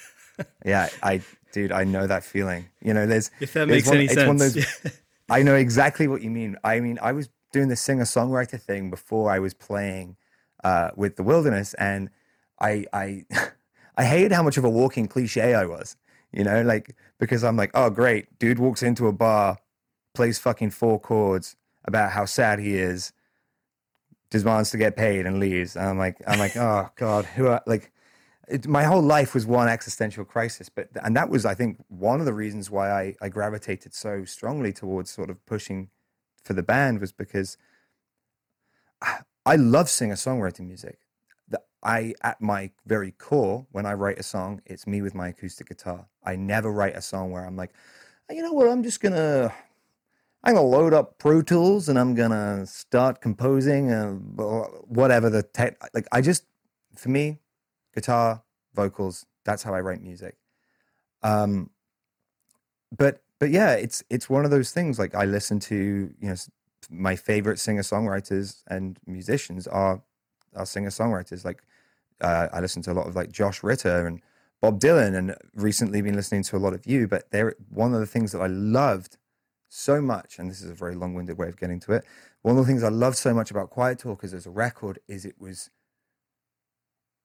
yeah, 0.64 0.88
I 1.02 1.22
dude, 1.52 1.72
I 1.72 1.84
know 1.84 2.06
that 2.06 2.24
feeling. 2.24 2.68
You 2.82 2.94
know, 2.94 3.06
there's 3.06 3.30
if 3.40 3.52
that 3.54 3.68
makes 3.68 3.86
one, 3.86 3.96
any 3.98 4.08
sense. 4.08 4.54
Those, 4.54 4.92
I 5.30 5.42
know 5.42 5.54
exactly 5.54 6.08
what 6.08 6.22
you 6.22 6.30
mean. 6.30 6.56
I 6.64 6.80
mean, 6.80 6.98
I 7.00 7.12
was 7.12 7.28
doing 7.52 7.68
the 7.68 7.76
singer 7.76 8.04
songwriter 8.04 8.60
thing 8.60 8.90
before 8.90 9.30
I 9.30 9.38
was 9.38 9.54
playing 9.54 10.16
uh, 10.64 10.90
with 10.96 11.16
the 11.16 11.22
Wilderness, 11.22 11.74
and 11.74 12.10
I 12.60 12.86
I 12.92 13.24
I 13.96 14.04
hated 14.04 14.32
how 14.32 14.42
much 14.42 14.56
of 14.56 14.64
a 14.64 14.70
walking 14.70 15.08
cliche 15.08 15.54
I 15.54 15.64
was. 15.64 15.96
You 16.32 16.44
know, 16.44 16.62
like 16.62 16.94
because 17.18 17.44
I'm 17.44 17.56
like, 17.56 17.70
oh 17.74 17.90
great, 17.90 18.38
dude 18.38 18.58
walks 18.58 18.82
into 18.82 19.06
a 19.06 19.12
bar, 19.12 19.58
plays 20.14 20.38
fucking 20.38 20.70
four 20.70 21.00
chords 21.00 21.56
about 21.84 22.12
how 22.12 22.24
sad 22.24 22.58
he 22.58 22.76
is, 22.76 23.12
demands 24.30 24.70
to 24.72 24.78
get 24.78 24.96
paid 24.96 25.24
and 25.26 25.40
leaves. 25.40 25.76
And 25.76 25.86
I'm 25.86 25.98
like, 25.98 26.16
I'm 26.26 26.38
like, 26.38 26.56
oh 26.56 26.90
god, 26.96 27.24
who 27.24 27.48
are 27.48 27.62
like. 27.66 27.92
It, 28.48 28.68
my 28.68 28.84
whole 28.84 29.02
life 29.02 29.34
was 29.34 29.44
one 29.44 29.66
existential 29.68 30.24
crisis, 30.24 30.68
but 30.68 30.88
and 31.02 31.16
that 31.16 31.28
was, 31.30 31.44
I 31.44 31.54
think, 31.54 31.84
one 31.88 32.20
of 32.20 32.26
the 32.26 32.32
reasons 32.32 32.70
why 32.70 32.92
I, 32.92 33.16
I 33.20 33.28
gravitated 33.28 33.92
so 33.92 34.24
strongly 34.24 34.72
towards 34.72 35.10
sort 35.10 35.30
of 35.30 35.44
pushing 35.46 35.90
for 36.44 36.52
the 36.52 36.62
band 36.62 37.00
was 37.00 37.10
because 37.10 37.58
I, 39.02 39.18
I 39.44 39.56
love 39.56 39.88
singer 39.88 40.14
songwriting 40.14 40.68
music. 40.68 40.98
I, 41.82 42.14
at 42.22 42.40
my 42.40 42.70
very 42.86 43.12
core, 43.12 43.66
when 43.72 43.86
I 43.86 43.94
write 43.94 44.18
a 44.18 44.22
song, 44.22 44.60
it's 44.66 44.86
me 44.86 45.02
with 45.02 45.14
my 45.14 45.28
acoustic 45.28 45.68
guitar. 45.68 46.06
I 46.24 46.36
never 46.36 46.72
write 46.72 46.96
a 46.96 47.02
song 47.02 47.30
where 47.30 47.44
I'm 47.44 47.56
like, 47.56 47.72
you 48.30 48.42
know 48.42 48.52
what, 48.52 48.68
I'm 48.68 48.82
just 48.82 49.00
gonna, 49.00 49.52
I'm 50.42 50.54
gonna 50.54 50.66
load 50.66 50.92
up 50.94 51.18
Pro 51.18 51.42
Tools 51.42 51.88
and 51.88 51.98
I'm 51.98 52.14
gonna 52.14 52.66
start 52.66 53.20
composing, 53.20 53.92
uh, 53.92 54.14
whatever 54.88 55.30
the 55.30 55.42
tech. 55.42 55.76
Like, 55.94 56.06
I 56.12 56.20
just, 56.20 56.44
for 56.96 57.08
me, 57.08 57.38
guitar, 57.94 58.42
vocals, 58.74 59.26
that's 59.44 59.62
how 59.62 59.74
I 59.74 59.80
write 59.80 60.02
music. 60.02 60.36
Um, 61.22 61.70
but 62.96 63.22
but 63.38 63.50
yeah, 63.50 63.72
it's 63.72 64.02
it's 64.10 64.30
one 64.30 64.44
of 64.44 64.50
those 64.50 64.70
things. 64.72 64.98
Like 64.98 65.14
I 65.14 65.24
listen 65.24 65.58
to, 65.60 65.76
you 65.76 66.28
know, 66.28 66.34
my 66.90 67.16
favorite 67.16 67.58
singer 67.58 67.82
songwriters 67.82 68.62
and 68.68 68.98
musicians 69.06 69.66
are 69.66 70.02
are 70.54 70.66
singer 70.66 70.90
songwriters. 70.90 71.44
Like 71.44 71.62
uh, 72.20 72.48
I 72.52 72.60
listen 72.60 72.82
to 72.82 72.92
a 72.92 72.94
lot 72.94 73.06
of 73.06 73.16
like 73.16 73.30
Josh 73.30 73.62
Ritter 73.62 74.06
and 74.06 74.20
Bob 74.60 74.80
Dylan, 74.80 75.16
and 75.16 75.34
recently 75.54 76.00
been 76.00 76.16
listening 76.16 76.42
to 76.44 76.56
a 76.56 76.58
lot 76.58 76.72
of 76.72 76.86
you. 76.86 77.06
But 77.06 77.30
they're 77.30 77.54
one 77.68 77.92
of 77.94 78.00
the 78.00 78.06
things 78.06 78.32
that 78.32 78.40
I 78.40 78.46
loved 78.46 79.18
so 79.68 80.00
much, 80.00 80.38
and 80.38 80.50
this 80.50 80.62
is 80.62 80.70
a 80.70 80.74
very 80.74 80.94
long-winded 80.94 81.36
way 81.36 81.48
of 81.48 81.58
getting 81.58 81.80
to 81.80 81.92
it. 81.92 82.04
One 82.42 82.56
of 82.56 82.64
the 82.64 82.70
things 82.70 82.82
I 82.82 82.88
loved 82.88 83.16
so 83.16 83.34
much 83.34 83.50
about 83.50 83.70
Quiet 83.70 83.98
Talkers 83.98 84.32
as 84.32 84.46
a 84.46 84.50
record 84.50 84.98
is 85.08 85.24
it 85.24 85.34
was 85.38 85.70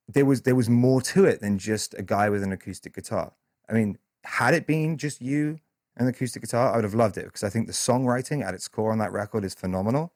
there 0.08 0.26
was 0.26 0.42
there 0.42 0.56
was 0.56 0.70
more 0.70 1.02
to 1.02 1.26
it 1.26 1.42
than 1.42 1.58
just 1.58 1.94
a 1.94 2.04
guy 2.04 2.30
with 2.30 2.44
an 2.44 2.52
acoustic 2.52 2.94
guitar. 2.94 3.34
I 3.70 3.74
mean, 3.74 3.98
had 4.24 4.54
it 4.54 4.68
been 4.68 4.98
just 4.98 5.22
you 5.22 5.60
and 5.96 6.08
acoustic 6.10 6.42
guitar, 6.42 6.72
I 6.72 6.76
would 6.76 6.84
have 6.84 6.96
loved 6.96 7.18
it 7.18 7.26
because 7.26 7.44
I 7.44 7.50
think 7.50 7.68
the 7.68 7.74
songwriting 7.74 8.44
at 8.44 8.54
its 8.54 8.68
core 8.68 8.92
on 8.92 8.98
that 8.98 9.12
record 9.12 9.46
is 9.46 9.54
phenomenal. 9.54 10.12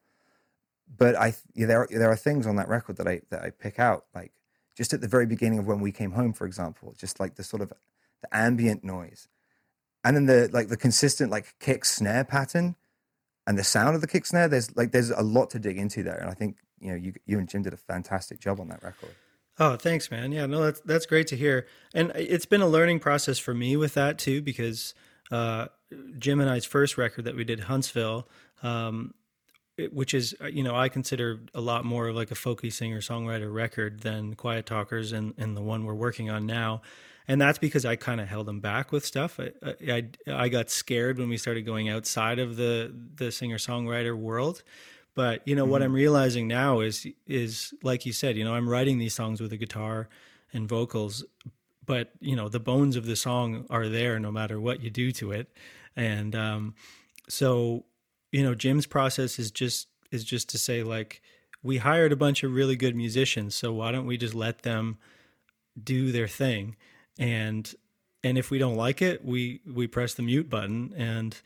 But 0.98 1.16
I 1.16 1.34
there 1.56 1.82
are, 1.82 1.88
there 1.90 2.10
are 2.10 2.16
things 2.16 2.48
on 2.48 2.56
that 2.58 2.68
record 2.68 2.98
that 2.98 3.08
I 3.08 3.22
that 3.30 3.44
I 3.44 3.50
pick 3.50 3.80
out 3.80 4.06
like 4.14 4.32
just 4.76 4.94
at 4.94 5.02
the 5.02 5.08
very 5.08 5.26
beginning 5.26 5.60
of 5.60 5.68
when 5.68 5.80
we 5.80 5.92
came 5.92 6.12
home, 6.12 6.34
for 6.34 6.46
example, 6.46 6.94
just 6.98 7.20
like 7.20 7.36
the 7.36 7.44
sort 7.44 7.62
of 7.62 7.70
the 7.70 8.36
ambient 8.36 8.84
noise, 8.84 9.28
and 10.04 10.16
then 10.16 10.26
the 10.26 10.50
like 10.52 10.70
the 10.70 10.78
consistent 10.78 11.32
like 11.32 11.56
kick 11.60 11.86
snare 11.86 12.24
pattern 12.24 12.76
and 13.48 13.58
the 13.58 13.64
sound 13.64 13.96
of 13.96 14.02
the 14.02 14.08
kick 14.08 14.26
snare. 14.26 14.48
There's 14.48 14.76
like 14.76 14.92
there's 14.92 15.12
a 15.12 15.22
lot 15.22 15.50
to 15.52 15.60
dig 15.60 15.78
into 15.78 16.04
there, 16.04 16.18
and 16.18 16.30
I 16.30 16.34
think 16.34 16.58
you 16.80 16.90
know 16.90 16.96
you 16.96 17.14
you 17.26 17.40
and 17.40 17.48
Jim 17.48 17.64
did 17.64 17.74
a 17.74 17.78
fantastic 17.78 18.40
job 18.40 18.60
on 18.60 18.68
that 18.70 18.84
record. 18.84 19.16
Oh, 19.58 19.78
thanks, 19.78 20.12
man. 20.12 20.32
Yeah, 20.32 20.46
no, 20.48 20.64
that's 20.64 20.82
that's 20.82 21.06
great 21.06 21.28
to 21.28 21.38
hear, 21.38 21.66
and 21.94 22.12
it's 22.16 22.46
been 22.46 22.62
a 22.62 22.68
learning 22.68 23.00
process 23.00 23.40
for 23.40 23.54
me 23.54 23.78
with 23.78 23.94
that 23.94 24.18
too, 24.18 24.42
because 24.42 24.94
uh, 25.32 25.68
Jim 26.18 26.42
and 26.42 26.50
I's 26.50 26.66
first 26.66 26.98
record 26.98 27.26
that 27.26 27.36
we 27.36 27.44
did, 27.44 27.62
Huntsville, 27.62 28.28
um, 28.64 29.14
which 29.92 30.14
is 30.14 30.36
uh, 30.42 30.48
you 30.48 30.64
know 30.64 30.76
I 30.76 30.90
consider 30.90 31.42
a 31.54 31.62
lot 31.62 31.86
more 31.86 32.12
like 32.12 32.32
a 32.32 32.36
folky 32.36 32.72
singer 32.72 33.02
songwriter 33.02 33.54
record 33.54 34.02
than 34.02 34.36
Quiet 34.36 34.66
Talkers 34.66 35.12
and 35.12 35.34
and 35.38 35.56
the 35.56 35.62
one 35.62 35.86
we're 35.86 35.94
working 35.94 36.30
on 36.30 36.46
now, 36.46 36.82
and 37.28 37.40
that's 37.40 37.60
because 37.60 37.86
I 37.86 37.96
kind 37.96 38.22
of 38.22 38.28
held 38.28 38.46
them 38.48 38.60
back 38.60 38.92
with 38.92 39.06
stuff. 39.06 39.40
I, 39.40 39.76
I 39.88 40.08
I 40.28 40.50
got 40.50 40.70
scared 40.70 41.18
when 41.18 41.30
we 41.30 41.38
started 41.38 41.66
going 41.66 41.90
outside 41.90 42.40
of 42.40 42.56
the 42.56 42.94
the 43.16 43.32
singer 43.32 43.58
songwriter 43.58 44.18
world 44.18 44.64
but 45.16 45.48
you 45.48 45.56
know 45.56 45.64
mm-hmm. 45.64 45.72
what 45.72 45.82
I'm 45.82 45.94
realizing 45.94 46.48
now 46.48 46.82
is 46.82 47.08
is 47.26 47.74
like 47.82 48.06
you 48.06 48.14
said, 48.14 48.38
you 48.38 48.44
know, 48.44 48.54
I'm 48.54 48.70
writing 48.70 49.00
these 49.00 49.16
songs 49.16 49.42
with 49.42 49.52
a 49.54 49.58
guitar 49.58 50.10
and 50.54 50.68
vocals, 50.68 51.24
but 51.86 52.12
you 52.20 52.36
know, 52.36 52.50
the 52.50 52.60
bones 52.60 52.96
of 52.96 53.06
the 53.06 53.16
song 53.16 53.66
are 53.70 53.88
there 53.88 54.20
no 54.20 54.32
matter 54.32 54.60
what 54.60 54.82
you 54.82 54.90
do 54.90 55.12
to 55.14 55.32
it. 55.32 55.48
And 55.96 56.36
um, 56.36 56.76
so, 57.30 57.86
you 58.36 58.44
know, 58.44 58.54
Jim's 58.54 58.86
process 58.86 59.40
is 59.40 59.50
just 59.50 59.88
is 60.12 60.26
just 60.26 60.50
to 60.50 60.58
say 60.58 60.84
like 60.84 61.22
we 61.64 61.78
hired 61.78 62.12
a 62.12 62.18
bunch 62.18 62.44
of 62.44 62.52
really 62.52 62.76
good 62.76 62.94
musicians, 62.94 63.56
so 63.56 63.72
why 63.72 63.94
don't 63.94 64.06
we 64.06 64.18
just 64.18 64.36
let 64.36 64.64
them 64.64 64.98
do 65.82 66.12
their 66.12 66.28
thing 66.28 66.76
and 67.18 67.74
and 68.26 68.38
if 68.38 68.52
we 68.52 68.58
don't 68.58 68.76
like 68.76 69.02
it, 69.02 69.24
we 69.24 69.62
we 69.66 69.88
press 69.88 70.16
the 70.16 70.22
mute 70.22 70.50
button 70.50 70.94
and 70.98 71.42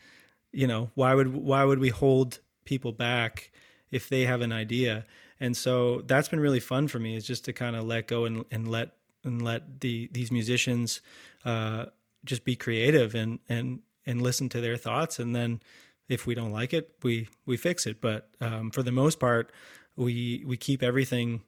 you 0.52 0.66
know, 0.66 0.90
why 0.96 1.14
would 1.14 1.28
why 1.36 1.64
would 1.64 1.78
we 1.78 1.90
hold 1.90 2.40
people 2.66 2.92
back 2.92 3.52
if 3.92 4.10
they 4.10 4.26
have 4.26 4.42
an 4.42 4.52
idea. 4.52 5.06
And 5.40 5.56
so 5.56 6.02
that's 6.08 6.28
been 6.28 6.40
really 6.40 6.60
fun 6.60 6.88
for 6.88 6.98
me 6.98 7.16
is 7.16 7.24
just 7.24 7.46
to 7.46 7.54
kind 7.54 7.76
of 7.76 7.86
let 7.86 8.08
go 8.08 8.26
and, 8.26 8.46
and 8.50 8.68
let 8.68 8.94
and 9.24 9.44
let 9.44 9.82
the 9.82 10.10
these 10.12 10.32
musicians 10.32 11.02
uh, 11.46 11.86
just 12.26 12.44
be 12.44 12.56
creative 12.56 13.14
and 13.14 13.38
and 13.48 13.82
and 14.08 14.24
listen 14.24 14.50
to 14.50 14.60
their 14.60 14.76
thoughts 14.76 15.20
and 15.20 15.36
then 15.36 15.62
if 16.10 16.28
we 16.28 16.36
don't 16.36 16.52
like 16.52 16.74
it 16.74 16.92
we 17.04 17.30
we 17.46 17.56
fix 17.56 17.86
it. 17.86 18.02
But 18.02 18.30
um, 18.42 18.72
for 18.72 18.84
the 18.84 18.92
most 18.92 19.20
part 19.20 19.52
we 19.96 20.44
we 20.46 20.58
keep 20.58 20.84
everything 20.84 21.42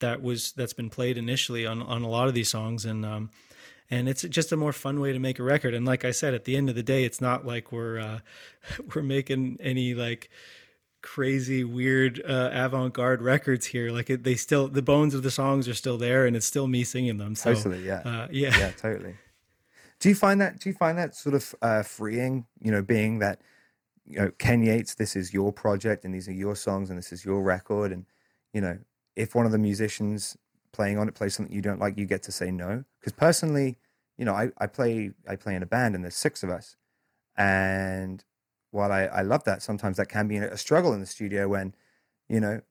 that 0.00 0.22
was 0.22 0.52
that's 0.52 0.74
been 0.74 0.90
played 0.90 1.16
initially 1.16 1.66
on 1.66 1.82
on 1.82 2.02
a 2.02 2.08
lot 2.08 2.28
of 2.28 2.34
these 2.34 2.50
songs. 2.50 2.84
And 2.84 3.04
um, 3.04 3.30
and 3.90 4.08
it's 4.08 4.22
just 4.22 4.52
a 4.52 4.56
more 4.56 4.72
fun 4.72 5.00
way 5.00 5.12
to 5.12 5.18
make 5.18 5.38
a 5.38 5.42
record. 5.42 5.74
And 5.74 5.86
like 5.86 6.04
i 6.04 6.10
said 6.10 6.34
at 6.34 6.44
the 6.44 6.56
end 6.56 6.68
of 6.68 6.74
the 6.74 6.82
day 6.82 7.04
it's 7.04 7.20
not 7.20 7.46
like 7.46 7.72
we're 7.72 7.98
uh, 7.98 8.18
we're 8.94 9.02
making 9.02 9.58
any 9.60 9.94
like 9.94 10.30
crazy 11.02 11.64
weird 11.64 12.22
uh, 12.24 12.50
avant-garde 12.52 13.22
records 13.22 13.66
here. 13.66 13.90
Like 13.90 14.10
it, 14.10 14.24
they 14.24 14.34
still 14.34 14.68
the 14.68 14.82
bones 14.82 15.14
of 15.14 15.22
the 15.22 15.30
songs 15.30 15.68
are 15.68 15.74
still 15.74 15.98
there 15.98 16.26
and 16.26 16.36
it's 16.36 16.46
still 16.46 16.66
me 16.66 16.84
singing 16.84 17.18
them. 17.18 17.34
So 17.34 17.54
totally 17.54 17.86
yeah. 17.86 18.02
uh, 18.04 18.28
yeah. 18.30 18.56
Yeah 18.58 18.70
totally. 18.72 19.16
Do 20.00 20.08
you 20.08 20.14
find 20.16 20.40
that 20.40 20.58
do 20.58 20.68
you 20.68 20.74
find 20.74 20.98
that 20.98 21.14
sort 21.14 21.34
of 21.34 21.54
uh, 21.62 21.82
freeing 21.82 22.46
you 22.60 22.72
know 22.72 22.82
being 22.82 23.20
that 23.20 23.40
you 24.06 24.18
know 24.18 24.30
ken 24.38 24.62
yates 24.62 24.94
this 24.94 25.14
is 25.16 25.32
your 25.32 25.52
project 25.52 26.04
and 26.04 26.14
these 26.14 26.28
are 26.28 26.32
your 26.32 26.56
songs 26.56 26.90
and 26.90 26.98
this 26.98 27.12
is 27.12 27.24
your 27.24 27.42
record 27.42 27.92
and 27.92 28.06
you 28.52 28.60
know 28.60 28.78
if 29.16 29.34
one 29.34 29.46
of 29.46 29.52
the 29.52 29.58
musicians 29.58 30.36
playing 30.72 30.98
on 30.98 31.08
it 31.08 31.14
plays 31.14 31.34
something 31.34 31.54
you 31.54 31.62
don't 31.62 31.78
like 31.78 31.98
you 31.98 32.06
get 32.06 32.22
to 32.22 32.32
say 32.32 32.50
no 32.50 32.84
because 32.98 33.12
personally 33.12 33.78
you 34.18 34.24
know 34.24 34.34
I, 34.34 34.50
I 34.58 34.66
play 34.66 35.12
i 35.28 35.36
play 35.36 35.54
in 35.54 35.62
a 35.62 35.66
band 35.66 35.94
and 35.94 36.02
there's 36.02 36.16
six 36.16 36.42
of 36.42 36.50
us 36.50 36.76
and 37.36 38.24
while 38.72 38.90
I, 38.90 39.02
I 39.04 39.22
love 39.22 39.44
that, 39.44 39.62
sometimes 39.62 39.98
that 39.98 40.08
can 40.08 40.26
be 40.26 40.38
a 40.38 40.56
struggle 40.56 40.92
in 40.92 41.00
the 41.00 41.06
studio 41.06 41.46
when, 41.46 41.74
you 42.28 42.40
know, 42.40 42.62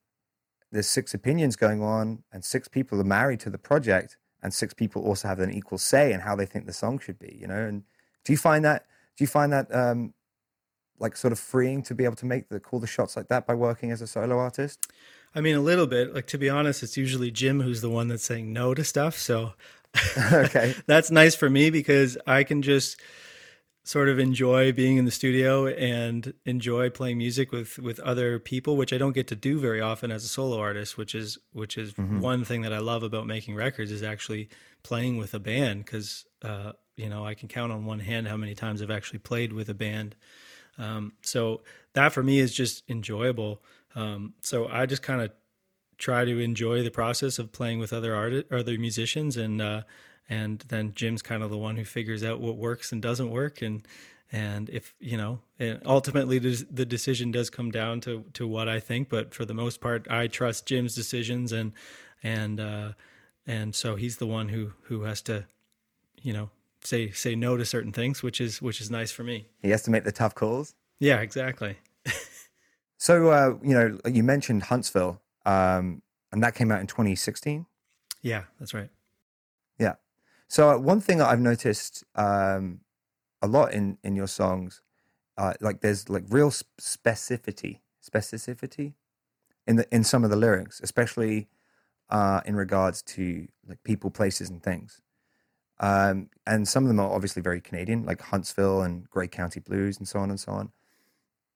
there's 0.70 0.88
six 0.88 1.14
opinions 1.14 1.56
going 1.56 1.80
on 1.82 2.24
and 2.32 2.44
six 2.44 2.68
people 2.68 3.00
are 3.00 3.04
married 3.04 3.40
to 3.40 3.50
the 3.50 3.58
project 3.58 4.18
and 4.42 4.52
six 4.52 4.74
people 4.74 5.04
also 5.04 5.28
have 5.28 5.38
an 5.38 5.52
equal 5.52 5.78
say 5.78 6.12
in 6.12 6.20
how 6.20 6.34
they 6.34 6.46
think 6.46 6.66
the 6.66 6.72
song 6.72 6.98
should 6.98 7.18
be, 7.18 7.38
you 7.40 7.46
know? 7.46 7.64
And 7.64 7.84
do 8.24 8.32
you 8.32 8.36
find 8.36 8.64
that, 8.64 8.86
do 9.16 9.22
you 9.22 9.28
find 9.28 9.52
that, 9.52 9.72
um, 9.74 10.12
like 11.02 11.16
sort 11.16 11.32
of 11.32 11.38
freeing 11.38 11.82
to 11.82 11.94
be 11.94 12.04
able 12.04 12.16
to 12.16 12.26
make 12.26 12.48
the 12.48 12.60
call 12.60 12.80
the 12.80 12.86
shots 12.86 13.16
like 13.16 13.28
that 13.28 13.46
by 13.46 13.54
working 13.54 13.90
as 13.90 14.00
a 14.00 14.06
solo 14.06 14.38
artist? 14.38 14.86
I 15.34 15.40
mean, 15.40 15.54
a 15.54 15.60
little 15.60 15.86
bit. 15.86 16.14
Like 16.14 16.26
to 16.28 16.38
be 16.38 16.48
honest, 16.48 16.82
it's 16.82 16.96
usually 16.96 17.30
Jim 17.30 17.60
who's 17.60 17.80
the 17.80 17.90
one 17.90 18.08
that's 18.08 18.24
saying 18.24 18.52
no 18.52 18.74
to 18.74 18.84
stuff. 18.84 19.18
So 19.18 19.52
okay, 20.32 20.74
that's 20.86 21.10
nice 21.10 21.34
for 21.34 21.50
me 21.50 21.70
because 21.70 22.16
I 22.26 22.44
can 22.44 22.62
just 22.62 23.00
sort 23.84 24.08
of 24.08 24.18
enjoy 24.18 24.72
being 24.72 24.96
in 24.96 25.04
the 25.04 25.10
studio 25.10 25.66
and 25.66 26.34
enjoy 26.46 26.88
playing 26.88 27.18
music 27.18 27.50
with 27.50 27.78
with 27.78 27.98
other 28.00 28.38
people 28.38 28.76
which 28.76 28.92
I 28.92 28.98
don't 28.98 29.12
get 29.12 29.26
to 29.28 29.36
do 29.36 29.58
very 29.58 29.80
often 29.80 30.12
as 30.12 30.24
a 30.24 30.28
solo 30.28 30.60
artist 30.60 30.96
which 30.96 31.16
is 31.16 31.36
which 31.52 31.76
is 31.76 31.92
mm-hmm. 31.94 32.20
one 32.20 32.44
thing 32.44 32.62
that 32.62 32.72
I 32.72 32.78
love 32.78 33.02
about 33.02 33.26
making 33.26 33.56
records 33.56 33.90
is 33.90 34.02
actually 34.02 34.48
playing 34.84 35.16
with 35.16 35.34
a 35.34 35.40
band 35.40 35.84
cuz 35.86 36.24
uh, 36.42 36.72
you 36.96 37.08
know 37.08 37.26
I 37.26 37.34
can 37.34 37.48
count 37.48 37.72
on 37.72 37.84
one 37.84 37.98
hand 37.98 38.28
how 38.28 38.36
many 38.36 38.54
times 38.54 38.82
I've 38.82 38.90
actually 38.90 39.18
played 39.18 39.52
with 39.52 39.68
a 39.68 39.74
band 39.74 40.14
um, 40.78 41.12
so 41.22 41.62
that 41.94 42.12
for 42.12 42.22
me 42.22 42.38
is 42.38 42.54
just 42.54 42.82
enjoyable. 42.88 43.62
Um, 43.94 44.34
so 44.40 44.68
I 44.68 44.86
just 44.86 45.02
kind 45.02 45.20
of 45.20 45.30
try 45.98 46.24
to 46.24 46.38
enjoy 46.40 46.82
the 46.82 46.90
process 46.90 47.38
of 47.38 47.52
playing 47.52 47.78
with 47.78 47.92
other 47.92 48.14
artists 48.14 48.50
other 48.52 48.78
musicians 48.78 49.36
and 49.36 49.60
uh, 49.60 49.82
and 50.28 50.64
then 50.68 50.92
Jim's 50.94 51.22
kind 51.22 51.42
of 51.42 51.50
the 51.50 51.58
one 51.58 51.76
who 51.76 51.84
figures 51.84 52.24
out 52.24 52.40
what 52.40 52.56
works 52.56 52.90
and 52.90 53.00
doesn't 53.00 53.30
work 53.30 53.62
and 53.62 53.86
and 54.32 54.70
if 54.70 54.94
you 54.98 55.16
know 55.16 55.40
and 55.58 55.80
ultimately 55.84 56.38
the 56.38 56.86
decision 56.86 57.30
does 57.30 57.50
come 57.50 57.70
down 57.70 58.00
to 58.00 58.24
to 58.32 58.48
what 58.48 58.68
I 58.68 58.80
think 58.80 59.08
but 59.08 59.34
for 59.34 59.44
the 59.44 59.54
most 59.54 59.80
part 59.80 60.10
I 60.10 60.26
trust 60.26 60.66
Jim's 60.66 60.94
decisions 60.94 61.52
and 61.52 61.72
and 62.22 62.58
uh 62.58 62.92
and 63.46 63.74
so 63.74 63.94
he's 63.94 64.16
the 64.16 64.26
one 64.26 64.48
who 64.48 64.72
who 64.84 65.02
has 65.02 65.20
to 65.22 65.44
you 66.20 66.32
know 66.32 66.50
say 66.84 67.10
say 67.10 67.34
no 67.34 67.56
to 67.56 67.64
certain 67.64 67.92
things 67.92 68.22
which 68.22 68.40
is 68.40 68.60
which 68.60 68.80
is 68.80 68.90
nice 68.90 69.10
for 69.10 69.24
me. 69.24 69.48
He 69.60 69.70
has 69.70 69.82
to 69.82 69.90
make 69.90 70.04
the 70.04 70.12
tough 70.12 70.34
calls? 70.34 70.74
Yeah 70.98 71.20
exactly. 71.20 71.78
So 72.98 73.30
uh 73.30 73.58
you 73.64 73.74
know 73.74 73.98
you 74.06 74.22
mentioned 74.22 74.62
Huntsville 74.64 75.20
um 75.44 76.02
and 76.30 76.42
that 76.44 76.54
came 76.54 76.70
out 76.70 76.80
in 76.80 76.86
2016 76.86 77.66
yeah 78.22 78.44
that's 78.60 78.72
right. 78.74 78.90
Yeah. 79.78 79.94
So 80.48 80.70
uh, 80.70 80.78
one 80.78 81.00
thing 81.00 81.18
that 81.18 81.28
I've 81.28 81.40
noticed 81.40 82.04
um, 82.14 82.80
a 83.40 83.46
lot 83.46 83.72
in 83.72 83.98
in 84.04 84.14
your 84.16 84.28
songs, 84.28 84.80
uh, 85.36 85.54
like 85.60 85.80
there's 85.80 86.08
like 86.08 86.24
real 86.28 86.50
specificity, 86.50 87.80
specificity 88.06 88.94
in 89.66 89.76
the 89.76 89.86
in 89.94 90.04
some 90.04 90.24
of 90.24 90.30
the 90.30 90.36
lyrics, 90.36 90.80
especially 90.82 91.48
uh, 92.10 92.40
in 92.44 92.54
regards 92.54 93.02
to 93.02 93.48
like 93.66 93.82
people, 93.82 94.10
places, 94.10 94.50
and 94.50 94.62
things. 94.62 95.00
Um, 95.82 96.30
and 96.46 96.66
some 96.66 96.84
of 96.84 96.88
them 96.88 97.00
are 97.00 97.12
obviously 97.12 97.42
very 97.42 97.60
Canadian, 97.60 98.06
like 98.06 98.22
Huntsville 98.22 98.82
and 98.82 99.10
Grey 99.10 99.26
County 99.26 99.60
Blues, 99.60 99.98
and 99.98 100.06
so 100.06 100.20
on 100.20 100.30
and 100.30 100.38
so 100.38 100.52
on. 100.52 100.72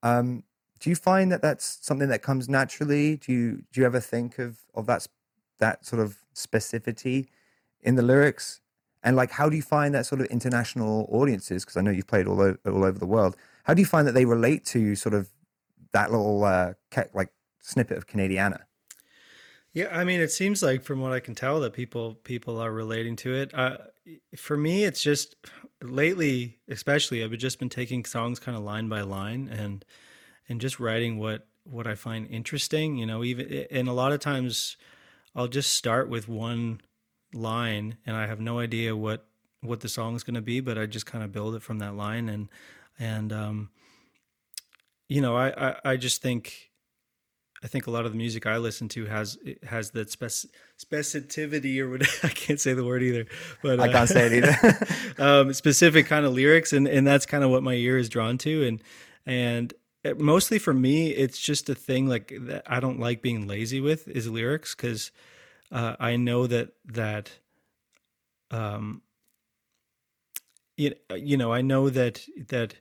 Um, 0.02 0.42
do 0.80 0.90
you 0.90 0.96
find 0.96 1.32
that 1.32 1.40
that's 1.40 1.78
something 1.80 2.08
that 2.08 2.22
comes 2.22 2.48
naturally? 2.48 3.16
Do 3.16 3.32
you 3.32 3.62
do 3.72 3.80
you 3.80 3.86
ever 3.86 4.00
think 4.00 4.38
of 4.38 4.58
of 4.74 4.86
that 4.86 5.06
that 5.58 5.86
sort 5.86 6.02
of 6.02 6.18
specificity 6.34 7.28
in 7.80 7.94
the 7.94 8.02
lyrics? 8.02 8.60
And 9.02 9.14
like, 9.14 9.30
how 9.30 9.48
do 9.48 9.54
you 9.54 9.62
find 9.62 9.94
that 9.94 10.04
sort 10.04 10.20
of 10.20 10.26
international 10.26 11.08
audiences? 11.10 11.64
Because 11.64 11.76
I 11.76 11.80
know 11.80 11.92
you've 11.92 12.08
played 12.08 12.26
all 12.26 12.40
over, 12.40 12.58
all 12.66 12.84
over 12.84 12.98
the 12.98 13.06
world. 13.06 13.36
How 13.62 13.72
do 13.72 13.80
you 13.80 13.86
find 13.86 14.06
that 14.08 14.12
they 14.12 14.24
relate 14.24 14.64
to 14.66 14.96
sort 14.96 15.14
of 15.14 15.28
that 15.92 16.10
little 16.10 16.42
uh, 16.42 16.74
like 17.14 17.30
snippet 17.60 17.96
of 17.96 18.08
Canadiana? 18.08 18.65
Yeah, 19.76 19.88
I 19.92 20.04
mean, 20.04 20.20
it 20.20 20.32
seems 20.32 20.62
like 20.62 20.84
from 20.84 21.00
what 21.00 21.12
I 21.12 21.20
can 21.20 21.34
tell 21.34 21.60
that 21.60 21.74
people 21.74 22.14
people 22.24 22.58
are 22.58 22.72
relating 22.72 23.14
to 23.16 23.34
it. 23.34 23.52
Uh, 23.52 23.76
for 24.34 24.56
me, 24.56 24.84
it's 24.84 25.02
just 25.02 25.36
lately, 25.82 26.56
especially, 26.66 27.22
I've 27.22 27.32
just 27.32 27.58
been 27.58 27.68
taking 27.68 28.06
songs 28.06 28.38
kind 28.38 28.56
of 28.56 28.64
line 28.64 28.88
by 28.88 29.02
line 29.02 29.50
and 29.52 29.84
and 30.48 30.62
just 30.62 30.80
writing 30.80 31.18
what 31.18 31.46
what 31.64 31.86
I 31.86 31.94
find 31.94 32.26
interesting. 32.28 32.96
You 32.96 33.04
know, 33.04 33.22
even 33.22 33.66
and 33.70 33.86
a 33.86 33.92
lot 33.92 34.12
of 34.12 34.20
times 34.20 34.78
I'll 35.34 35.46
just 35.46 35.74
start 35.74 36.08
with 36.08 36.26
one 36.26 36.80
line 37.34 37.98
and 38.06 38.16
I 38.16 38.26
have 38.28 38.40
no 38.40 38.58
idea 38.60 38.96
what 38.96 39.26
what 39.60 39.80
the 39.80 39.90
song 39.90 40.16
is 40.16 40.24
going 40.24 40.36
to 40.36 40.40
be, 40.40 40.60
but 40.60 40.78
I 40.78 40.86
just 40.86 41.04
kind 41.04 41.22
of 41.22 41.32
build 41.32 41.54
it 41.54 41.62
from 41.62 41.80
that 41.80 41.94
line 41.94 42.30
and 42.30 42.48
and 42.98 43.30
um 43.30 43.68
you 45.06 45.20
know, 45.20 45.36
I, 45.36 45.68
I 45.68 45.76
I 45.84 45.96
just 45.98 46.22
think 46.22 46.70
I 47.62 47.68
think 47.68 47.86
a 47.86 47.90
lot 47.90 48.06
of 48.06 48.12
the 48.12 48.18
music 48.18 48.46
I 48.46 48.58
listen 48.58 48.88
to 48.90 49.06
has 49.06 49.38
has 49.64 49.90
that 49.92 50.10
spec- 50.10 50.50
specificity 50.78 51.78
or 51.78 51.90
what 51.90 52.02
I 52.24 52.28
can't 52.28 52.60
say 52.60 52.74
the 52.74 52.84
word 52.84 53.02
either, 53.02 53.26
but 53.62 53.80
uh, 53.80 53.84
I 53.84 53.92
can't 53.92 54.08
say 54.08 54.26
it 54.26 54.32
either. 54.32 54.86
um, 55.22 55.52
specific 55.52 56.06
kind 56.06 56.26
of 56.26 56.32
lyrics, 56.32 56.72
and 56.72 56.86
and 56.86 57.06
that's 57.06 57.26
kind 57.26 57.44
of 57.44 57.50
what 57.50 57.62
my 57.62 57.74
ear 57.74 57.98
is 57.98 58.08
drawn 58.08 58.38
to, 58.38 58.66
and 58.66 58.82
and 59.24 59.74
mostly 60.18 60.58
for 60.58 60.74
me, 60.74 61.10
it's 61.10 61.38
just 61.38 61.68
a 61.68 61.74
thing 61.74 62.08
like 62.08 62.32
that 62.40 62.62
I 62.66 62.80
don't 62.80 63.00
like 63.00 63.22
being 63.22 63.46
lazy 63.46 63.80
with 63.80 64.08
is 64.08 64.28
lyrics 64.28 64.74
because 64.74 65.10
uh, 65.72 65.96
I 65.98 66.16
know 66.16 66.46
that 66.46 66.70
that 66.84 67.32
um 68.50 69.02
you, 70.76 70.94
you 71.16 71.36
know 71.36 71.52
I 71.52 71.62
know 71.62 71.90
that 71.90 72.24
that 72.48 72.74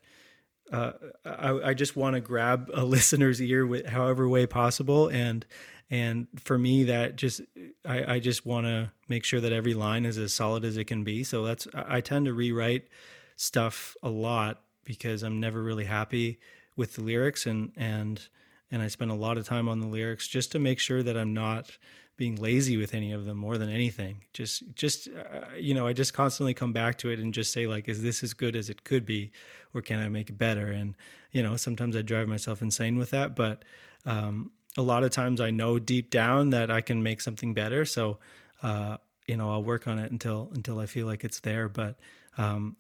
uh, 0.72 0.92
I, 1.26 1.70
I 1.70 1.74
just 1.74 1.96
want 1.96 2.16
to 2.16 2.22
grab 2.22 2.70
a 2.74 2.84
listener's 2.86 3.42
ear 3.42 3.66
with 3.66 3.86
however 3.86 4.28
way 4.28 4.46
possible 4.46 5.08
and 5.08 5.46
and 5.90 6.28
for 6.38 6.58
me 6.58 6.86
that 6.86 7.16
just 7.16 7.42
I, 7.86 8.16
I 8.16 8.20
just 8.20 8.46
want 8.46 8.66
to 8.66 8.92
make 9.08 9.24
sure 9.24 9.40
that 9.40 9.52
every 9.52 9.74
line 9.74 10.06
is 10.06 10.18
as 10.18 10.34
solid 10.34 10.66
as 10.66 10.78
it 10.78 10.86
can 10.86 11.04
be. 11.04 11.24
So 11.24 11.46
that's 11.46 11.68
I 11.74 12.02
tend 12.02 12.26
to 12.26 12.34
rewrite 12.34 12.88
stuff 13.36 13.96
a 14.02 14.10
lot 14.10 14.62
because 14.84 15.24
I'm 15.24 15.40
never 15.40 15.62
really 15.62 15.86
happy 15.86 16.40
with 16.76 16.96
the 16.96 17.02
lyrics 17.02 17.46
and 17.46 17.72
and 17.76 18.28
and 18.72 18.82
I 18.82 18.88
spend 18.88 19.12
a 19.12 19.16
lot 19.16 19.38
of 19.38 19.46
time 19.46 19.70
on 19.70 19.80
the 19.80 19.88
lyrics 19.88 20.28
just 20.28 20.52
to 20.54 20.60
make 20.60 20.80
sure 20.80 21.04
that 21.04 21.16
I'm 21.16 21.34
not 21.34 21.78
being 22.18 22.36
lazy 22.36 22.78
with 22.78 22.94
any 22.94 23.12
of 23.12 23.26
them 23.26 23.38
more 23.38 23.58
than 23.58 23.70
anything. 23.70 24.24
Just 24.34 24.64
just 24.76 25.08
uh, 25.08 25.56
you 25.58 25.74
know, 25.74 25.88
I 25.88 25.94
just 25.94 26.14
constantly 26.14 26.54
come 26.54 26.74
back 26.74 26.98
to 27.00 27.10
it 27.10 27.20
and 27.20 27.34
just 27.34 27.52
say 27.52 27.68
like 27.68 27.88
is 27.90 28.02
this 28.02 28.24
as 28.24 28.34
good 28.34 28.56
as 28.56 28.70
it 28.70 28.84
could 28.84 29.06
be 29.06 29.32
or 29.74 29.82
can 29.82 30.00
I 30.00 30.08
make 30.10 30.30
it 30.30 30.38
better? 30.38 30.68
And 30.68 30.96
you 31.32 31.44
know, 31.44 31.58
sometimes 31.58 31.96
I 31.96 32.02
drive 32.02 32.28
myself 32.28 32.62
insane 32.62 32.98
with 32.98 33.12
that, 33.12 33.36
but 33.36 33.64
um, 34.06 34.52
a 34.78 34.82
lot 34.82 35.04
of 35.04 35.12
times 35.12 35.42
I 35.42 35.52
know 35.52 35.80
deep 35.80 36.10
down 36.10 36.52
that 36.52 36.72
I 36.72 36.82
can 36.82 37.04
make 37.04 37.22
something 37.22 37.54
better. 37.54 37.86
So 37.86 38.20
uh, 38.64 38.98
you 39.28 39.38
know, 39.38 39.52
I'll 39.52 39.64
work 39.64 39.88
on 39.88 40.00
it 40.00 40.12
until 40.12 40.50
until 40.54 40.80
I 40.80 40.86
feel 40.86 41.08
like 41.08 41.24
it's 41.24 41.40
there, 41.40 41.68
but 41.68 41.98
um, 42.38 42.78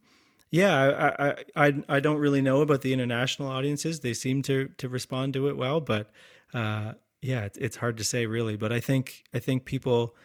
yeah, 0.51 1.11
I, 1.19 1.67
I 1.67 1.83
I 1.89 1.99
don't 1.99 2.17
really 2.17 2.41
know 2.41 2.61
about 2.61 2.81
the 2.81 2.93
international 2.93 3.49
audiences. 3.49 3.99
They 3.99 4.13
seem 4.13 4.41
to 4.43 4.69
to 4.77 4.87
respond 4.87 5.33
to 5.33 5.49
it 5.49 5.57
well, 5.57 5.81
but 5.81 6.11
uh, 6.53 6.93
yeah, 7.25 7.45
it's, 7.45 7.57
it's 7.57 7.75
hard 7.75 7.97
to 7.97 8.03
say 8.03 8.25
really. 8.25 8.55
But 8.55 8.71
I 8.71 8.79
think 8.79 9.23
I 9.33 9.39
think 9.39 9.65
people 9.65 10.15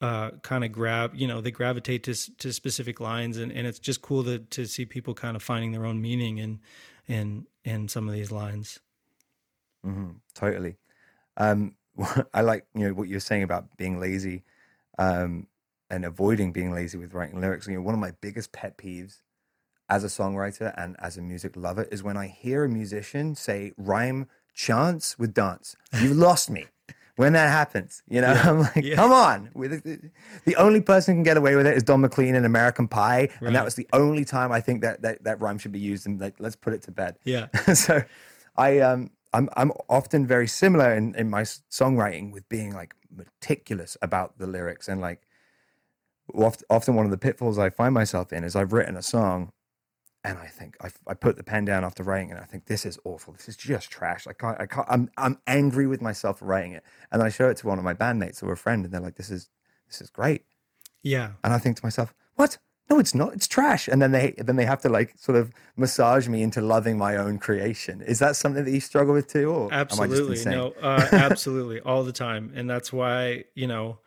uh, 0.00 0.30
kind 0.42 0.64
of 0.64 0.72
grab, 0.72 1.12
you 1.14 1.26
know, 1.26 1.40
they 1.40 1.50
gravitate 1.50 2.02
to 2.04 2.14
to 2.36 2.52
specific 2.52 3.00
lines, 3.00 3.36
and, 3.36 3.52
and 3.52 3.66
it's 3.66 3.78
just 3.78 4.02
cool 4.02 4.24
to 4.24 4.40
to 4.40 4.66
see 4.66 4.84
people 4.84 5.14
kind 5.14 5.36
of 5.36 5.42
finding 5.42 5.72
their 5.72 5.86
own 5.86 6.02
meaning 6.02 6.38
in 6.38 6.60
in 7.06 7.46
in 7.64 7.88
some 7.88 8.08
of 8.08 8.14
these 8.14 8.32
lines. 8.32 8.80
Mm-hmm, 9.86 10.10
totally. 10.34 10.76
Um, 11.36 11.76
I 12.34 12.40
like 12.40 12.66
you 12.74 12.88
know 12.88 12.94
what 12.94 13.08
you're 13.08 13.20
saying 13.20 13.44
about 13.44 13.76
being 13.76 14.00
lazy 14.00 14.44
um, 14.98 15.46
and 15.88 16.04
avoiding 16.04 16.52
being 16.52 16.72
lazy 16.72 16.98
with 16.98 17.14
writing 17.14 17.40
lyrics. 17.40 17.68
You 17.68 17.74
know, 17.74 17.82
one 17.82 17.94
of 17.94 18.00
my 18.00 18.12
biggest 18.20 18.52
pet 18.52 18.76
peeves 18.76 19.22
as 19.88 20.04
a 20.04 20.08
songwriter 20.08 20.74
and 20.76 20.96
as 20.98 21.16
a 21.16 21.22
music 21.22 21.56
lover 21.56 21.84
is 21.84 22.02
when 22.02 22.16
I 22.16 22.26
hear 22.26 22.64
a 22.64 22.68
musician 22.68 23.34
say 23.34 23.72
rhyme 23.78 24.26
chants 24.58 25.16
with 25.18 25.32
dance. 25.32 25.76
You've 26.00 26.16
lost 26.16 26.50
me 26.50 26.66
when 27.14 27.32
that 27.34 27.48
happens. 27.48 28.02
You 28.08 28.20
know, 28.20 28.32
yeah. 28.32 28.42
I'm 28.50 28.60
like, 28.60 28.84
yeah. 28.84 28.96
come 28.96 29.12
on. 29.12 29.50
The 29.54 30.56
only 30.56 30.80
person 30.80 31.14
who 31.14 31.18
can 31.18 31.22
get 31.22 31.36
away 31.36 31.54
with 31.54 31.66
it 31.66 31.76
is 31.76 31.84
Don 31.84 32.00
McLean 32.00 32.34
in 32.34 32.44
American 32.44 32.88
Pie, 32.88 33.20
right. 33.20 33.42
and 33.42 33.54
that 33.54 33.64
was 33.64 33.76
the 33.76 33.86
only 33.92 34.24
time 34.24 34.50
I 34.50 34.60
think 34.60 34.82
that 34.82 35.02
that, 35.02 35.22
that 35.24 35.40
rhyme 35.40 35.58
should 35.58 35.72
be 35.72 35.78
used. 35.78 36.06
And 36.06 36.20
like, 36.20 36.34
let's 36.40 36.56
put 36.56 36.72
it 36.72 36.82
to 36.82 36.90
bed. 36.90 37.18
Yeah. 37.24 37.46
so, 37.72 38.02
I 38.56 38.80
um. 38.80 39.10
I'm 39.34 39.50
I'm 39.58 39.72
often 39.90 40.26
very 40.26 40.48
similar 40.48 40.94
in, 40.94 41.14
in 41.14 41.28
my 41.28 41.42
songwriting 41.42 42.32
with 42.32 42.48
being 42.48 42.72
like 42.72 42.94
meticulous 43.14 43.94
about 44.00 44.38
the 44.38 44.46
lyrics 44.46 44.88
and 44.88 45.02
like 45.02 45.28
often 46.70 46.94
one 46.94 47.04
of 47.04 47.10
the 47.10 47.18
pitfalls 47.18 47.58
I 47.58 47.68
find 47.68 47.92
myself 47.92 48.32
in 48.32 48.42
is 48.42 48.56
I've 48.56 48.72
written 48.72 48.96
a 48.96 49.02
song 49.02 49.52
and 50.28 50.38
I 50.38 50.46
think 50.46 50.76
I, 50.80 50.90
I 51.06 51.14
put 51.14 51.36
the 51.36 51.42
pen 51.42 51.64
down 51.64 51.84
after 51.84 52.02
writing 52.02 52.30
and 52.30 52.40
I 52.40 52.44
think 52.44 52.66
this 52.66 52.84
is 52.84 52.98
awful. 53.04 53.32
This 53.32 53.48
is 53.48 53.56
just 53.56 53.90
trash. 53.90 54.26
I 54.26 54.32
can't. 54.32 54.60
I 54.60 54.66
can't. 54.66 54.86
I'm 54.88 55.10
I'm 55.16 55.38
angry 55.46 55.86
with 55.86 56.02
myself 56.02 56.40
for 56.40 56.44
writing 56.44 56.72
it. 56.72 56.82
And 57.10 57.22
I 57.22 57.30
show 57.30 57.48
it 57.48 57.56
to 57.58 57.66
one 57.66 57.78
of 57.78 57.84
my 57.84 57.94
bandmates 57.94 58.42
or 58.42 58.52
a 58.52 58.56
friend, 58.56 58.84
and 58.84 58.92
they're 58.92 59.00
like, 59.00 59.16
"This 59.16 59.30
is 59.30 59.48
this 59.86 60.00
is 60.00 60.10
great." 60.10 60.44
Yeah. 61.02 61.32
And 61.42 61.52
I 61.54 61.58
think 61.58 61.76
to 61.76 61.84
myself, 61.84 62.14
"What? 62.34 62.58
No, 62.90 62.98
it's 62.98 63.14
not. 63.14 63.32
It's 63.32 63.48
trash." 63.48 63.88
And 63.88 64.02
then 64.02 64.12
they 64.12 64.34
then 64.36 64.56
they 64.56 64.66
have 64.66 64.82
to 64.82 64.88
like 64.88 65.14
sort 65.16 65.38
of 65.38 65.50
massage 65.76 66.28
me 66.28 66.42
into 66.42 66.60
loving 66.60 66.98
my 66.98 67.16
own 67.16 67.38
creation. 67.38 68.02
Is 68.02 68.18
that 68.18 68.36
something 68.36 68.64
that 68.64 68.70
you 68.70 68.80
struggle 68.80 69.14
with 69.14 69.28
too? 69.28 69.50
Or 69.50 69.72
absolutely 69.72 70.44
no, 70.44 70.74
uh, 70.82 71.08
absolutely 71.12 71.80
all 71.80 72.04
the 72.04 72.12
time. 72.12 72.52
And 72.54 72.68
that's 72.68 72.92
why 72.92 73.44
you 73.54 73.66
know. 73.66 73.98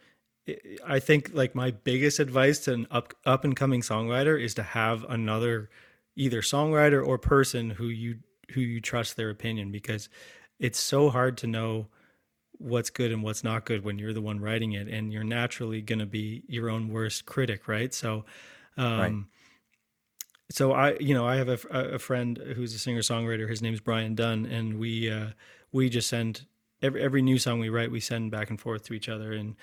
I 0.86 1.00
think 1.00 1.30
like 1.34 1.54
my 1.54 1.70
biggest 1.70 2.20
advice 2.20 2.60
to 2.66 2.74
an 2.74 2.88
up 2.90 3.14
up 3.26 3.44
and 3.44 3.56
coming 3.56 3.82
songwriter 3.82 4.44
is 4.44 4.56
to 4.56 4.64
have 4.64 5.06
another 5.08 5.70
either 6.16 6.42
songwriter 6.42 7.06
or 7.06 7.18
person 7.18 7.70
who 7.72 7.88
you 7.88 8.20
who 8.54 8.62
you 8.62 8.82
trust 8.82 9.16
their 9.16 9.30
opinion 9.30 9.72
because 9.72 10.10
it's 10.60 10.80
so 10.80 11.10
hard 11.10 11.38
to 11.38 11.48
know 11.48 11.88
what's 12.58 12.90
good 12.90 13.12
and 13.12 13.24
what's 13.24 13.44
not 13.44 13.66
good 13.66 13.84
when 13.84 13.98
you're 13.98 14.14
the 14.14 14.22
one 14.22 14.40
writing 14.40 14.74
it 14.74 14.88
and 14.88 15.12
you're 15.12 15.24
naturally 15.24 15.82
going 15.82 16.00
to 16.00 16.06
be 16.06 16.44
your 16.48 16.70
own 16.70 16.90
worst 16.90 17.26
critic 17.26 17.68
right 17.68 17.94
so 17.94 18.24
um 18.78 19.00
right. 19.00 19.14
so 20.52 20.72
i 20.72 20.96
you 21.00 21.14
know 21.14 21.26
i 21.26 21.38
have 21.38 21.50
a, 21.50 21.60
a 21.72 22.00
friend 22.00 22.38
who's 22.56 22.76
a 22.76 22.80
singer 22.80 23.00
songwriter 23.00 23.50
his 23.50 23.62
name's 23.62 23.80
brian 23.80 24.14
dunn 24.14 24.46
and 24.46 24.78
we 24.78 25.10
uh 25.10 25.28
we 25.72 25.90
just 25.90 26.08
send 26.08 26.46
every 26.82 27.02
every 27.02 27.22
new 27.22 27.40
song 27.40 27.60
we 27.60 27.70
write 27.70 27.90
we 27.90 28.00
send 28.00 28.30
back 28.30 28.50
and 28.50 28.62
forth 28.62 28.84
to 28.84 28.94
each 28.94 29.10
other 29.10 29.34
and 29.34 29.56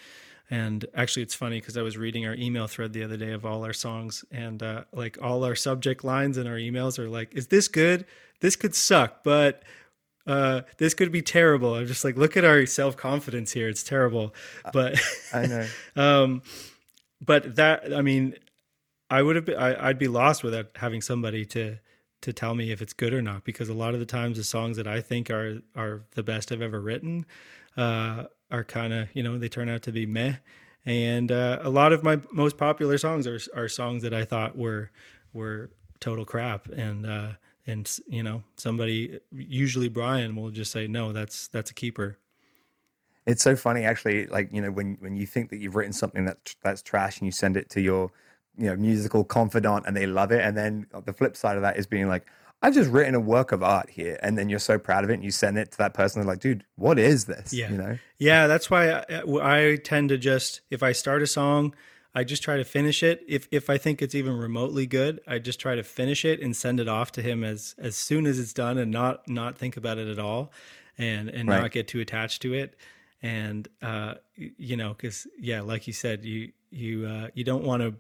and 0.50 0.86
actually, 0.94 1.22
it's 1.22 1.34
funny 1.34 1.60
because 1.60 1.76
I 1.76 1.82
was 1.82 1.98
reading 1.98 2.26
our 2.26 2.34
email 2.34 2.66
thread 2.66 2.92
the 2.92 3.04
other 3.04 3.18
day 3.18 3.32
of 3.32 3.44
all 3.44 3.64
our 3.64 3.74
songs, 3.74 4.24
and 4.30 4.62
uh, 4.62 4.84
like 4.92 5.18
all 5.20 5.44
our 5.44 5.54
subject 5.54 6.04
lines 6.04 6.38
in 6.38 6.46
our 6.46 6.56
emails 6.56 6.98
are 6.98 7.08
like, 7.08 7.34
"Is 7.34 7.48
this 7.48 7.68
good? 7.68 8.06
This 8.40 8.56
could 8.56 8.74
suck, 8.74 9.22
but 9.24 9.62
uh, 10.26 10.62
this 10.78 10.94
could 10.94 11.12
be 11.12 11.20
terrible." 11.20 11.74
I'm 11.74 11.86
just 11.86 12.02
like, 12.02 12.16
look 12.16 12.36
at 12.36 12.44
our 12.44 12.64
self 12.64 12.96
confidence 12.96 13.52
here; 13.52 13.68
it's 13.68 13.82
terrible. 13.82 14.34
But 14.72 14.98
I 15.34 15.46
know. 15.46 15.66
um, 15.96 16.42
but 17.20 17.56
that, 17.56 17.92
I 17.92 18.00
mean, 18.00 18.34
I 19.10 19.22
would 19.22 19.36
have 19.36 19.44
been, 19.44 19.58
I, 19.58 19.88
I'd 19.88 19.98
be 19.98 20.08
lost 20.08 20.42
without 20.42 20.68
having 20.76 21.02
somebody 21.02 21.44
to 21.46 21.78
to 22.20 22.32
tell 22.32 22.54
me 22.54 22.72
if 22.72 22.82
it's 22.82 22.92
good 22.92 23.12
or 23.12 23.22
not 23.22 23.44
because 23.44 23.68
a 23.68 23.74
lot 23.74 23.94
of 23.94 24.00
the 24.00 24.06
times 24.06 24.38
the 24.38 24.44
songs 24.44 24.78
that 24.78 24.88
I 24.88 25.02
think 25.02 25.30
are 25.30 25.60
are 25.76 26.02
the 26.12 26.22
best 26.22 26.50
I've 26.50 26.62
ever 26.62 26.80
written 26.80 27.26
uh, 27.76 28.24
are 28.50 28.64
kind 28.64 28.92
of 28.92 29.08
you 29.14 29.22
know 29.22 29.38
they 29.38 29.48
turn 29.48 29.68
out 29.68 29.82
to 29.82 29.92
be 29.92 30.06
meh. 30.06 30.34
And 30.86 31.30
uh, 31.30 31.58
a 31.60 31.68
lot 31.68 31.92
of 31.92 32.02
my 32.02 32.20
most 32.32 32.56
popular 32.56 32.98
songs 32.98 33.26
are 33.26 33.40
are 33.54 33.68
songs 33.68 34.02
that 34.02 34.14
I 34.14 34.24
thought 34.24 34.56
were 34.56 34.90
were 35.32 35.70
total 36.00 36.24
crap. 36.24 36.68
And 36.68 37.06
uh, 37.06 37.32
and 37.66 37.90
you 38.08 38.22
know 38.22 38.42
somebody 38.56 39.20
usually 39.30 39.88
Brian 39.88 40.34
will 40.34 40.50
just 40.50 40.72
say 40.72 40.86
no 40.86 41.12
that's 41.12 41.48
that's 41.48 41.70
a 41.70 41.74
keeper. 41.74 42.18
It's 43.26 43.42
so 43.42 43.54
funny 43.56 43.84
actually 43.84 44.26
like 44.26 44.48
you 44.52 44.62
know 44.62 44.70
when 44.70 44.96
when 45.00 45.16
you 45.16 45.26
think 45.26 45.50
that 45.50 45.58
you've 45.58 45.76
written 45.76 45.92
something 45.92 46.24
that 46.24 46.54
that's 46.62 46.82
trash 46.82 47.18
and 47.18 47.26
you 47.26 47.32
send 47.32 47.56
it 47.56 47.68
to 47.70 47.80
your 47.80 48.10
you 48.56 48.66
know 48.66 48.76
musical 48.76 49.24
confidant 49.24 49.84
and 49.86 49.96
they 49.96 50.06
love 50.06 50.32
it. 50.32 50.40
And 50.40 50.56
then 50.56 50.86
the 51.04 51.12
flip 51.12 51.36
side 51.36 51.56
of 51.56 51.62
that 51.62 51.76
is 51.76 51.86
being 51.86 52.08
like 52.08 52.26
I've 52.60 52.74
just 52.74 52.90
written 52.90 53.14
a 53.14 53.20
work 53.20 53.52
of 53.52 53.62
art 53.62 53.88
here, 53.88 54.18
and 54.22 54.36
then 54.36 54.48
you're 54.48 54.58
so 54.58 54.78
proud 54.78 55.04
of 55.04 55.10
it, 55.10 55.14
and 55.14 55.24
you 55.24 55.30
send 55.30 55.58
it 55.58 55.70
to 55.72 55.78
that 55.78 55.94
person. 55.94 56.20
They're 56.20 56.28
like, 56.28 56.40
dude, 56.40 56.64
what 56.74 56.98
is 56.98 57.26
this? 57.26 57.52
Yeah, 57.52 57.70
you 57.70 57.78
know. 57.78 57.98
Yeah, 58.18 58.48
that's 58.48 58.68
why 58.68 58.90
I, 58.90 59.22
I 59.42 59.76
tend 59.76 60.08
to 60.08 60.18
just 60.18 60.62
if 60.70 60.82
I 60.82 60.90
start 60.90 61.22
a 61.22 61.26
song, 61.26 61.74
I 62.14 62.24
just 62.24 62.42
try 62.42 62.56
to 62.56 62.64
finish 62.64 63.04
it. 63.04 63.22
If 63.28 63.46
if 63.52 63.70
I 63.70 63.78
think 63.78 64.02
it's 64.02 64.14
even 64.14 64.36
remotely 64.36 64.86
good, 64.86 65.20
I 65.26 65.38
just 65.38 65.60
try 65.60 65.76
to 65.76 65.84
finish 65.84 66.24
it 66.24 66.40
and 66.40 66.56
send 66.56 66.80
it 66.80 66.88
off 66.88 67.12
to 67.12 67.22
him 67.22 67.44
as 67.44 67.76
as 67.78 67.96
soon 67.96 68.26
as 68.26 68.40
it's 68.40 68.52
done, 68.52 68.76
and 68.76 68.90
not 68.90 69.28
not 69.28 69.56
think 69.56 69.76
about 69.76 69.98
it 69.98 70.08
at 70.08 70.18
all, 70.18 70.50
and 70.96 71.28
and 71.28 71.48
right. 71.48 71.62
not 71.62 71.70
get 71.70 71.86
too 71.86 72.00
attached 72.00 72.42
to 72.42 72.54
it. 72.54 72.74
And 73.22 73.68
uh, 73.82 74.14
you 74.34 74.76
know, 74.76 74.94
because 74.94 75.28
yeah, 75.38 75.60
like 75.60 75.86
you 75.86 75.92
said, 75.92 76.24
you 76.24 76.50
you 76.70 77.06
uh, 77.06 77.28
you 77.34 77.44
don't 77.44 77.62
want 77.62 77.82
to 77.82 77.94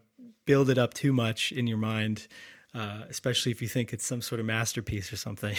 build 0.46 0.68
it 0.68 0.78
up 0.78 0.94
too 0.94 1.12
much 1.12 1.52
in 1.52 1.68
your 1.68 1.78
mind 1.78 2.26
uh, 2.74 3.02
especially 3.08 3.52
if 3.52 3.62
you 3.62 3.68
think 3.68 3.92
it's 3.92 4.06
some 4.06 4.22
sort 4.22 4.40
of 4.40 4.46
masterpiece 4.46 5.12
or 5.12 5.16
something. 5.16 5.56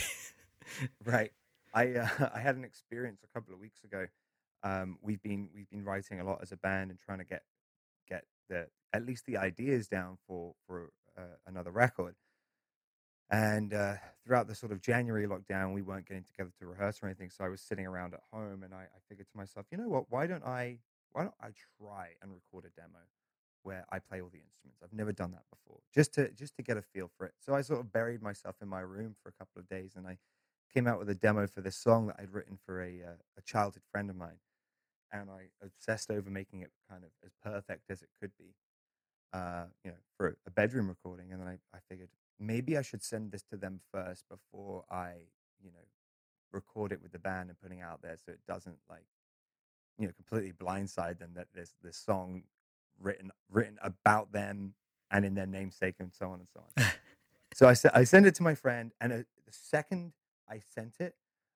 right. 1.06 1.32
I 1.74 1.94
uh, 1.94 2.30
I 2.36 2.40
had 2.40 2.56
an 2.56 2.64
experience 2.64 3.22
a 3.24 3.28
couple 3.34 3.54
of 3.54 3.60
weeks 3.60 3.84
ago. 3.84 4.08
Um, 4.64 4.98
we've 5.02 5.22
been 5.22 5.50
we've 5.54 5.70
been 5.70 5.86
writing 5.86 6.20
a 6.20 6.24
lot 6.24 6.40
as 6.42 6.52
a 6.52 6.58
band 6.58 6.92
and 6.92 7.00
trying 7.00 7.20
to 7.20 7.26
get 7.26 7.44
get 8.08 8.26
the 8.50 8.68
at 8.94 9.06
least 9.06 9.26
the 9.26 9.38
ideas 9.38 9.88
down 9.88 10.18
for 10.28 10.54
for 10.68 10.92
uh, 11.18 11.38
another 11.48 11.72
record. 11.72 12.16
And 13.32 13.76
uh, 13.76 13.96
throughout 14.26 14.48
the 14.48 14.56
sort 14.56 14.72
of 14.72 14.82
January 14.82 15.28
lockdown, 15.28 15.76
we 15.76 15.84
weren't 15.84 16.08
getting 16.08 16.24
together 16.24 16.50
to 16.60 16.66
rehearse 16.66 17.00
or 17.04 17.06
anything. 17.06 17.30
So 17.30 17.44
I 17.44 17.50
was 17.50 17.62
sitting 17.62 17.86
around 17.86 18.16
at 18.16 18.22
home, 18.34 18.64
and 18.64 18.74
I, 18.74 18.82
I 18.82 19.00
figured 19.08 19.28
to 19.30 19.38
myself, 19.38 19.68
you 19.72 19.78
know 19.78 19.88
what? 19.88 20.06
Why 20.10 20.26
don't 20.26 20.44
I 20.44 20.80
why 21.12 21.24
don't 21.24 21.36
I 21.42 21.50
try 21.80 22.10
and 22.22 22.32
record 22.32 22.66
a 22.66 22.70
demo? 22.80 23.00
Where 23.64 23.86
I 23.92 24.00
play 24.00 24.22
all 24.22 24.30
the 24.30 24.40
instruments. 24.40 24.82
I've 24.84 24.94
never 24.94 25.12
done 25.12 25.32
that 25.32 25.44
before, 25.50 25.80
just 25.94 26.14
to 26.16 26.32
just 26.32 26.56
to 26.58 26.64
get 26.64 26.78
a 26.78 26.82
feel 26.82 27.10
for 27.18 27.26
it. 27.26 27.34
So 27.40 27.54
I 27.56 27.62
sort 27.62 27.80
of 27.80 27.92
buried 27.92 28.22
myself 28.22 28.56
in 28.62 28.68
my 28.68 28.82
room 28.82 29.16
for 29.22 29.30
a 29.30 29.34
couple 29.34 29.60
of 29.60 29.68
days, 29.68 29.94
and 29.96 30.08
I 30.08 30.18
came 30.74 30.88
out 30.88 31.00
with 31.00 31.10
a 31.10 31.16
demo 31.16 31.48
for 31.48 31.62
this 31.62 31.76
song 31.76 32.08
that 32.08 32.18
I'd 32.20 32.34
written 32.34 32.58
for 32.66 32.82
a 32.82 33.04
uh, 33.04 33.18
a 33.38 33.42
childhood 33.42 33.84
friend 33.92 34.10
of 34.10 34.16
mine, 34.16 34.40
and 35.12 35.30
I 35.30 35.50
obsessed 35.62 36.12
over 36.12 36.30
making 36.30 36.62
it 36.62 36.72
kind 36.90 37.04
of 37.04 37.10
as 37.26 37.34
perfect 37.44 37.90
as 37.90 38.02
it 38.02 38.10
could 38.20 38.32
be, 38.38 38.56
uh, 39.34 39.66
you 39.84 39.92
know, 39.92 39.98
for 40.18 40.38
a 40.48 40.52
bedroom 40.52 40.88
recording. 40.90 41.32
And 41.32 41.42
then 41.42 41.48
I, 41.48 41.60
I 41.76 41.80
figured 41.90 42.10
maybe 42.40 42.78
I 42.78 42.82
should 42.82 43.04
send 43.04 43.32
this 43.32 43.44
to 43.52 43.58
them 43.58 43.82
first 43.92 44.26
before 44.30 44.86
I, 44.90 45.14
you 45.62 45.72
know, 45.72 45.86
record 46.52 46.92
it 46.92 47.02
with 47.02 47.12
the 47.12 47.20
band 47.20 47.50
and 47.50 47.60
putting 47.60 47.80
it 47.80 47.84
out 47.84 48.02
there 48.02 48.18
so 48.18 48.32
it 48.32 48.40
doesn't 48.48 48.78
like 48.90 49.06
you 49.98 50.08
know 50.08 50.14
completely 50.14 50.52
blindside 50.54 51.20
them 51.20 51.32
that 51.36 51.48
there's 51.54 51.74
this 51.84 51.98
song 51.98 52.44
written 53.02 53.32
written 53.52 53.78
about 53.82 54.32
them 54.32 54.74
and 55.12 55.26
in 55.26 55.34
their 55.36 55.48
namesake 55.48 55.96
and 56.00 56.14
so 56.14 56.28
on 56.30 56.40
and 56.40 56.48
so 56.54 56.62
on. 56.78 56.86
so 57.54 57.68
I 57.68 58.00
I 58.00 58.04
sent 58.04 58.26
it 58.26 58.36
to 58.36 58.44
my 58.44 58.56
friend, 58.56 58.92
and 59.02 59.14
uh, 59.14 59.18
the 59.18 59.52
second 59.52 60.14
I 60.50 60.60
sent 60.74 60.96
it, 61.00 61.16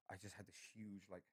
I 0.10 0.16
just 0.22 0.36
had 0.36 0.48
this 0.48 0.56
huge 0.76 1.04
like 1.12 1.24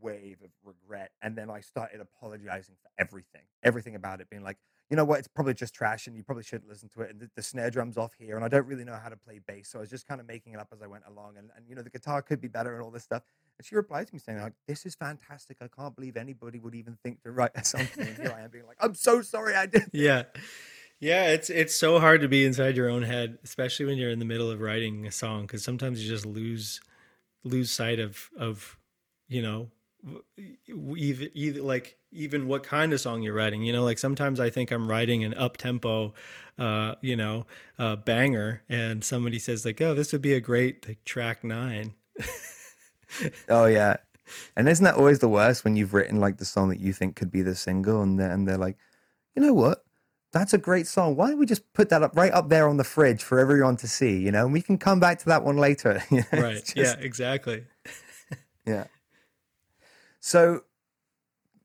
wave 0.00 0.38
of 0.42 0.50
regret, 0.64 1.12
and 1.22 1.36
then 1.36 1.50
I 1.50 1.60
started 1.60 2.00
apologizing 2.00 2.76
for 2.82 2.90
everything, 2.98 3.42
everything 3.62 3.94
about 3.94 4.20
it, 4.20 4.30
being 4.30 4.42
like, 4.42 4.56
you 4.88 4.96
know 4.96 5.04
what, 5.04 5.18
it's 5.18 5.28
probably 5.28 5.54
just 5.54 5.74
trash, 5.74 6.06
and 6.06 6.16
you 6.16 6.22
probably 6.22 6.42
shouldn't 6.42 6.68
listen 6.68 6.88
to 6.90 7.02
it, 7.02 7.10
and 7.10 7.20
the, 7.20 7.30
the 7.36 7.42
snare 7.42 7.70
drum's 7.70 7.96
off 7.96 8.12
here, 8.18 8.36
and 8.36 8.44
I 8.44 8.48
don't 8.48 8.66
really 8.66 8.84
know 8.84 8.98
how 9.02 9.08
to 9.08 9.16
play 9.16 9.40
bass, 9.46 9.68
so 9.68 9.78
I 9.78 9.80
was 9.82 9.90
just 9.90 10.06
kind 10.06 10.20
of 10.20 10.26
making 10.26 10.54
it 10.54 10.60
up 10.60 10.68
as 10.72 10.82
I 10.82 10.86
went 10.86 11.04
along, 11.06 11.36
and 11.36 11.50
and 11.56 11.66
you 11.68 11.74
know 11.74 11.82
the 11.82 11.90
guitar 11.90 12.22
could 12.22 12.40
be 12.40 12.48
better 12.48 12.74
and 12.74 12.82
all 12.82 12.90
this 12.90 13.04
stuff. 13.04 13.22
And 13.60 13.66
she 13.66 13.76
replied 13.76 14.06
to 14.06 14.14
me 14.14 14.18
saying 14.18 14.40
like, 14.40 14.54
"This 14.66 14.86
is 14.86 14.94
fantastic. 14.94 15.58
I 15.60 15.68
can't 15.68 15.94
believe 15.94 16.16
anybody 16.16 16.58
would 16.58 16.74
even 16.74 16.96
think 17.04 17.22
to 17.24 17.30
write 17.30 17.50
a 17.54 17.62
song." 17.62 17.86
and 17.98 18.16
here 18.16 18.34
I 18.34 18.40
am 18.40 18.48
being 18.48 18.64
like, 18.66 18.78
"I'm 18.80 18.94
so 18.94 19.20
sorry, 19.20 19.54
I 19.54 19.66
did." 19.66 19.90
Yeah. 19.92 20.22
Yeah, 20.98 21.32
it's 21.32 21.50
it's 21.50 21.74
so 21.74 22.00
hard 22.00 22.22
to 22.22 22.28
be 22.28 22.46
inside 22.46 22.74
your 22.74 22.88
own 22.88 23.02
head, 23.02 23.36
especially 23.44 23.84
when 23.84 23.98
you're 23.98 24.08
in 24.08 24.18
the 24.18 24.24
middle 24.24 24.50
of 24.50 24.62
writing 24.62 25.06
a 25.06 25.12
song, 25.12 25.42
because 25.42 25.62
sometimes 25.62 26.02
you 26.02 26.08
just 26.08 26.24
lose 26.24 26.80
lose 27.44 27.70
sight 27.70 27.98
of 27.98 28.30
of 28.34 28.78
you 29.28 29.42
know 29.42 29.70
even 30.66 31.28
either 31.34 31.60
like 31.60 31.98
even 32.12 32.48
what 32.48 32.62
kind 32.62 32.94
of 32.94 33.00
song 33.02 33.20
you're 33.20 33.34
writing. 33.34 33.62
You 33.62 33.74
know, 33.74 33.84
like 33.84 33.98
sometimes 33.98 34.40
I 34.40 34.48
think 34.48 34.70
I'm 34.70 34.88
writing 34.88 35.22
an 35.22 35.34
up 35.34 35.58
tempo, 35.58 36.14
uh, 36.58 36.94
you 37.02 37.14
know, 37.14 37.44
uh, 37.78 37.96
banger, 37.96 38.62
and 38.70 39.04
somebody 39.04 39.38
says 39.38 39.66
like, 39.66 39.82
"Oh, 39.82 39.92
this 39.92 40.12
would 40.12 40.22
be 40.22 40.32
a 40.32 40.40
great 40.40 40.88
like, 40.88 41.04
track 41.04 41.44
nine. 41.44 41.92
oh 43.48 43.66
yeah, 43.66 43.96
and 44.56 44.68
isn't 44.68 44.84
that 44.84 44.94
always 44.94 45.18
the 45.18 45.28
worst 45.28 45.64
when 45.64 45.76
you've 45.76 45.94
written 45.94 46.20
like 46.20 46.38
the 46.38 46.44
song 46.44 46.68
that 46.70 46.80
you 46.80 46.92
think 46.92 47.16
could 47.16 47.30
be 47.30 47.42
the 47.42 47.54
single, 47.54 48.02
and 48.02 48.18
they're, 48.18 48.30
and 48.30 48.46
they're 48.46 48.58
like, 48.58 48.76
you 49.34 49.42
know 49.42 49.52
what? 49.54 49.84
That's 50.32 50.54
a 50.54 50.58
great 50.58 50.86
song. 50.86 51.16
Why 51.16 51.28
don't 51.28 51.38
we 51.38 51.46
just 51.46 51.72
put 51.72 51.88
that 51.88 52.02
up 52.02 52.16
right 52.16 52.32
up 52.32 52.48
there 52.48 52.68
on 52.68 52.76
the 52.76 52.84
fridge 52.84 53.22
for 53.22 53.40
everyone 53.40 53.76
to 53.78 53.88
see? 53.88 54.18
You 54.18 54.30
know, 54.30 54.44
and 54.44 54.52
we 54.52 54.62
can 54.62 54.78
come 54.78 55.00
back 55.00 55.18
to 55.20 55.26
that 55.26 55.44
one 55.44 55.56
later. 55.56 56.02
right. 56.32 56.64
Just, 56.64 56.76
yeah. 56.76 56.94
Exactly. 57.00 57.64
yeah. 58.66 58.84
So, 60.20 60.64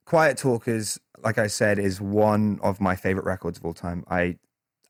Quiet 0.06 0.38
Talkers, 0.38 1.00
like 1.24 1.38
I 1.38 1.48
said, 1.48 1.78
is 1.78 2.02
one 2.02 2.60
of 2.64 2.82
my 2.82 2.96
favorite 2.96 3.26
records 3.26 3.58
of 3.60 3.66
all 3.66 3.74
time. 3.74 4.04
I 4.10 4.38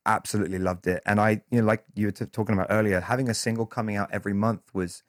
absolutely 0.05 0.59
loved 0.59 0.87
it, 0.87 1.01
and 1.05 1.19
I, 1.19 1.41
you 1.49 1.61
know, 1.61 1.65
like 1.67 1.83
you 1.95 2.07
were 2.07 2.11
t- 2.11 2.25
talking 2.25 2.53
about 2.53 2.67
earlier, 2.69 3.01
having 3.01 3.27
a 3.29 3.33
single 3.33 3.65
coming 3.65 3.95
out 3.95 4.09
every 4.11 4.33
month 4.33 4.61
was, 4.73 5.03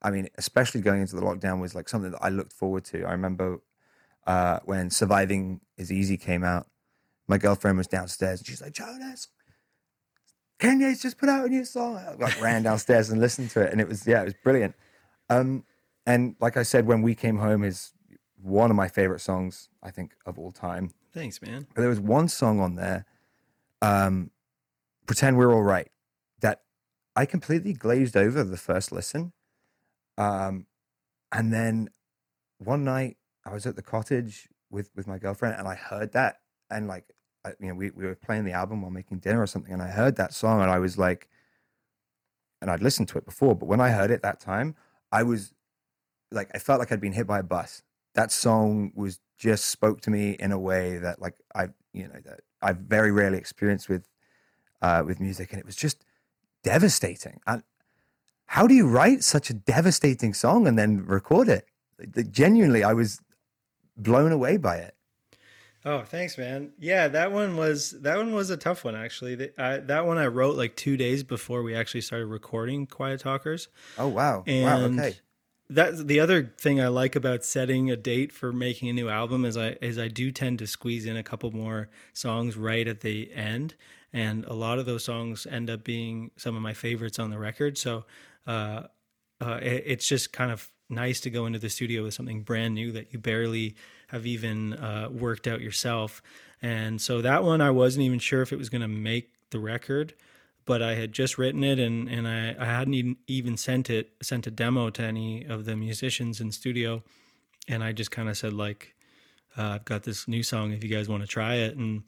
I 0.00 0.10
mean, 0.10 0.28
especially 0.36 0.80
going 0.80 1.00
into 1.00 1.16
the 1.16 1.22
lockdown 1.22 1.60
was 1.60 1.74
like 1.74 1.88
something 1.88 2.12
that 2.12 2.22
I 2.22 2.28
looked 2.28 2.52
forward 2.52 2.84
to. 2.86 3.04
I 3.04 3.12
remember 3.12 3.60
uh, 4.26 4.60
when 4.64 4.90
"Surviving 4.90 5.60
Is 5.76 5.90
Easy" 5.90 6.16
came 6.16 6.44
out 6.44 6.68
my 7.28 7.38
girlfriend 7.38 7.78
was 7.78 7.86
downstairs 7.86 8.40
and 8.40 8.46
she's 8.46 8.62
like, 8.62 8.72
Jonas, 8.72 9.28
Ken 10.58 10.80
Yates 10.80 11.02
just 11.02 11.18
put 11.18 11.28
out 11.28 11.44
a 11.44 11.48
new 11.48 11.64
song. 11.64 11.96
I 11.96 12.14
like 12.14 12.40
ran 12.40 12.62
downstairs 12.64 13.10
and 13.10 13.20
listened 13.20 13.50
to 13.50 13.60
it, 13.60 13.70
and 13.70 13.80
it 13.80 13.86
was 13.86 14.06
yeah, 14.06 14.22
it 14.22 14.24
was 14.24 14.34
brilliant. 14.42 14.74
Um, 15.30 15.64
and 16.04 16.34
like 16.40 16.56
I 16.56 16.62
said, 16.64 16.86
when 16.86 17.02
we 17.02 17.14
came 17.14 17.36
home 17.36 17.62
is 17.62 17.92
one 18.42 18.70
of 18.70 18.76
my 18.76 18.88
favorite 18.88 19.20
songs 19.20 19.68
I 19.82 19.90
think 19.90 20.14
of 20.26 20.38
all 20.38 20.50
time. 20.50 20.90
Thanks, 21.12 21.40
man. 21.40 21.66
But 21.74 21.82
there 21.82 21.90
was 21.90 22.00
one 22.00 22.28
song 22.28 22.58
on 22.58 22.74
there, 22.74 23.04
um, 23.82 24.30
"Pretend 25.06 25.36
We're 25.36 25.52
All 25.52 25.62
Right," 25.62 25.90
that 26.40 26.62
I 27.14 27.24
completely 27.24 27.72
glazed 27.72 28.16
over 28.16 28.42
the 28.42 28.56
first 28.56 28.90
listen, 28.90 29.32
um, 30.18 30.66
and 31.32 31.50
then 31.52 31.88
one 32.58 32.84
night 32.84 33.16
I 33.46 33.54
was 33.54 33.64
at 33.64 33.76
the 33.76 33.82
cottage 33.82 34.48
with 34.70 34.90
with 34.94 35.06
my 35.06 35.16
girlfriend, 35.18 35.56
and 35.58 35.66
I 35.66 35.74
heard 35.74 36.12
that, 36.12 36.40
and 36.70 36.86
like 36.86 37.04
I, 37.44 37.52
you 37.60 37.68
know, 37.68 37.74
we, 37.74 37.90
we 37.90 38.04
were 38.04 38.14
playing 38.14 38.44
the 38.44 38.52
album 38.52 38.82
while 38.82 38.90
making 38.90 39.20
dinner 39.20 39.40
or 39.40 39.46
something, 39.46 39.72
and 39.72 39.82
I 39.82 39.88
heard 39.88 40.16
that 40.16 40.34
song, 40.34 40.60
and 40.60 40.70
I 40.70 40.78
was 40.78 40.98
like, 40.98 41.28
and 42.60 42.70
I'd 42.70 42.82
listened 42.82 43.08
to 43.08 43.18
it 43.18 43.24
before, 43.24 43.54
but 43.54 43.66
when 43.66 43.80
I 43.80 43.90
heard 43.90 44.10
it 44.10 44.22
that 44.22 44.40
time, 44.40 44.74
I 45.12 45.22
was 45.22 45.54
like, 46.30 46.50
I 46.54 46.58
felt 46.58 46.80
like 46.80 46.92
I'd 46.92 47.00
been 47.00 47.12
hit 47.12 47.26
by 47.26 47.38
a 47.38 47.44
bus. 47.44 47.82
That 48.14 48.32
song 48.32 48.92
was 48.94 49.20
just 49.38 49.66
spoke 49.66 50.00
to 50.02 50.10
me 50.10 50.32
in 50.32 50.50
a 50.50 50.58
way 50.58 50.98
that, 50.98 51.20
like, 51.22 51.36
I, 51.54 51.68
you 51.92 52.08
know, 52.08 52.20
that 52.24 52.40
I've 52.60 52.78
very 52.78 53.12
rarely 53.12 53.38
experienced 53.38 53.88
with, 53.88 54.08
uh, 54.82 55.04
with 55.06 55.20
music, 55.20 55.52
and 55.52 55.60
it 55.60 55.66
was 55.66 55.76
just 55.76 56.04
devastating. 56.64 57.40
And 57.46 57.62
how 58.48 58.66
do 58.66 58.74
you 58.74 58.88
write 58.88 59.22
such 59.22 59.50
a 59.50 59.54
devastating 59.54 60.32
song 60.32 60.66
and 60.66 60.78
then 60.78 61.04
record 61.04 61.48
it? 61.50 61.68
Genuinely, 62.32 62.82
I 62.82 62.94
was 62.94 63.20
blown 63.94 64.32
away 64.32 64.56
by 64.56 64.76
it. 64.76 64.94
Oh, 65.84 66.00
thanks, 66.00 66.38
man. 66.38 66.72
Yeah, 66.78 67.08
that 67.08 67.30
one 67.30 67.58
was 67.58 67.90
that 68.00 68.16
one 68.16 68.32
was 68.34 68.48
a 68.48 68.56
tough 68.56 68.84
one 68.84 68.96
actually. 68.96 69.50
I, 69.58 69.78
that 69.78 70.06
one 70.06 70.16
I 70.16 70.26
wrote 70.26 70.56
like 70.56 70.76
two 70.76 70.96
days 70.96 71.22
before 71.22 71.62
we 71.62 71.74
actually 71.74 72.00
started 72.00 72.26
recording 72.26 72.86
Quiet 72.86 73.20
Talkers. 73.20 73.68
Oh 73.98 74.08
wow! 74.08 74.44
And 74.46 74.96
wow. 74.96 75.04
Okay. 75.04 75.16
That 75.70 76.06
the 76.06 76.18
other 76.18 76.54
thing 76.58 76.80
I 76.80 76.88
like 76.88 77.14
about 77.16 77.44
setting 77.44 77.90
a 77.90 77.96
date 77.96 78.32
for 78.32 78.50
making 78.50 78.88
a 78.88 78.94
new 78.94 79.10
album 79.10 79.44
is 79.44 79.58
I 79.58 79.76
is 79.82 79.98
I 79.98 80.08
do 80.08 80.32
tend 80.32 80.58
to 80.60 80.66
squeeze 80.66 81.04
in 81.04 81.18
a 81.18 81.22
couple 81.22 81.50
more 81.50 81.90
songs 82.14 82.56
right 82.56 82.88
at 82.88 83.02
the 83.02 83.30
end, 83.34 83.74
and 84.10 84.46
a 84.46 84.54
lot 84.54 84.78
of 84.78 84.86
those 84.86 85.04
songs 85.04 85.46
end 85.46 85.68
up 85.68 85.84
being 85.84 86.30
some 86.36 86.56
of 86.56 86.62
my 86.62 86.72
favorites 86.72 87.18
on 87.18 87.30
the 87.30 87.38
record. 87.38 87.76
So 87.76 88.04
uh, 88.48 88.84
uh, 89.40 89.60
it, 89.62 89.84
it's 89.86 90.08
just 90.08 90.32
kind 90.32 90.50
of 90.50 90.68
nice 90.88 91.20
to 91.20 91.30
go 91.30 91.46
into 91.46 91.58
the 91.58 91.68
studio 91.68 92.02
with 92.02 92.14
something 92.14 92.42
brand 92.42 92.74
new 92.74 92.90
that 92.92 93.12
you 93.12 93.18
barely 93.18 93.76
have 94.08 94.26
even 94.26 94.72
uh, 94.72 95.08
worked 95.12 95.46
out 95.46 95.60
yourself. 95.60 96.22
And 96.62 97.00
so 97.00 97.20
that 97.20 97.44
one, 97.44 97.60
I 97.60 97.70
wasn't 97.70 98.04
even 98.04 98.18
sure 98.18 98.42
if 98.42 98.52
it 98.52 98.56
was 98.56 98.70
going 98.70 98.80
to 98.80 98.88
make 98.88 99.30
the 99.50 99.60
record, 99.60 100.14
but 100.64 100.82
I 100.82 100.94
had 100.94 101.12
just 101.12 101.36
written 101.36 101.62
it 101.62 101.78
and, 101.78 102.08
and 102.08 102.26
I, 102.26 102.56
I 102.58 102.64
hadn't 102.64 103.18
even 103.26 103.56
sent 103.56 103.90
it, 103.90 104.12
sent 104.22 104.46
a 104.46 104.50
demo 104.50 104.90
to 104.90 105.02
any 105.02 105.44
of 105.44 105.66
the 105.66 105.76
musicians 105.76 106.40
in 106.40 106.50
studio. 106.50 107.02
And 107.68 107.84
I 107.84 107.92
just 107.92 108.10
kind 108.10 108.30
of 108.30 108.36
said 108.36 108.54
like, 108.54 108.94
uh, 109.58 109.62
I've 109.74 109.84
got 109.84 110.04
this 110.04 110.26
new 110.26 110.42
song 110.42 110.72
if 110.72 110.82
you 110.82 110.90
guys 110.90 111.08
want 111.08 111.22
to 111.22 111.28
try 111.28 111.56
it. 111.56 111.76
And, 111.76 112.02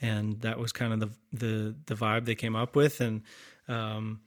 and 0.00 0.40
that 0.40 0.58
was 0.58 0.72
kind 0.72 0.94
of 0.94 1.00
the, 1.00 1.10
the, 1.32 1.76
the 1.86 1.94
vibe 1.94 2.24
they 2.24 2.34
came 2.34 2.56
up 2.56 2.76
with. 2.76 3.02
And, 3.02 3.22
um, 3.68 4.20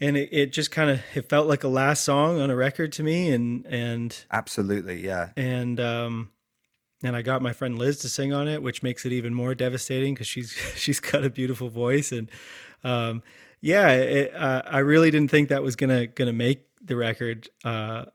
and 0.00 0.16
it, 0.16 0.28
it 0.32 0.52
just 0.52 0.70
kind 0.70 0.90
of 0.90 1.00
it 1.14 1.28
felt 1.28 1.46
like 1.46 1.64
a 1.64 1.68
last 1.68 2.04
song 2.04 2.40
on 2.40 2.50
a 2.50 2.56
record 2.56 2.92
to 2.92 3.02
me 3.02 3.30
and 3.30 3.66
and 3.66 4.24
absolutely 4.30 5.04
yeah. 5.04 5.30
and 5.36 5.78
um 5.80 6.30
and 7.04 7.16
I 7.16 7.22
got 7.22 7.42
my 7.42 7.52
friend 7.52 7.78
Liz 7.78 7.98
to 7.98 8.08
sing 8.08 8.32
on 8.32 8.46
it, 8.46 8.62
which 8.62 8.82
makes 8.82 9.04
it 9.04 9.12
even 9.12 9.34
more 9.34 9.54
devastating 9.54 10.14
because 10.14 10.26
she's 10.26 10.52
she's 10.76 11.00
got 11.00 11.24
a 11.24 11.30
beautiful 11.30 11.68
voice 11.68 12.12
and 12.12 12.30
um, 12.84 13.22
yeah, 13.60 13.90
it, 13.90 14.34
uh, 14.34 14.62
I 14.66 14.78
really 14.78 15.10
didn't 15.10 15.30
think 15.30 15.48
that 15.48 15.62
was 15.62 15.76
gonna 15.76 16.06
gonna 16.08 16.32
make 16.32 16.66
the 16.82 16.96
record, 16.96 17.48
uh, 17.64 18.06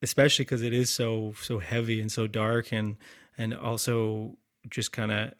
especially 0.00 0.44
because 0.44 0.62
it 0.62 0.72
is 0.72 0.90
so 0.90 1.34
so 1.40 1.58
heavy 1.58 2.00
and 2.00 2.10
so 2.10 2.26
dark 2.26 2.72
and 2.72 2.96
and 3.36 3.54
also 3.54 4.36
just 4.70 4.92
kind 4.92 5.10
of 5.10 5.32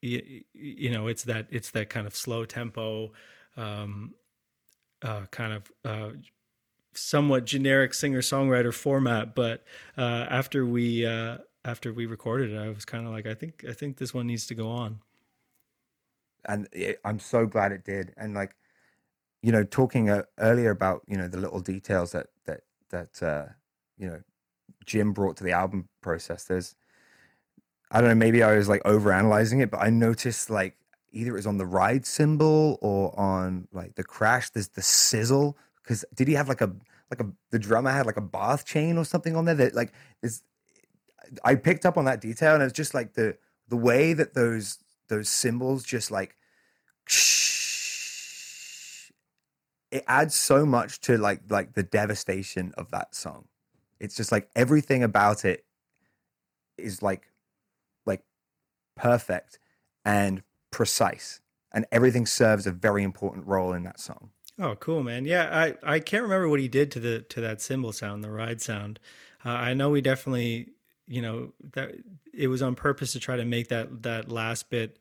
you, 0.00 0.44
you, 0.52 0.90
know 0.90 1.08
it's 1.08 1.24
that 1.24 1.46
it's 1.50 1.70
that 1.72 1.90
kind 1.90 2.06
of 2.06 2.14
slow 2.14 2.44
tempo 2.44 3.12
um, 3.56 4.14
uh, 5.04 5.26
kind 5.30 5.52
of 5.52 5.72
uh, 5.84 6.10
somewhat 6.94 7.44
generic 7.44 7.94
singer 7.94 8.20
songwriter 8.20 8.74
format. 8.74 9.34
But 9.34 9.62
uh, 9.96 10.26
after 10.28 10.66
we 10.66 11.06
uh, 11.06 11.38
after 11.64 11.92
we 11.92 12.06
recorded 12.06 12.52
it, 12.52 12.58
I 12.58 12.68
was 12.68 12.84
kind 12.84 13.06
of 13.06 13.12
like, 13.12 13.26
I 13.26 13.34
think 13.34 13.64
I 13.68 13.72
think 13.72 13.98
this 13.98 14.12
one 14.12 14.26
needs 14.26 14.46
to 14.48 14.54
go 14.54 14.68
on. 14.68 15.00
And 16.46 16.68
it, 16.72 17.00
I'm 17.04 17.18
so 17.18 17.46
glad 17.46 17.72
it 17.72 17.84
did. 17.84 18.12
And 18.16 18.34
like, 18.34 18.56
you 19.42 19.52
know, 19.52 19.62
talking 19.64 20.10
uh, 20.10 20.24
earlier 20.38 20.70
about 20.70 21.02
you 21.06 21.16
know 21.16 21.28
the 21.28 21.38
little 21.38 21.60
details 21.60 22.12
that 22.12 22.28
that 22.46 22.62
that 22.90 23.22
uh, 23.22 23.52
you 23.96 24.08
know 24.08 24.20
Jim 24.86 25.12
brought 25.12 25.36
to 25.36 25.44
the 25.44 25.52
album 25.52 25.88
process. 26.00 26.44
There's 26.44 26.74
I 27.90 28.00
don't 28.00 28.08
know, 28.08 28.14
maybe 28.16 28.42
I 28.42 28.56
was 28.56 28.68
like 28.68 28.82
over 28.84 29.12
analyzing 29.12 29.60
it, 29.60 29.70
but 29.70 29.80
I 29.80 29.90
noticed 29.90 30.50
like 30.50 30.76
either 31.14 31.30
it 31.30 31.34
was 31.34 31.46
on 31.46 31.58
the 31.58 31.66
ride 31.66 32.04
cymbal 32.04 32.78
or 32.82 33.18
on 33.18 33.68
like 33.72 33.94
the 33.94 34.04
crash. 34.04 34.50
There's 34.50 34.68
the 34.68 34.82
sizzle 34.82 35.56
because 35.82 36.04
did 36.14 36.28
he 36.28 36.34
have 36.34 36.48
like 36.48 36.60
a 36.60 36.74
like 37.10 37.20
a 37.20 37.30
the 37.50 37.58
drummer 37.58 37.90
had 37.90 38.06
like 38.06 38.16
a 38.16 38.22
bath 38.22 38.64
chain 38.64 38.98
or 38.98 39.04
something 39.04 39.36
on 39.36 39.44
there 39.44 39.54
that 39.54 39.74
like 39.74 39.92
is 40.22 40.42
I 41.44 41.54
picked 41.54 41.86
up 41.86 41.96
on 41.96 42.04
that 42.06 42.20
detail 42.20 42.54
and 42.54 42.62
it's 42.62 42.72
just 42.72 42.94
like 42.94 43.14
the 43.14 43.36
the 43.68 43.76
way 43.76 44.12
that 44.12 44.34
those 44.34 44.78
those 45.08 45.28
cymbals 45.28 45.84
just 45.84 46.10
like 46.10 46.36
shh, 47.06 49.10
it 49.90 50.04
adds 50.06 50.34
so 50.34 50.66
much 50.66 51.00
to 51.02 51.16
like 51.16 51.42
like 51.48 51.74
the 51.74 51.82
devastation 51.82 52.72
of 52.76 52.90
that 52.90 53.14
song. 53.14 53.46
It's 54.00 54.16
just 54.16 54.32
like 54.32 54.50
everything 54.56 55.02
about 55.02 55.44
it 55.44 55.64
is 56.76 57.02
like 57.02 57.30
like 58.04 58.22
perfect 58.96 59.58
and 60.04 60.42
precise 60.74 61.40
and 61.72 61.86
everything 61.90 62.26
serves 62.26 62.66
a 62.66 62.72
very 62.72 63.02
important 63.02 63.46
role 63.46 63.72
in 63.72 63.84
that 63.84 63.98
song 63.98 64.30
Oh, 64.58 64.76
cool, 64.76 65.02
man. 65.02 65.24
Yeah, 65.24 65.48
I, 65.52 65.94
I 65.94 65.98
can't 66.00 66.22
remember 66.22 66.48
what 66.48 66.60
he 66.60 66.68
did 66.68 66.90
to 66.92 67.00
the 67.00 67.20
to 67.22 67.40
that 67.40 67.60
cymbal 67.60 67.92
sound, 67.92 68.22
the 68.22 68.30
ride 68.30 68.60
sound. 68.60 69.00
Uh, 69.44 69.50
I 69.50 69.74
know 69.74 69.90
we 69.90 70.00
definitely, 70.00 70.70
you 71.08 71.20
know, 71.20 71.52
that 71.72 71.92
it 72.32 72.48
was 72.48 72.62
on 72.62 72.74
purpose 72.74 73.12
to 73.12 73.18
try 73.18 73.36
to 73.36 73.44
make 73.44 73.68
that 73.68 74.02
that 74.04 74.30
last 74.30 74.70
bit 74.70 74.98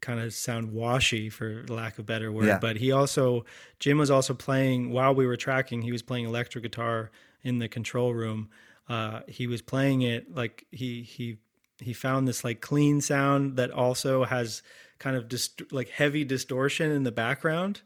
kind 0.00 0.20
of 0.20 0.32
sound 0.32 0.72
washy 0.72 1.28
for 1.28 1.64
lack 1.68 1.98
of 1.98 2.06
better 2.06 2.32
word. 2.32 2.46
Yeah. 2.46 2.58
But 2.58 2.76
he 2.76 2.90
also 2.90 3.44
Jim 3.78 3.98
was 3.98 4.10
also 4.10 4.32
playing 4.32 4.90
while 4.90 5.14
we 5.14 5.26
were 5.26 5.36
tracking, 5.36 5.82
he 5.82 5.92
was 5.92 6.02
playing 6.02 6.24
electric 6.24 6.62
guitar 6.62 7.10
in 7.42 7.58
the 7.58 7.68
control 7.68 8.14
room. 8.14 8.48
Uh, 8.88 9.20
he 9.28 9.46
was 9.46 9.60
playing 9.60 10.00
it 10.00 10.34
like 10.34 10.64
he 10.70 11.02
he 11.02 11.36
he 11.80 11.92
found 11.92 12.26
this 12.26 12.44
like 12.44 12.60
clean 12.60 13.00
sound 13.00 13.56
that 13.56 13.70
also 13.70 14.24
has 14.24 14.62
kind 14.98 15.16
of 15.16 15.28
dist- 15.28 15.72
like 15.72 15.88
heavy 15.88 16.24
distortion 16.24 16.90
in 16.90 17.04
the 17.04 17.12
background. 17.12 17.82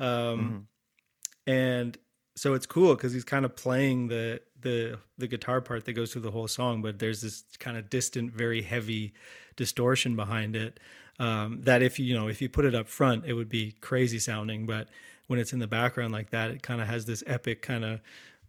Um, 0.00 0.06
mm-hmm. 0.06 1.50
and 1.50 1.98
so 2.36 2.54
it's 2.54 2.66
cool 2.66 2.94
because 2.94 3.12
he's 3.12 3.24
kind 3.24 3.44
of 3.44 3.56
playing 3.56 4.08
the 4.08 4.40
the 4.60 4.98
the 5.18 5.26
guitar 5.26 5.60
part 5.60 5.84
that 5.84 5.92
goes 5.92 6.12
through 6.12 6.22
the 6.22 6.30
whole 6.30 6.48
song, 6.48 6.82
but 6.82 6.98
there's 6.98 7.20
this 7.20 7.44
kind 7.58 7.76
of 7.76 7.90
distant, 7.90 8.32
very 8.32 8.62
heavy 8.62 9.12
distortion 9.56 10.16
behind 10.16 10.56
it. 10.56 10.80
Um, 11.20 11.62
that 11.62 11.82
if 11.82 11.98
you 11.98 12.06
you 12.06 12.14
know 12.14 12.28
if 12.28 12.40
you 12.40 12.48
put 12.48 12.64
it 12.64 12.74
up 12.74 12.88
front, 12.88 13.24
it 13.24 13.34
would 13.34 13.48
be 13.48 13.72
crazy 13.80 14.18
sounding, 14.18 14.66
but 14.66 14.88
when 15.26 15.38
it's 15.38 15.52
in 15.52 15.58
the 15.58 15.66
background 15.66 16.12
like 16.12 16.30
that, 16.30 16.50
it 16.50 16.62
kind 16.62 16.80
of 16.80 16.88
has 16.88 17.06
this 17.06 17.22
epic 17.26 17.62
kind 17.62 17.84
of 17.84 18.00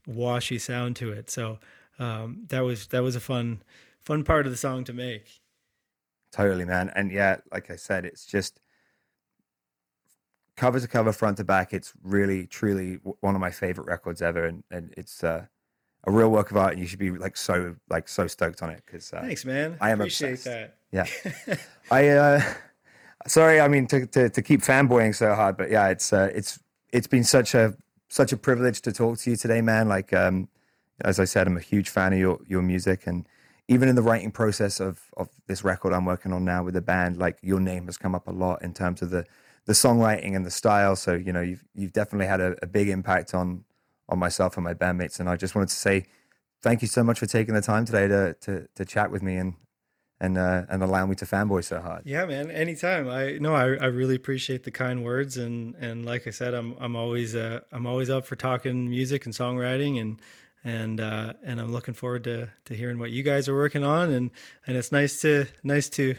washy 0.05 0.57
sound 0.57 0.95
to 0.97 1.11
it. 1.11 1.29
So 1.29 1.59
um, 1.99 2.45
that 2.47 2.61
was 2.61 2.87
that 2.87 3.03
was 3.03 3.15
a 3.15 3.19
fun 3.19 3.61
fun 4.09 4.23
part 4.23 4.47
of 4.47 4.51
the 4.51 4.57
song 4.57 4.83
to 4.83 4.91
make. 4.91 5.39
Totally, 6.31 6.65
man. 6.65 6.91
And 6.95 7.11
yeah, 7.11 7.37
like 7.51 7.69
I 7.69 7.75
said, 7.75 8.05
it's 8.05 8.25
just 8.25 8.59
cover 10.57 10.79
to 10.79 10.87
cover, 10.87 11.13
front 11.13 11.37
to 11.37 11.43
back. 11.43 11.73
It's 11.73 11.93
really, 12.01 12.47
truly 12.47 12.95
one 13.19 13.35
of 13.35 13.41
my 13.41 13.51
favorite 13.51 13.85
records 13.85 14.23
ever, 14.23 14.45
and, 14.45 14.63
and 14.71 14.91
it's 14.97 15.23
uh, 15.23 15.45
a 16.05 16.11
real 16.11 16.31
work 16.31 16.49
of 16.49 16.57
art. 16.57 16.71
And 16.73 16.81
you 16.81 16.87
should 16.87 16.97
be 16.97 17.11
like 17.11 17.37
so, 17.37 17.75
like 17.87 18.07
so 18.07 18.25
stoked 18.25 18.63
on 18.63 18.71
it 18.71 18.81
because 18.83 19.13
uh, 19.13 19.21
thanks, 19.21 19.45
man. 19.45 19.77
I 19.79 19.91
am 19.91 20.01
appreciate 20.01 20.33
obsessed. 20.33 20.73
that. 20.91 21.05
Yeah, 21.47 21.55
I. 21.91 22.07
Uh, 22.09 22.53
sorry, 23.27 23.61
I 23.61 23.67
mean 23.67 23.85
to, 23.87 24.07
to 24.07 24.29
to 24.29 24.41
keep 24.41 24.61
fanboying 24.61 25.13
so 25.15 25.35
hard, 25.35 25.55
but 25.55 25.69
yeah, 25.69 25.89
it's 25.89 26.11
uh, 26.11 26.31
it's 26.33 26.59
it's 26.91 27.07
been 27.07 27.23
such 27.23 27.53
a 27.53 27.75
such 28.07 28.33
a 28.33 28.37
privilege 28.37 28.81
to 28.81 28.91
talk 28.91 29.19
to 29.19 29.29
you 29.29 29.35
today, 29.35 29.61
man. 29.61 29.87
Like, 29.87 30.13
um, 30.13 30.49
as 31.01 31.19
I 31.19 31.25
said, 31.25 31.45
I'm 31.45 31.57
a 31.57 31.61
huge 31.61 31.89
fan 31.89 32.13
of 32.13 32.19
your 32.19 32.39
your 32.47 32.63
music 32.63 33.05
and 33.05 33.27
even 33.69 33.87
in 33.87 33.95
the 33.95 34.01
writing 34.01 34.31
process 34.31 34.79
of 34.81 34.99
of 35.15 35.29
this 35.47 35.63
record 35.63 35.93
I'm 35.93 36.03
working 36.03 36.33
on 36.33 36.43
now 36.43 36.63
with 36.63 36.73
the 36.73 36.81
band, 36.81 37.17
like 37.17 37.37
your 37.41 37.59
name 37.59 37.85
has 37.85 37.97
come 37.97 38.15
up 38.15 38.27
a 38.27 38.31
lot 38.31 38.61
in 38.63 38.73
terms 38.73 39.01
of 39.01 39.11
the 39.11 39.25
the 39.65 39.73
songwriting 39.73 40.35
and 40.35 40.45
the 40.45 40.51
style. 40.51 40.95
So 40.95 41.13
you 41.13 41.31
know 41.31 41.41
you've 41.41 41.63
you've 41.75 41.93
definitely 41.93 42.27
had 42.27 42.41
a, 42.41 42.55
a 42.63 42.67
big 42.67 42.89
impact 42.89 43.33
on 43.33 43.63
on 44.09 44.17
myself 44.17 44.57
and 44.57 44.63
my 44.63 44.73
bandmates. 44.73 45.19
And 45.19 45.29
I 45.29 45.35
just 45.35 45.55
wanted 45.55 45.69
to 45.69 45.75
say 45.75 46.05
thank 46.63 46.81
you 46.81 46.87
so 46.87 47.03
much 47.03 47.19
for 47.19 47.27
taking 47.27 47.53
the 47.53 47.61
time 47.61 47.85
today 47.85 48.07
to 48.07 48.33
to 48.41 48.67
to 48.75 48.85
chat 48.85 49.11
with 49.11 49.21
me 49.21 49.37
and 49.37 49.53
and 50.19 50.37
uh, 50.37 50.63
and 50.67 50.81
allow 50.81 51.05
me 51.05 51.15
to 51.15 51.25
fanboy 51.25 51.63
so 51.63 51.79
hard. 51.79 52.01
Yeah, 52.05 52.25
man. 52.25 52.49
Anytime. 52.49 53.07
I 53.07 53.37
no, 53.39 53.53
I, 53.53 53.75
I 53.75 53.85
really 53.85 54.15
appreciate 54.15 54.63
the 54.63 54.71
kind 54.71 55.05
words 55.05 55.37
and 55.37 55.75
and 55.75 56.07
like 56.07 56.25
I 56.25 56.31
said, 56.31 56.55
I'm 56.55 56.75
I'm 56.79 56.95
always 56.95 57.35
uh, 57.35 57.59
I'm 57.71 57.85
always 57.85 58.09
up 58.09 58.25
for 58.25 58.35
talking 58.35 58.89
music 58.89 59.25
and 59.25 59.33
songwriting 59.35 60.01
and 60.01 60.19
and 60.63 60.99
uh, 60.99 61.33
and 61.43 61.59
I'm 61.59 61.71
looking 61.71 61.93
forward 61.93 62.23
to 62.25 62.49
to 62.65 62.73
hearing 62.73 62.99
what 62.99 63.11
you 63.11 63.23
guys 63.23 63.47
are 63.47 63.55
working 63.55 63.83
on 63.83 64.11
and 64.11 64.31
and 64.65 64.77
it's 64.77 64.91
nice 64.91 65.21
to 65.21 65.45
nice 65.63 65.89
to 65.89 66.15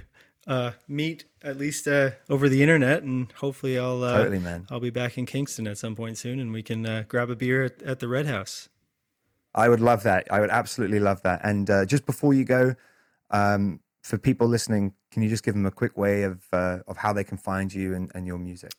uh, 0.46 0.72
meet 0.88 1.24
at 1.42 1.58
least 1.58 1.86
uh, 1.86 2.10
over 2.28 2.48
the 2.48 2.62
internet 2.62 3.02
and 3.02 3.30
hopefully 3.32 3.78
I'll 3.78 4.02
uh, 4.02 4.18
totally, 4.18 4.38
man. 4.38 4.66
I'll 4.70 4.80
be 4.80 4.90
back 4.90 5.18
in 5.18 5.26
Kingston 5.26 5.66
at 5.66 5.78
some 5.78 5.94
point 5.94 6.18
soon 6.18 6.40
and 6.40 6.52
we 6.52 6.62
can 6.62 6.86
uh, 6.86 7.04
grab 7.06 7.30
a 7.30 7.36
beer 7.36 7.64
at, 7.64 7.82
at, 7.82 7.98
the 8.00 8.08
Red 8.08 8.26
House. 8.26 8.68
I 9.54 9.68
would 9.68 9.80
love 9.80 10.02
that. 10.04 10.26
I 10.30 10.40
would 10.40 10.50
absolutely 10.50 11.00
love 11.00 11.22
that. 11.22 11.40
And 11.44 11.68
uh, 11.68 11.84
just 11.84 12.06
before 12.06 12.34
you 12.34 12.44
go, 12.44 12.74
um, 13.30 13.80
for 14.02 14.16
people 14.16 14.48
listening, 14.48 14.94
can 15.10 15.22
you 15.22 15.28
just 15.28 15.44
give 15.44 15.54
them 15.54 15.66
a 15.66 15.70
quick 15.70 15.98
way 15.98 16.22
of 16.22 16.46
uh, 16.52 16.78
of 16.88 16.96
how 16.96 17.12
they 17.12 17.24
can 17.24 17.36
find 17.36 17.72
you 17.72 17.94
and, 17.94 18.10
and 18.14 18.26
your 18.26 18.38
music? 18.38 18.72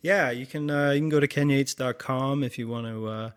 Yeah, 0.00 0.30
you 0.30 0.46
can 0.46 0.68
you 0.68 1.00
can 1.00 1.08
go 1.08 1.18
to 1.18 1.26
kenyates.com 1.26 2.44
if 2.44 2.58
you 2.58 2.68
want 2.68 2.86
to 2.86 3.32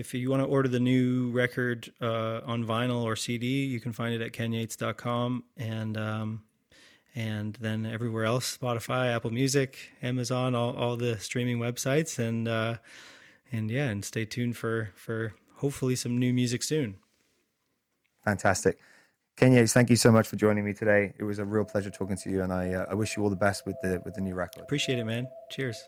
if 0.00 0.14
you 0.14 0.30
want 0.30 0.42
to 0.42 0.46
order 0.46 0.66
the 0.66 0.80
new 0.80 1.30
record 1.30 1.92
uh, 2.00 2.40
on 2.46 2.64
vinyl 2.64 3.04
or 3.04 3.16
CD, 3.16 3.66
you 3.66 3.80
can 3.80 3.92
find 3.92 4.14
it 4.14 4.22
at 4.22 4.32
kenyates.com 4.32 5.44
and 5.58 5.98
um, 5.98 6.42
and 7.14 7.58
then 7.60 7.84
everywhere 7.84 8.24
else, 8.24 8.56
Spotify, 8.56 9.14
Apple 9.14 9.30
Music, 9.30 9.76
Amazon, 10.02 10.54
all, 10.54 10.74
all 10.74 10.96
the 10.96 11.18
streaming 11.18 11.58
websites, 11.58 12.18
and 12.18 12.48
uh, 12.48 12.76
and 13.52 13.70
yeah, 13.70 13.88
and 13.88 14.02
stay 14.02 14.24
tuned 14.24 14.56
for 14.56 14.90
for 14.94 15.34
hopefully 15.56 15.96
some 15.96 16.18
new 16.18 16.32
music 16.32 16.62
soon. 16.62 16.96
Fantastic. 18.24 18.78
Kenya, 19.36 19.66
thank 19.66 19.90
you 19.90 19.96
so 19.96 20.10
much 20.10 20.26
for 20.26 20.36
joining 20.36 20.64
me 20.64 20.72
today. 20.72 21.12
It 21.18 21.24
was 21.24 21.38
a 21.38 21.44
real 21.44 21.64
pleasure 21.64 21.90
talking 21.90 22.16
to 22.16 22.30
you, 22.30 22.42
and 22.42 22.52
I, 22.52 22.72
uh, 22.72 22.86
I 22.90 22.94
wish 22.94 23.16
you 23.16 23.22
all 23.22 23.30
the 23.30 23.36
best 23.36 23.66
with 23.66 23.76
the 23.82 24.00
with 24.04 24.14
the 24.14 24.22
new 24.22 24.34
record. 24.34 24.62
Appreciate 24.62 24.98
it, 24.98 25.04
man. 25.04 25.28
Cheers. 25.50 25.82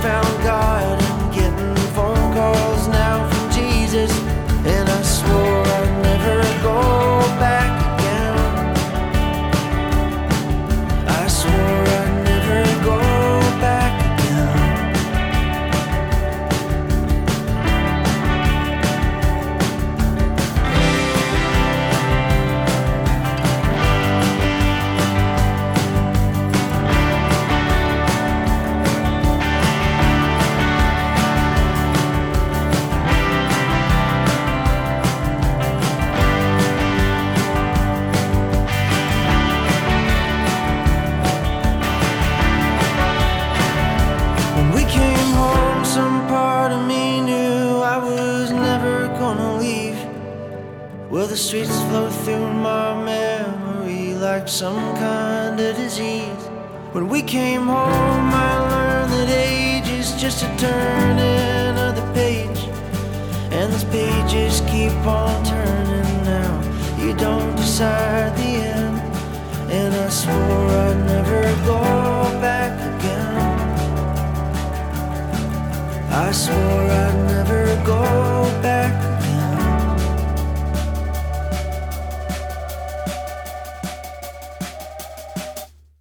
found 0.00 0.39
the 51.30 51.36
streets 51.36 51.80
flow 51.82 52.10
through 52.10 52.52
my 52.54 53.04
memory 53.04 54.14
like 54.14 54.48
some 54.48 54.96
kind 54.96 55.60
of 55.60 55.76
disease? 55.76 56.44
When 56.90 57.08
we 57.08 57.22
came 57.22 57.66
home, 57.68 58.30
I 58.34 58.52
learned 58.72 59.12
that 59.12 59.30
age 59.30 59.88
is 59.88 60.20
just 60.20 60.42
a 60.42 60.50
turning 60.56 61.78
of 61.86 61.94
the 61.94 62.06
page. 62.14 62.62
And 63.52 63.72
those 63.72 63.84
pages 63.84 64.60
keep 64.72 64.90
on 65.06 65.44
turning 65.44 66.24
now. 66.24 66.52
You 66.98 67.14
don't 67.14 67.54
decide 67.54 68.36
the 68.36 68.52
end. 68.74 68.98
And 69.70 69.94
I 69.94 70.08
swore 70.08 70.68
I'd 70.84 70.98
never 71.14 71.42
go 71.64 71.80
back 72.40 72.74
again. 72.92 73.36
I 76.10 76.32
swore 76.32 76.86
I'd 77.04 77.18
never 77.34 77.62
go 77.86 78.02
back 78.62 78.89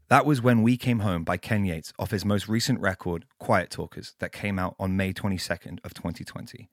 That 0.09 0.25
was 0.25 0.41
When 0.41 0.63
We 0.63 0.75
Came 0.75 1.01
Home 1.01 1.23
by 1.23 1.37
Ken 1.37 1.65
Yates 1.65 1.93
off 1.99 2.09
his 2.09 2.25
most 2.25 2.49
recent 2.49 2.79
record, 2.79 3.25
Quiet 3.37 3.69
Talkers, 3.69 4.15
that 4.17 4.31
came 4.31 4.57
out 4.57 4.73
on 4.79 4.97
May 4.97 5.13
22nd 5.13 5.77
of 5.83 5.93
2020. 5.93 6.67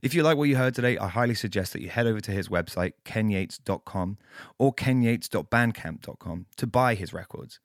If 0.00 0.14
you 0.14 0.22
like 0.22 0.38
what 0.38 0.48
you 0.48 0.56
heard 0.56 0.74
today, 0.74 0.96
I 0.96 1.08
highly 1.08 1.34
suggest 1.34 1.74
that 1.74 1.82
you 1.82 1.90
head 1.90 2.06
over 2.06 2.20
to 2.20 2.30
his 2.30 2.48
website, 2.48 2.94
kenyates.com 3.04 4.16
or 4.58 4.74
kenyates.bandcamp.com 4.74 6.46
to 6.56 6.66
buy 6.66 6.94
his 6.94 7.12
records. 7.12 7.60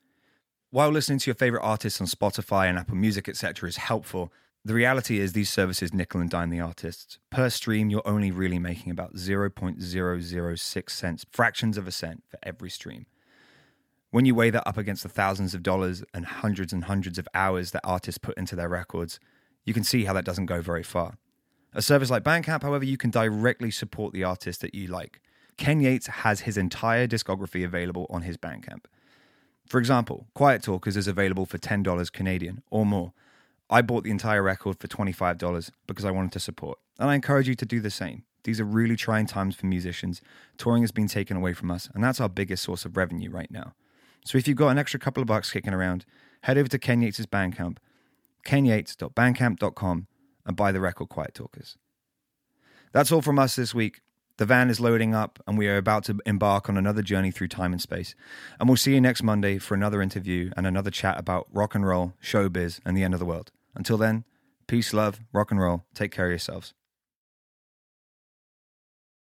While 0.69 0.89
listening 0.89 1.19
to 1.19 1.29
your 1.29 1.35
favorite 1.35 1.63
artists 1.63 2.01
on 2.01 2.07
Spotify 2.07 2.67
and 2.67 2.77
Apple 2.77 2.97
Music, 2.97 3.29
etc., 3.29 3.69
is 3.69 3.77
helpful, 3.77 4.33
the 4.65 4.73
reality 4.73 5.21
is 5.21 5.31
these 5.31 5.49
services 5.49 5.93
nickel 5.93 6.19
and 6.19 6.29
dime 6.29 6.49
the 6.49 6.59
artists. 6.59 7.19
Per 7.29 7.49
stream, 7.49 7.89
you're 7.89 8.05
only 8.05 8.31
really 8.31 8.59
making 8.59 8.91
about 8.91 9.15
0.006 9.15 10.89
cents, 10.89 11.25
fractions 11.31 11.77
of 11.77 11.87
a 11.87 11.91
cent 11.91 12.23
for 12.27 12.37
every 12.43 12.69
stream. 12.69 13.05
When 14.11 14.25
you 14.25 14.33
weigh 14.33 14.49
that 14.49 14.67
up 14.67 14.77
against 14.77 15.03
the 15.03 15.09
thousands 15.09 15.53
of 15.53 15.61
dollars 15.61 16.03
and 16.15 16.25
hundreds 16.25 16.73
and 16.73 16.85
hundreds 16.85 17.19
of 17.19 17.27
hours 17.35 17.71
that 17.71 17.81
artists 17.83 18.17
put 18.17 18.37
into 18.37 18.55
their 18.55 18.67
records, 18.67 19.19
you 19.65 19.73
can 19.73 19.83
see 19.83 20.05
how 20.05 20.13
that 20.13 20.25
doesn't 20.25 20.47
go 20.47 20.61
very 20.61 20.81
far. 20.81 21.13
A 21.73 21.81
service 21.83 22.09
like 22.09 22.23
Bandcamp, 22.23 22.63
however, 22.63 22.83
you 22.83 22.97
can 22.97 23.11
directly 23.11 23.69
support 23.69 24.11
the 24.11 24.23
artist 24.23 24.61
that 24.61 24.73
you 24.73 24.87
like. 24.87 25.21
Ken 25.57 25.79
Yates 25.79 26.07
has 26.07 26.41
his 26.41 26.57
entire 26.57 27.07
discography 27.07 27.63
available 27.63 28.07
on 28.09 28.23
his 28.23 28.35
Bandcamp. 28.35 28.85
For 29.67 29.77
example, 29.77 30.25
Quiet 30.33 30.63
Talkers 30.63 30.97
is 30.97 31.07
available 31.07 31.45
for 31.45 31.59
$10 31.59 32.11
Canadian 32.11 32.63
or 32.71 32.87
more. 32.87 33.13
I 33.69 33.83
bought 33.83 34.03
the 34.03 34.09
entire 34.09 34.41
record 34.41 34.79
for 34.79 34.87
$25 34.87 35.69
because 35.85 36.05
I 36.05 36.09
wanted 36.09 36.31
to 36.31 36.39
support, 36.39 36.79
and 36.97 37.11
I 37.11 37.13
encourage 37.13 37.47
you 37.47 37.53
to 37.53 37.65
do 37.65 37.79
the 37.79 37.91
same. 37.91 38.23
These 38.43 38.59
are 38.59 38.65
really 38.65 38.95
trying 38.95 39.27
times 39.27 39.55
for 39.55 39.67
musicians. 39.67 40.21
Touring 40.57 40.81
has 40.81 40.91
been 40.91 41.07
taken 41.07 41.37
away 41.37 41.53
from 41.53 41.69
us, 41.69 41.87
and 41.93 42.03
that's 42.03 42.19
our 42.19 42.29
biggest 42.29 42.63
source 42.63 42.85
of 42.85 42.97
revenue 42.97 43.29
right 43.29 43.51
now. 43.51 43.75
So 44.25 44.37
if 44.37 44.47
you've 44.47 44.57
got 44.57 44.69
an 44.69 44.77
extra 44.77 44.99
couple 44.99 45.21
of 45.21 45.27
bucks 45.27 45.51
kicking 45.51 45.73
around, 45.73 46.05
head 46.43 46.57
over 46.57 46.69
to 46.69 46.79
Ken 46.79 47.01
Yates' 47.01 47.25
Bandcamp, 47.25 47.77
kenyates.bandcamp.com, 48.45 50.07
and 50.45 50.55
buy 50.55 50.71
the 50.71 50.79
record 50.79 51.09
Quiet 51.09 51.33
Talkers. 51.33 51.77
That's 52.91 53.11
all 53.11 53.21
from 53.21 53.39
us 53.39 53.55
this 53.55 53.73
week. 53.73 54.01
The 54.37 54.45
van 54.45 54.69
is 54.69 54.79
loading 54.79 55.13
up, 55.13 55.37
and 55.45 55.57
we 55.57 55.67
are 55.67 55.75
about 55.75 56.05
to 56.05 56.17
embark 56.25 56.69
on 56.69 56.77
another 56.77 57.01
journey 57.01 57.29
through 57.29 57.49
time 57.49 57.73
and 57.73 57.81
space. 57.81 58.15
And 58.59 58.69
we'll 58.69 58.77
see 58.77 58.93
you 58.93 59.01
next 59.01 59.21
Monday 59.21 59.57
for 59.57 59.73
another 59.73 60.01
interview 60.01 60.51
and 60.55 60.65
another 60.65 60.89
chat 60.89 61.19
about 61.19 61.47
rock 61.51 61.75
and 61.75 61.85
roll, 61.85 62.13
showbiz, 62.23 62.79
and 62.85 62.95
the 62.95 63.03
end 63.03 63.13
of 63.13 63.19
the 63.19 63.25
world. 63.25 63.51
Until 63.75 63.97
then, 63.97 64.23
peace, 64.65 64.93
love, 64.93 65.19
rock 65.33 65.51
and 65.51 65.59
roll. 65.59 65.83
Take 65.93 66.11
care 66.11 66.27
of 66.27 66.31
yourselves. 66.31 66.73